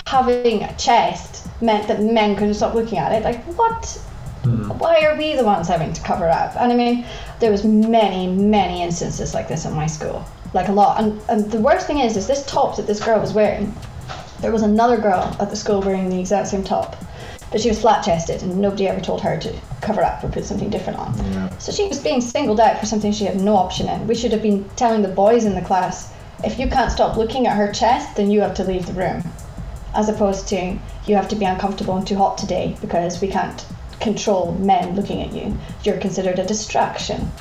having 0.05 0.63
a 0.63 0.75
chest 0.77 1.47
meant 1.61 1.87
that 1.87 2.01
men 2.01 2.35
couldn't 2.35 2.53
stop 2.53 2.73
looking 2.73 2.97
at 2.97 3.11
it. 3.11 3.23
Like, 3.23 3.43
what? 3.57 4.01
Mm. 4.43 4.77
Why 4.77 5.05
are 5.05 5.17
we 5.17 5.35
the 5.35 5.43
ones 5.43 5.67
having 5.67 5.93
to 5.93 6.01
cover 6.01 6.29
up? 6.29 6.55
And 6.55 6.71
I 6.71 6.75
mean, 6.75 7.05
there 7.39 7.51
was 7.51 7.63
many, 7.63 8.27
many 8.27 8.81
instances 8.81 9.33
like 9.33 9.47
this 9.47 9.65
at 9.65 9.73
my 9.73 9.87
school, 9.87 10.25
like 10.53 10.67
a 10.67 10.71
lot. 10.71 11.01
And, 11.01 11.21
and 11.29 11.51
the 11.51 11.59
worst 11.59 11.87
thing 11.87 11.99
is, 11.99 12.15
is 12.15 12.27
this 12.27 12.45
top 12.45 12.77
that 12.77 12.87
this 12.87 13.03
girl 13.03 13.19
was 13.19 13.33
wearing. 13.33 13.73
There 14.41 14.51
was 14.51 14.61
another 14.61 14.97
girl 14.97 15.35
at 15.39 15.49
the 15.49 15.55
school 15.55 15.81
wearing 15.81 16.09
the 16.09 16.19
exact 16.19 16.47
same 16.47 16.63
top, 16.63 16.95
but 17.51 17.61
she 17.61 17.69
was 17.69 17.81
flat 17.81 18.03
chested, 18.03 18.41
and 18.41 18.59
nobody 18.59 18.87
ever 18.87 19.01
told 19.01 19.21
her 19.21 19.37
to 19.39 19.53
cover 19.81 20.03
up 20.03 20.23
or 20.23 20.29
put 20.29 20.45
something 20.45 20.69
different 20.69 20.99
on. 20.99 21.17
Yeah. 21.17 21.57
So 21.57 21.71
she 21.71 21.87
was 21.87 21.99
being 21.99 22.21
singled 22.21 22.59
out 22.59 22.79
for 22.79 22.85
something 22.85 23.11
she 23.11 23.25
had 23.25 23.39
no 23.41 23.55
option 23.55 23.87
in. 23.87 24.07
We 24.07 24.15
should 24.15 24.31
have 24.31 24.41
been 24.41 24.69
telling 24.75 25.01
the 25.01 25.07
boys 25.07 25.45
in 25.45 25.55
the 25.55 25.61
class, 25.61 26.13
if 26.43 26.59
you 26.59 26.67
can't 26.67 26.91
stop 26.91 27.17
looking 27.17 27.47
at 27.47 27.57
her 27.57 27.71
chest, 27.71 28.15
then 28.15 28.31
you 28.31 28.41
have 28.41 28.53
to 28.55 28.63
leave 28.63 28.85
the 28.85 28.93
room 28.93 29.23
as 29.95 30.09
opposed 30.09 30.47
to 30.47 30.77
you 31.05 31.15
have 31.15 31.27
to 31.29 31.35
be 31.35 31.45
uncomfortable 31.45 31.95
and 31.95 32.05
too 32.05 32.15
hot 32.15 32.37
today 32.37 32.77
because 32.81 33.21
we 33.21 33.27
can't 33.27 33.65
control 33.99 34.53
men 34.53 34.95
looking 34.95 35.21
at 35.21 35.33
you. 35.33 35.57
You're 35.83 35.97
considered 35.97 36.39
a 36.39 36.45
distraction 36.45 37.31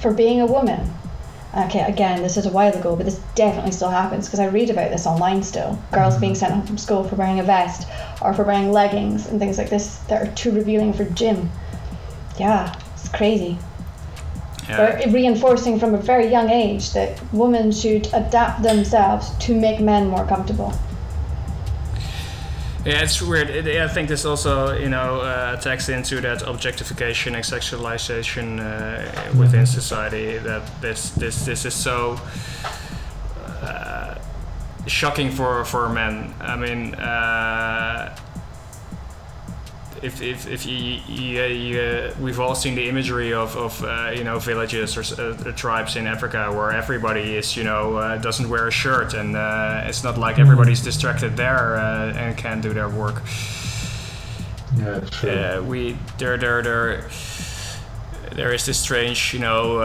for 0.00 0.12
being 0.12 0.40
a 0.40 0.46
woman. 0.46 0.92
Okay, 1.58 1.80
again, 1.80 2.22
this 2.22 2.36
is 2.36 2.46
a 2.46 2.50
while 2.50 2.72
ago, 2.72 2.94
but 2.94 3.04
this 3.04 3.20
definitely 3.34 3.72
still 3.72 3.90
happens 3.90 4.26
because 4.26 4.38
I 4.38 4.46
read 4.46 4.70
about 4.70 4.92
this 4.92 5.06
online 5.06 5.42
still. 5.42 5.76
Girls 5.90 6.16
being 6.16 6.36
sent 6.36 6.52
home 6.52 6.64
from 6.64 6.78
school 6.78 7.02
for 7.02 7.16
wearing 7.16 7.40
a 7.40 7.42
vest 7.42 7.88
or 8.22 8.32
for 8.32 8.44
wearing 8.44 8.70
leggings 8.70 9.26
and 9.26 9.40
things 9.40 9.58
like 9.58 9.68
this 9.68 9.98
that 10.08 10.22
are 10.22 10.30
too 10.34 10.52
revealing 10.52 10.92
for 10.92 11.04
gym. 11.04 11.50
Yeah, 12.38 12.78
it's 12.94 13.08
crazy. 13.08 13.58
Yeah. 14.68 15.00
We're 15.04 15.12
reinforcing 15.12 15.80
from 15.80 15.94
a 15.94 15.98
very 15.98 16.28
young 16.28 16.48
age 16.48 16.92
that 16.92 17.20
women 17.32 17.72
should 17.72 18.06
adapt 18.12 18.62
themselves 18.62 19.30
to 19.46 19.54
make 19.58 19.80
men 19.80 20.08
more 20.08 20.26
comfortable. 20.26 20.72
Yeah, 22.88 23.02
it's 23.02 23.20
weird. 23.20 23.50
It, 23.50 23.66
I 23.82 23.86
think 23.86 24.08
this 24.08 24.24
also, 24.24 24.72
you 24.72 24.88
know, 24.88 25.20
uh, 25.20 25.56
tags 25.56 25.90
into 25.90 26.22
that 26.22 26.40
objectification 26.40 27.34
and 27.34 27.44
sexualization 27.44 28.60
uh, 28.60 29.38
within 29.38 29.64
mm-hmm. 29.64 29.80
society. 29.80 30.38
That 30.38 30.62
this 30.80 31.10
this 31.10 31.44
this 31.44 31.66
is 31.66 31.74
so 31.74 32.18
uh, 33.60 34.14
shocking 34.86 35.30
for 35.30 35.66
for 35.66 35.90
men. 35.90 36.32
I 36.40 36.56
mean, 36.56 36.94
uh, 36.94 38.16
if, 40.02 40.22
if, 40.22 40.48
if 40.48 40.66
you, 40.66 41.00
you, 41.08 41.42
you 41.44 41.80
uh, 41.80 42.14
we've 42.20 42.40
all 42.40 42.54
seen 42.54 42.74
the 42.74 42.88
imagery 42.88 43.32
of, 43.32 43.56
of 43.56 43.82
uh, 43.84 44.12
you 44.14 44.24
know 44.24 44.38
villages 44.38 44.96
or 44.96 45.22
uh, 45.22 45.52
tribes 45.52 45.96
in 45.96 46.06
Africa 46.06 46.52
where 46.52 46.72
everybody 46.72 47.36
is 47.36 47.56
you 47.56 47.64
know 47.64 47.96
uh, 47.96 48.18
doesn't 48.18 48.48
wear 48.48 48.68
a 48.68 48.70
shirt 48.70 49.14
and 49.14 49.36
uh, 49.36 49.82
it's 49.84 50.04
not 50.04 50.18
like 50.18 50.38
everybody's 50.38 50.82
distracted 50.82 51.36
there 51.36 51.76
uh, 51.76 52.12
and 52.14 52.36
can't 52.36 52.62
do 52.62 52.72
their 52.72 52.88
work. 52.88 53.22
Yeah, 54.76 55.00
true. 55.10 55.62
we 55.62 55.96
there 56.18 56.36
there 56.36 56.62
there 56.62 57.08
there 58.32 58.52
is 58.52 58.66
this 58.66 58.78
strange 58.78 59.32
you 59.32 59.40
know 59.40 59.80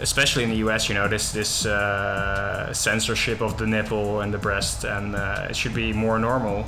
especially 0.00 0.44
in 0.44 0.50
the 0.50 0.56
US, 0.56 0.88
you 0.88 0.94
know, 0.94 1.08
this 1.08 1.32
this 1.32 1.64
uh, 1.66 2.72
censorship 2.72 3.40
of 3.40 3.56
the 3.56 3.66
nipple 3.66 4.20
and 4.20 4.32
the 4.32 4.38
breast, 4.38 4.84
and 4.84 5.16
uh, 5.16 5.46
it 5.48 5.56
should 5.56 5.74
be 5.74 5.92
more 5.92 6.18
normal. 6.18 6.66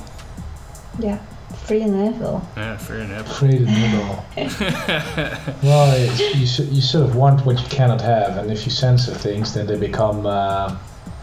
Yeah. 0.97 1.19
Free 1.65 1.79
the 1.79 1.87
nipple. 1.87 2.41
Yeah, 2.57 2.77
free 2.77 2.97
the 2.97 3.07
nipple. 3.07 3.33
Free 3.33 3.57
the 3.57 3.65
nipple. 3.65 5.59
well, 5.63 6.17
you, 6.17 6.35
you 6.35 6.81
sort 6.81 7.09
of 7.09 7.15
want 7.15 7.45
what 7.45 7.59
you 7.61 7.67
cannot 7.67 8.01
have, 8.01 8.37
and 8.37 8.51
if 8.51 8.65
you 8.65 8.71
censor 8.71 9.13
things, 9.13 9.53
then 9.53 9.67
they 9.67 9.77
become. 9.77 10.25
Uh, 10.25 10.77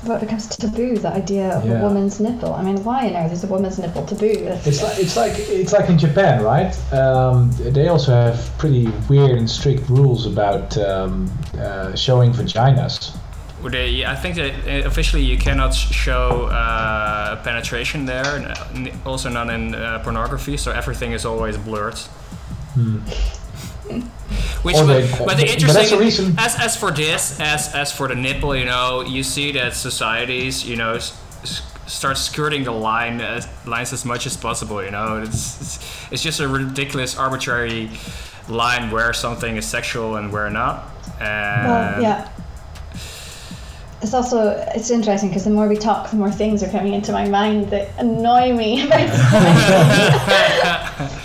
well, 0.05 0.19
it 0.19 0.21
becomes 0.21 0.47
taboo. 0.47 0.99
The 0.99 1.13
idea 1.13 1.57
of 1.57 1.65
yeah. 1.67 1.81
a 1.81 1.83
woman's 1.83 2.21
nipple. 2.21 2.55
I 2.55 2.63
mean, 2.63 2.83
why 2.85 3.09
on 3.09 3.17
earth 3.17 3.33
is 3.33 3.45
a 3.45 3.47
woman's 3.49 3.79
nipple 3.79 4.05
taboo? 4.07 4.27
It's 4.65 4.83
like 4.83 4.99
it's 4.99 5.17
like 5.17 5.33
it's 5.37 5.73
like 5.73 5.89
in 5.89 5.99
Japan, 5.99 6.43
right? 6.45 6.93
Um, 6.93 7.51
they 7.59 7.89
also 7.89 8.13
have 8.13 8.51
pretty 8.59 8.89
weird 9.09 9.33
and 9.33 9.51
strict 9.51 9.89
rules 9.89 10.27
about 10.27 10.77
um, 10.79 11.31
uh, 11.59 11.95
showing 11.97 12.33
vaginas. 12.33 13.17
They, 13.71 14.05
I 14.05 14.15
think 14.15 14.37
that 14.37 14.53
uh, 14.67 14.87
officially 14.89 15.23
you 15.23 15.37
cannot 15.39 15.75
show 15.75 16.47
uh, 16.47 17.37
penetration 17.43 18.07
there, 18.07 18.55
also 19.05 19.29
not 19.29 19.51
in 19.51 19.75
uh, 19.75 19.99
pornography. 20.05 20.57
So 20.57 20.71
everything 20.73 21.13
is 21.13 21.25
always 21.25 21.57
blurred. 21.59 21.99
Hmm. 22.75 22.99
Which, 24.63 24.75
but, 24.75 24.87
they- 24.87 25.09
but 25.19 25.27
but 25.27 25.37
the 25.37 25.47
interesting 25.53 25.99
the 25.99 26.05
reason- 26.05 26.35
as 26.39 26.57
as 26.59 26.77
for 26.77 26.91
this, 26.91 27.39
as 27.41 27.73
as 27.75 27.93
for 27.93 28.09
the 28.09 28.15
nipple, 28.17 28.55
you 28.57 28.65
know, 28.65 29.03
you 29.03 29.23
see 29.23 29.53
that 29.53 29.75
societies, 29.75 30.65
you 30.67 30.77
know, 30.77 30.95
s- 30.95 31.13
s- 31.43 31.63
start 31.87 32.19
skirting 32.19 32.65
the 32.65 32.73
line 32.73 33.21
as, 33.21 33.47
lines 33.65 33.93
as 33.93 34.05
much 34.05 34.27
as 34.27 34.37
possible. 34.37 34.83
You 34.83 34.91
know, 34.91 35.23
it's, 35.23 35.61
it's 35.61 35.79
it's 36.11 36.23
just 36.23 36.41
a 36.41 36.49
ridiculous, 36.49 37.17
arbitrary 37.17 37.91
line 38.49 38.91
where 38.91 39.13
something 39.13 39.57
is 39.57 39.67
sexual 39.67 40.17
and 40.17 40.33
where 40.33 40.51
not. 40.51 40.91
And 41.21 41.69
Well, 41.69 42.03
yeah. 42.03 42.29
It's 44.07 44.15
also 44.15 44.51
it's 44.73 44.91
interesting 44.91 45.31
because 45.31 45.43
the 45.43 45.51
more 45.51 45.67
we 45.67 45.75
talk, 45.77 46.11
the 46.11 46.17
more 46.17 46.31
things 46.31 46.63
are 46.63 46.71
coming 46.71 46.95
into 46.95 47.11
my 47.11 47.29
mind 47.29 47.71
that 47.71 47.89
annoy 47.99 48.53
me. 48.53 48.83
About 48.87 49.01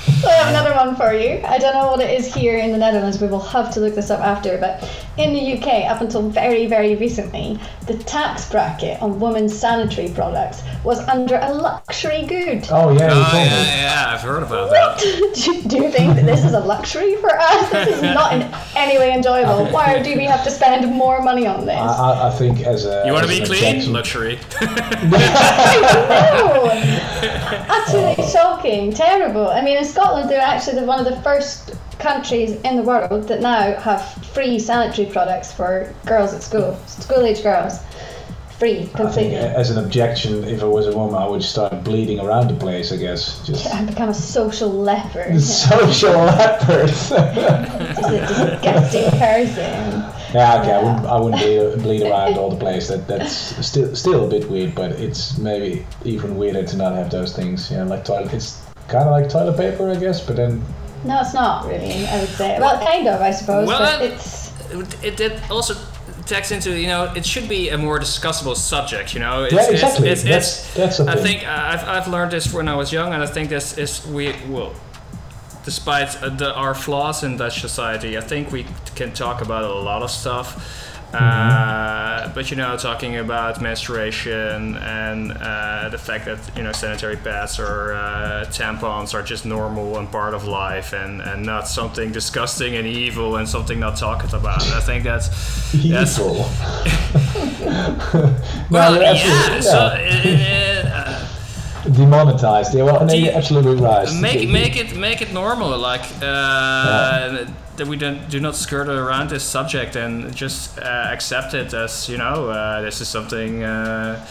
I 0.28 0.32
have 0.34 0.48
another 0.50 0.76
one 0.76 0.96
for 0.96 1.14
you. 1.14 1.42
I 1.46 1.58
don't 1.58 1.74
know 1.74 1.88
what 1.88 2.00
it 2.00 2.10
is 2.20 2.34
here 2.34 2.58
in 2.58 2.72
the 2.72 2.78
Netherlands. 2.78 3.20
We 3.22 3.28
will 3.28 3.40
have 3.40 3.74
to 3.74 3.80
look 3.80 3.96
this 3.96 4.10
up 4.10 4.20
after. 4.22 4.58
But 4.58 4.88
in 5.18 5.34
the 5.34 5.58
UK, 5.58 5.90
up 5.90 6.02
until 6.02 6.30
very, 6.30 6.68
very 6.68 6.96
recently, 6.96 7.60
the 7.88 7.98
tax 7.98 8.50
bracket 8.50 9.02
on 9.02 9.20
women's 9.20 9.58
sanitary 9.58 10.10
products 10.10 10.62
was 10.84 11.00
under 11.08 11.38
a 11.42 11.52
luxury 11.54 12.26
good. 12.28 12.66
Oh 12.72 12.92
yeah, 12.92 13.10
Oh 13.12 13.24
told 13.24 13.34
me. 13.34 13.40
yeah, 13.40 13.82
yeah, 14.08 14.14
I've 14.14 14.22
heard 14.22 14.44
about 14.44 14.70
that. 14.72 15.00
do, 15.36 15.62
do 15.68 15.78
you 15.78 15.92
think 15.92 16.16
that 16.16 16.26
this 16.26 16.44
is 16.46 16.54
a 16.54 16.60
luxury 16.60 17.16
for 17.18 17.36
us? 17.38 17.70
This 17.72 17.98
is 17.98 18.02
not 18.04 18.34
in 18.34 18.42
any 18.76 18.98
way 18.98 19.14
enjoyable. 19.14 19.66
Why 19.72 20.02
do 20.02 20.16
we 20.16 20.26
have 20.26 20.44
to 20.44 20.52
spend 20.52 20.92
more 20.94 21.22
money 21.22 21.48
on 21.48 21.66
this? 21.66 21.76
I, 21.76 21.88
I, 21.88 22.28
I 22.28 22.32
think 22.32 22.62
as 22.62 22.86
a 22.86 23.04
You 23.06 23.14
want 23.14 23.24
to 23.26 23.30
be 23.30 23.44
clean? 23.46 23.64
objection- 23.78 23.94
Luxury. 23.94 24.40
no! 25.10 26.70
Absolutely 27.70 28.26
shocking, 28.28 28.94
terrible. 28.94 29.50
I 29.50 29.62
mean, 29.62 29.78
in 29.78 29.86
Scotland, 29.86 30.11
they're 30.28 30.42
actually 30.42 30.80
the, 30.80 30.86
one 30.86 31.00
of 31.00 31.06
the 31.06 31.22
first 31.22 31.76
countries 32.00 32.60
in 32.62 32.76
the 32.76 32.82
world 32.82 33.28
that 33.28 33.42
now 33.42 33.80
have 33.80 34.02
free 34.34 34.60
sanitary 34.60 35.08
products 35.10 35.54
for 35.54 35.94
girls 36.06 36.34
at 36.34 36.42
school, 36.42 36.76
school 36.88 37.24
age 37.26 37.44
girls. 37.44 37.80
Free, 38.58 38.72
I 38.72 38.84
think 38.84 38.92
completely. 38.96 39.38
Uh, 39.38 39.60
as 39.60 39.72
an 39.72 39.84
objection, 39.84 40.44
if 40.44 40.62
I 40.62 40.68
was 40.68 40.86
a 40.86 40.96
woman, 40.96 41.16
I 41.16 41.26
would 41.26 41.42
start 41.42 41.84
bleeding 41.84 42.20
around 42.20 42.48
the 42.48 42.54
place. 42.54 42.92
I 42.92 42.98
guess 42.98 43.44
just 43.44 43.66
I've 43.74 43.88
become 43.88 44.10
a 44.10 44.14
social 44.14 44.72
leper. 44.72 45.40
social 45.40 46.12
leopard. 46.38 46.88
Just 46.90 47.12
a 47.12 48.26
disgusting 48.28 49.10
person. 49.20 50.04
yeah, 50.32 50.62
okay, 50.62 50.74
I 50.74 50.84
wouldn't, 50.84 51.06
I 51.08 51.20
wouldn't 51.20 51.42
bleed, 51.42 51.60
uh, 51.60 51.76
bleed 51.78 52.02
around 52.04 52.38
all 52.38 52.52
the 52.52 52.58
place. 52.58 52.88
That 52.90 53.08
that's 53.08 53.66
still 53.66 53.96
still 53.96 54.28
a 54.28 54.30
bit 54.30 54.48
weird, 54.48 54.76
but 54.76 54.92
it's 54.92 55.40
maybe 55.40 55.84
even 56.06 56.38
weirder 56.38 56.64
to 56.64 56.78
not 56.78 56.94
have 56.94 57.10
those 57.10 57.36
things. 57.36 57.72
You 57.72 57.78
know, 57.78 57.86
like 57.86 58.06
toilet. 58.06 58.32
It's 58.32 58.62
kind 58.92 59.06
of 59.08 59.12
like 59.12 59.30
toilet 59.30 59.58
paper, 59.58 59.90
I 59.90 59.96
guess, 59.96 60.26
but 60.26 60.36
then 60.36 60.64
No, 61.04 61.22
it's 61.22 61.34
not 61.34 61.66
really, 61.68 62.06
I 62.08 62.20
would 62.20 62.30
say. 62.30 62.60
Well, 62.60 62.78
kind 62.86 63.08
of, 63.08 63.22
I 63.22 63.32
suppose, 63.32 63.68
Well, 63.68 63.80
but 63.80 64.02
uh, 64.02 64.14
it's. 64.14 64.52
it, 65.04 65.20
it 65.20 65.52
also 65.52 65.74
tags 66.26 66.52
into 66.52 66.80
you 66.80 66.88
know 66.88 67.12
it 67.16 67.26
should 67.26 67.50
be 67.50 67.70
a 67.70 67.78
more 67.78 68.00
discussable 68.00 68.56
subject 68.56 69.14
you 69.14 69.20
know 69.20 69.44
it's, 69.44 69.54
Yeah, 69.54 69.70
exactly. 69.72 70.08
it's, 70.10 70.22
it's, 70.24 70.74
That's- 70.76 70.98
that's 70.98 71.00
I 71.00 71.16
thing. 71.16 71.24
think 71.26 71.48
I've, 71.48 71.84
I've 71.84 72.08
learned 72.08 72.32
this 72.32 72.54
when 72.54 72.68
I 72.70 72.76
was 72.76 72.94
young 72.94 73.12
and 73.14 73.22
I 73.24 73.26
think 73.26 73.50
this 73.50 73.78
is 73.78 74.06
we 74.08 74.34
will 74.48 74.74
despite 75.66 76.16
uh, 76.24 76.30
the, 76.30 76.54
our 76.54 76.74
flaws 76.76 77.24
in 77.24 77.38
Dutch 77.38 77.60
society 77.60 78.18
I 78.18 78.22
think 78.22 78.52
we 78.52 78.66
can 78.96 79.12
talk 79.14 79.42
about 79.42 79.64
a 79.64 79.74
lot 79.74 80.04
of 80.04 80.12
stuff 80.12 80.48
uh, 81.14 82.32
but 82.34 82.50
you 82.52 82.58
know 82.58 82.78
talking 82.78 83.18
about 83.18 83.62
menstruation 83.62 84.76
and 84.78 85.32
uh, 85.34 85.90
the 85.90 85.98
fact 85.98 86.26
that 86.26 86.40
you 86.56 86.64
know 86.64 86.72
sanitary 86.72 87.18
pads 87.18 87.60
or 87.60 87.94
uh, 87.94 88.46
tampons 88.50 89.14
are 89.14 89.24
just 89.24 89.46
normal 89.46 89.98
and 89.98 90.10
part 90.12 90.34
of 90.34 90.46
life 90.46 90.94
and, 90.94 91.22
and 91.22 91.46
not 91.46 91.68
something 91.68 92.12
disgusting 92.12 92.76
and 92.76 92.88
evil 92.88 93.36
and 93.38 93.48
something 93.48 93.80
not 93.80 93.98
talked 93.98 94.34
about 94.34 94.62
I 94.72 94.80
think 94.82 95.04
that's 95.04 95.28
that's 95.84 96.18
evil. 96.20 96.46
well, 98.72 98.96
you're 98.96 99.04
absolutely- 99.04 99.56
yeah. 99.56 99.60
So 99.62 99.78
uh, 99.80 100.90
uh, 100.94 101.90
demonetized. 101.92 102.74
Yeah, 102.74 102.84
well, 102.84 103.06
no, 103.06 103.14
you- 103.14 103.26
you're 103.26 103.34
absolutely 103.36 103.76
right. 103.76 104.08
make 104.22 104.48
make 104.50 104.78
it 104.78 104.96
make 104.96 105.22
it 105.22 105.34
normal, 105.34 105.78
like 105.78 106.02
uh, 106.22 107.46
that 107.82 107.88
we 107.90 107.98
don't 107.98 108.30
do 108.30 108.40
not 108.40 108.56
skirt 108.56 108.88
around 108.88 109.32
this 109.32 109.44
subject 109.44 109.96
and 109.96 110.36
just 110.36 110.78
uh, 110.78 111.08
accept 111.12 111.56
it 111.56 111.74
as 111.74 112.08
you 112.08 112.16
know 112.16 112.48
uh, 112.48 112.80
this 112.82 113.02
is 113.02 113.08
something 113.08 113.64
uh, 113.64 114.24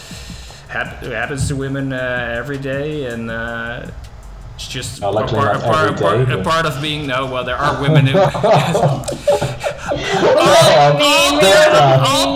hap- 0.69 1.03
happens 1.03 1.49
to 1.49 1.57
women 1.57 1.93
uh, 1.93 2.35
every 2.39 2.59
day 2.59 3.07
and. 3.07 3.29
It's 4.61 4.69
just 4.69 5.03
Oh, 5.03 5.09
a, 5.09 5.11
luckily 5.11 5.41
part, 5.41 5.55
not 5.55 5.63
a, 5.63 5.73
part, 5.73 5.89
every 5.89 5.97
a, 5.97 5.99
part, 5.99 6.29
day, 6.29 6.35
a 6.35 6.45
part 6.45 6.67
of 6.67 6.83
being 6.83 7.07
no 7.07 7.25
well 7.25 7.45
there 7.45 7.57
are 7.57 7.81
women 7.87 8.07
who 8.07 8.19
all 8.21 8.31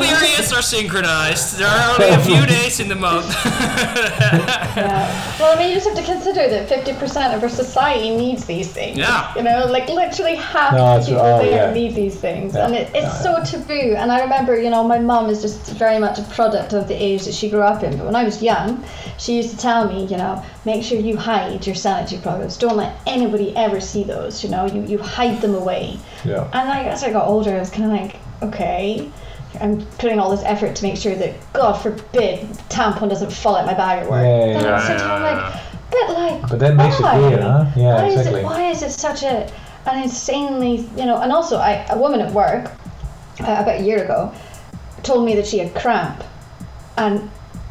periods 0.03 0.51
are 0.51 0.63
synchronized 0.63 1.59
there 1.59 1.69
are 1.69 2.01
only 2.01 2.15
a 2.15 2.19
few 2.21 2.47
days 2.47 2.81
in 2.81 2.89
the 2.89 2.95
month 2.95 3.27
Yeah. 4.77 5.39
Well, 5.39 5.55
I 5.55 5.59
mean, 5.59 5.69
you 5.69 5.75
just 5.77 5.87
have 5.89 5.97
to 5.97 6.03
consider 6.03 6.49
that 6.49 6.69
50% 6.69 7.37
of 7.37 7.43
our 7.43 7.49
society 7.49 8.17
needs 8.17 8.45
these 8.45 8.73
things. 8.73 8.99
Yeah. 8.99 9.33
You 9.37 9.43
know, 9.43 9.67
like 9.67 9.89
literally 9.89 10.37
half 10.37 10.73
No, 10.73 10.99
the 10.99 11.07
people 11.07 11.23
oh, 11.23 11.39
there 11.39 11.69
yeah. 11.69 11.73
need 11.73 11.95
these 11.95 12.17
things. 12.17 12.55
Yeah. 12.55 12.67
And 12.67 12.75
it, 12.75 12.91
it's 12.95 13.23
so 13.23 13.43
taboo. 13.45 13.95
And 13.97 14.11
I 14.11 14.23
remember, 14.23 14.61
you 14.61 14.71
know, 14.71 14.83
my 14.83 14.99
mum 14.99 15.31
is 15.31 15.43
just 15.43 15.71
very 15.73 15.99
much 15.99 16.19
a 16.19 16.23
product 16.25 16.73
of 16.73 16.89
the 16.89 16.95
age 16.95 17.25
that 17.27 17.35
she 17.35 17.49
grew 17.51 17.63
up 17.63 17.83
in. 17.83 17.97
But 17.97 18.07
when 18.07 18.17
I 18.17 18.25
was 18.25 18.43
young, 18.43 18.85
she 19.19 19.37
used 19.37 19.51
to 19.51 19.57
tell 19.57 19.89
me, 19.89 20.07
you 20.07 20.17
know, 20.17 20.43
make 20.65 20.83
sure 20.83 20.99
you 20.99 21.17
hide 21.17 21.65
your 21.67 21.77
sanitary 21.77 22.14
products. 22.23 22.57
Don't 22.57 22.77
let 22.77 23.01
anybody 23.07 23.55
ever 23.57 23.81
see 23.81 24.05
those, 24.05 24.43
you 24.45 24.51
know, 24.51 24.67
you, 24.67 24.83
you 24.83 24.99
hide 24.99 25.41
them 25.41 25.55
away. 25.55 25.99
yeah. 26.25 26.49
And 26.53 26.69
like, 26.69 26.87
as 26.87 27.03
I 27.03 27.13
got 27.13 27.27
older, 27.27 27.55
I 27.55 27.59
was 27.59 27.71
kind 27.71 27.85
of 27.85 27.91
like, 27.91 28.17
okay, 28.43 29.11
I'm 29.61 29.85
putting 29.99 30.19
all 30.19 30.31
this 30.31 30.43
effort 30.45 30.75
to 30.77 30.83
make 30.83 30.97
sure 30.97 31.15
that, 31.15 31.35
God 31.53 31.75
forbid, 31.75 32.41
tampon 32.69 33.09
doesn't 33.09 33.33
fall 33.33 33.57
out 33.57 33.67
my 33.67 33.75
bag 33.75 34.03
at 34.03 34.11
work. 34.11 34.23
Yeah, 34.25 34.47
yeah, 34.47 34.53
Then 34.59 34.67
at 34.67 34.89
yeah. 34.89 34.97
time, 34.99 35.23
I'm 35.23 35.37
like, 35.37 35.63
but 35.91 36.09
like, 36.15 36.51
But 36.51 36.59
that 36.59 36.75
makes 36.77 36.99
it 36.99 37.03
why? 37.03 37.19
weird, 37.19 37.41
huh? 37.41 37.65
Yeah, 37.77 37.95
why 37.95 38.07
exactly. 38.09 38.33
Is 38.33 38.39
it, 38.39 38.45
why 38.45 38.71
is 38.71 38.83
it 38.83 38.91
such 38.91 39.23
a 39.23 39.51
an 39.87 40.03
insanely, 40.03 40.89
you 40.97 41.05
know? 41.05 41.21
And 41.21 41.31
also, 41.31 41.59
I, 41.59 41.87
a 41.91 41.99
woman 41.99 42.21
at 42.21 42.33
work 42.33 42.67
uh, 43.41 43.45
about 43.61 43.81
a 43.81 43.83
year 43.83 44.03
ago 44.05 44.33
told 45.03 45.27
me 45.27 45.35
that 45.37 45.47
she 45.47 45.59
had 45.59 45.75
cramp, 45.75 46.25
and 46.97 47.31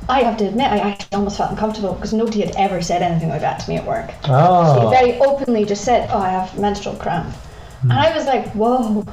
I 0.09 0.23
have 0.23 0.37
to 0.37 0.47
admit, 0.47 0.71
I 0.71 0.79
actually 0.79 1.15
almost 1.15 1.37
felt 1.37 1.51
uncomfortable 1.51 1.93
because 1.93 2.13
nobody 2.13 2.41
had 2.41 2.55
ever 2.55 2.81
said 2.81 3.01
anything 3.01 3.29
like 3.29 3.41
that 3.41 3.59
to 3.61 3.69
me 3.69 3.77
at 3.77 3.85
work. 3.85 4.09
She 4.25 4.31
Oh. 4.31 4.89
very 4.89 5.19
openly 5.19 5.65
just 5.65 5.83
said, 5.83 6.09
"Oh, 6.11 6.17
I 6.19 6.29
have 6.29 6.57
menstrual 6.57 6.95
cramp," 6.95 7.33
and 7.83 7.93
I 7.93 8.13
was 8.15 8.25
like, 8.25 8.47
"Whoa." 8.53 9.05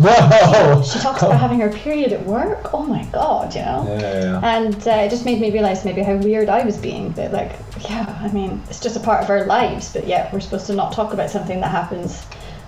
Whoa! 0.00 0.82
She 0.84 1.00
talks 1.00 1.22
about 1.22 1.40
having 1.40 1.58
her 1.58 1.70
period 1.70 2.12
at 2.12 2.24
work. 2.24 2.72
Oh 2.72 2.84
my 2.84 3.02
god, 3.12 3.52
you 3.54 3.62
know. 3.62 3.84
Yeah, 3.88 4.00
yeah, 4.00 4.20
yeah. 4.22 4.56
And 4.56 4.88
uh, 4.88 4.90
it 4.92 5.10
just 5.10 5.24
made 5.24 5.40
me 5.40 5.50
realize 5.50 5.84
maybe 5.84 6.02
how 6.02 6.14
weird 6.14 6.48
I 6.48 6.64
was 6.64 6.76
being. 6.76 7.10
That 7.14 7.32
like, 7.32 7.52
yeah, 7.90 8.06
I 8.22 8.28
mean, 8.28 8.62
it's 8.70 8.78
just 8.78 8.96
a 8.96 9.00
part 9.00 9.24
of 9.24 9.30
our 9.30 9.44
lives, 9.46 9.92
but 9.92 10.06
yet 10.06 10.32
we're 10.32 10.38
supposed 10.40 10.66
to 10.68 10.74
not 10.74 10.92
talk 10.92 11.12
about 11.12 11.30
something 11.30 11.60
that 11.60 11.70
happens 11.72 12.22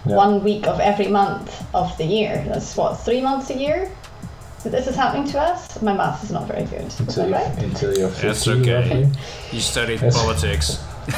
one 0.04 0.42
week 0.42 0.66
of 0.66 0.80
every 0.80 1.06
month 1.06 1.64
of 1.72 1.96
the 1.98 2.04
year. 2.04 2.44
That's 2.48 2.76
what 2.76 2.94
three 2.98 3.20
months 3.20 3.50
a 3.50 3.54
year. 3.56 3.88
That 4.62 4.72
this 4.72 4.86
is 4.88 4.94
happening 4.96 5.26
to 5.32 5.40
us. 5.40 5.80
My 5.80 5.94
math 5.94 6.22
is 6.22 6.30
not 6.30 6.46
very 6.46 6.64
good. 6.64 6.82
Is 6.82 7.00
Until 7.00 7.28
that 7.28 7.28
you 7.30 7.34
right? 7.34 7.62
until 7.64 7.96
you're 7.96 8.08
50, 8.10 8.26
That's 8.26 8.46
okay. 8.48 8.74
roughly. 8.74 9.08
you 9.52 9.60
studied 9.60 10.02
Yes. 10.02 10.14
politics 10.22 10.78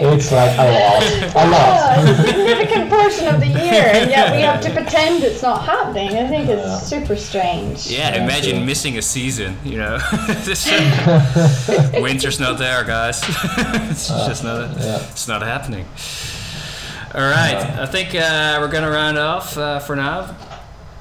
It's 0.00 0.30
like 0.30 0.56
a 0.56 0.64
lot, 0.70 1.02
a 1.34 1.44
lot. 1.50 1.68
Yeah, 1.74 2.00
it's 2.00 2.20
a 2.20 2.22
significant 2.28 2.88
portion 2.90 3.26
of 3.34 3.40
the 3.40 3.48
year, 3.48 3.90
and 3.94 4.08
yet 4.10 4.32
we 4.34 4.42
have 4.42 4.60
to 4.62 4.70
pretend 4.78 5.24
it's 5.24 5.42
not 5.42 5.64
happening. 5.64 6.10
I 6.16 6.28
think 6.28 6.48
it's 6.48 6.62
Yeah. 6.62 6.78
super 6.78 7.16
strange. 7.16 7.86
Yeah, 7.88 8.14
Yeah, 8.14 8.22
imagine 8.22 8.64
missing 8.64 8.96
a 8.96 9.02
season, 9.02 9.56
you 9.64 9.78
know. 9.78 9.98
Uh, 10.00 11.90
Winter's 12.00 12.38
not 12.38 12.58
there, 12.58 12.84
guys. 12.84 13.20
it's 13.90 14.08
just 14.08 14.44
not 14.44 14.56
Uh, 14.60 14.68
yeah. 14.78 15.00
it's 15.10 15.26
not 15.26 15.42
happening. 15.42 15.84
All 17.14 17.22
right, 17.28 17.56
I 17.80 17.86
think 17.86 18.14
uh, 18.14 18.58
we're 18.60 18.68
gonna 18.70 18.90
round 18.90 19.18
off 19.18 19.56
uh, 19.58 19.78
for 19.80 19.96
now. 19.96 20.28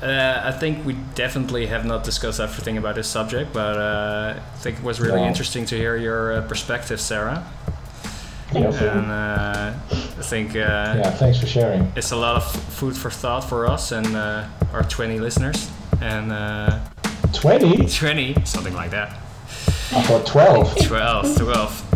Uh, 0.02 0.42
I 0.44 0.52
think 0.52 0.86
we 0.86 0.94
definitely 1.16 1.66
have 1.68 1.84
not 1.86 2.04
discussed 2.04 2.40
everything 2.40 2.78
about 2.78 2.96
this 2.96 3.08
subject, 3.08 3.52
but 3.52 3.78
uh, 3.78 4.36
I 4.38 4.58
think 4.60 4.78
it 4.78 4.84
was 4.84 5.00
really 5.00 5.22
No. 5.22 5.28
interesting 5.28 5.66
to 5.66 5.76
hear 5.76 5.98
your 5.98 6.34
uh, 6.34 6.42
perspective, 6.48 7.00
Sarah. 7.02 7.44
You. 8.54 8.66
And 8.68 9.12
uh, 9.12 9.74
I 9.92 10.22
think 10.22 10.52
uh, 10.52 10.56
Yeah, 10.56 11.10
thanks 11.12 11.40
for 11.40 11.48
sharing. 11.48 11.92
it's 11.96 12.12
a 12.12 12.16
lot 12.16 12.36
of 12.38 12.46
food 12.74 12.96
for 12.96 13.10
thought 13.10 13.42
for 13.44 13.66
us 13.66 13.92
and 13.92 14.08
uh, 14.16 14.46
our 14.72 14.84
20 14.84 15.20
listeners. 15.20 15.70
And 16.00 16.32
uh, 16.32 16.80
20? 17.34 17.88
20, 17.88 18.36
something 18.46 18.74
like 18.76 18.92
that. 18.92 19.10
I 19.92 20.02
thought 20.04 20.26
12. 20.28 20.86
12, 20.86 21.38
12. 21.38 21.87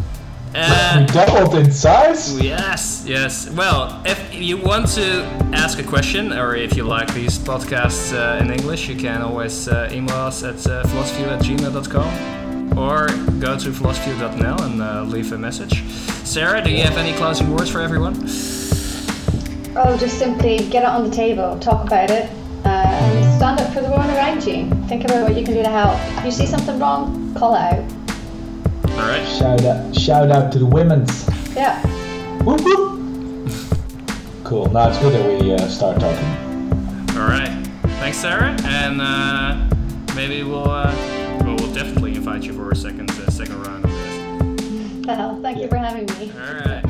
We 0.53 0.59
Uh, 0.59 1.05
doubled 1.05 1.55
in 1.55 1.71
size? 1.71 2.39
yes, 2.41 3.03
yes. 3.07 3.49
Well, 3.51 4.01
if 4.05 4.19
you 4.35 4.57
want 4.57 4.89
to 4.95 5.23
ask 5.53 5.79
a 5.79 5.83
question 5.83 6.33
or 6.33 6.55
if 6.55 6.75
you 6.75 6.83
like 6.83 7.13
these 7.13 7.37
podcasts 7.39 8.11
uh, 8.13 8.41
in 8.43 8.51
English, 8.51 8.89
you 8.89 8.95
can 8.97 9.21
always 9.21 9.67
uh, 9.69 9.89
email 9.93 10.17
us 10.17 10.43
at 10.43 10.59
uh, 10.67 10.83
philosophy 10.87 11.23
at 11.23 11.39
gmail.com 11.41 12.77
or 12.77 13.07
go 13.39 13.57
to 13.57 13.71
philosophy.nl 13.71 14.61
and 14.61 14.81
uh, 14.81 15.03
leave 15.03 15.31
a 15.31 15.37
message. 15.37 15.83
Sarah, 16.25 16.61
do 16.61 16.69
you 16.69 16.83
have 16.83 16.97
any 16.97 17.13
closing 17.13 17.49
words 17.55 17.69
for 17.69 17.79
everyone? 17.81 18.15
Oh, 19.77 19.95
just 19.97 20.19
simply 20.19 20.57
get 20.69 20.83
it 20.83 20.89
on 20.89 21.09
the 21.09 21.15
table, 21.15 21.57
talk 21.59 21.87
about 21.87 22.09
it, 22.11 22.29
uh, 22.65 22.67
and 22.67 23.37
stand 23.37 23.59
up 23.61 23.73
for 23.73 23.79
the 23.79 23.89
women 23.89 24.09
around 24.17 24.43
you. 24.45 24.69
Think 24.89 25.05
about 25.05 25.23
what 25.29 25.37
you 25.37 25.45
can 25.45 25.53
do 25.53 25.63
to 25.63 25.69
help. 25.69 25.95
If 26.19 26.25
you 26.25 26.31
see 26.31 26.45
something 26.45 26.77
wrong, 26.77 27.33
call 27.35 27.55
out. 27.55 27.81
All 28.99 29.07
right. 29.07 29.25
Shout 29.27 29.63
out, 29.65 29.95
shout 29.95 30.31
out 30.31 30.51
to 30.53 30.59
the 30.59 30.65
women's. 30.65 31.27
Yeah. 31.55 31.81
Whoop, 32.43 32.61
whoop. 32.61 33.51
Cool. 34.43 34.69
Now 34.71 34.89
it's 34.89 34.99
good 34.99 35.13
that 35.13 35.41
we 35.41 35.53
uh, 35.53 35.67
start 35.67 35.99
talking. 35.99 36.27
All 37.17 37.27
right. 37.27 37.49
Thanks, 37.99 38.17
Sarah, 38.17 38.57
and 38.65 38.99
uh, 39.01 39.69
maybe 40.15 40.43
we'll 40.43 40.69
uh, 40.69 40.93
well, 41.43 41.55
we'll 41.57 41.73
definitely 41.73 42.15
invite 42.15 42.43
you 42.43 42.53
for 42.53 42.71
a 42.71 42.75
second 42.75 43.09
uh, 43.11 43.29
second 43.29 43.61
round 43.63 43.85
of 43.85 43.91
this. 43.91 45.07
Well, 45.07 45.41
thank 45.41 45.59
you 45.59 45.67
for 45.67 45.77
having 45.77 46.05
me. 46.17 46.31
All 46.35 46.53
right. 46.55 46.81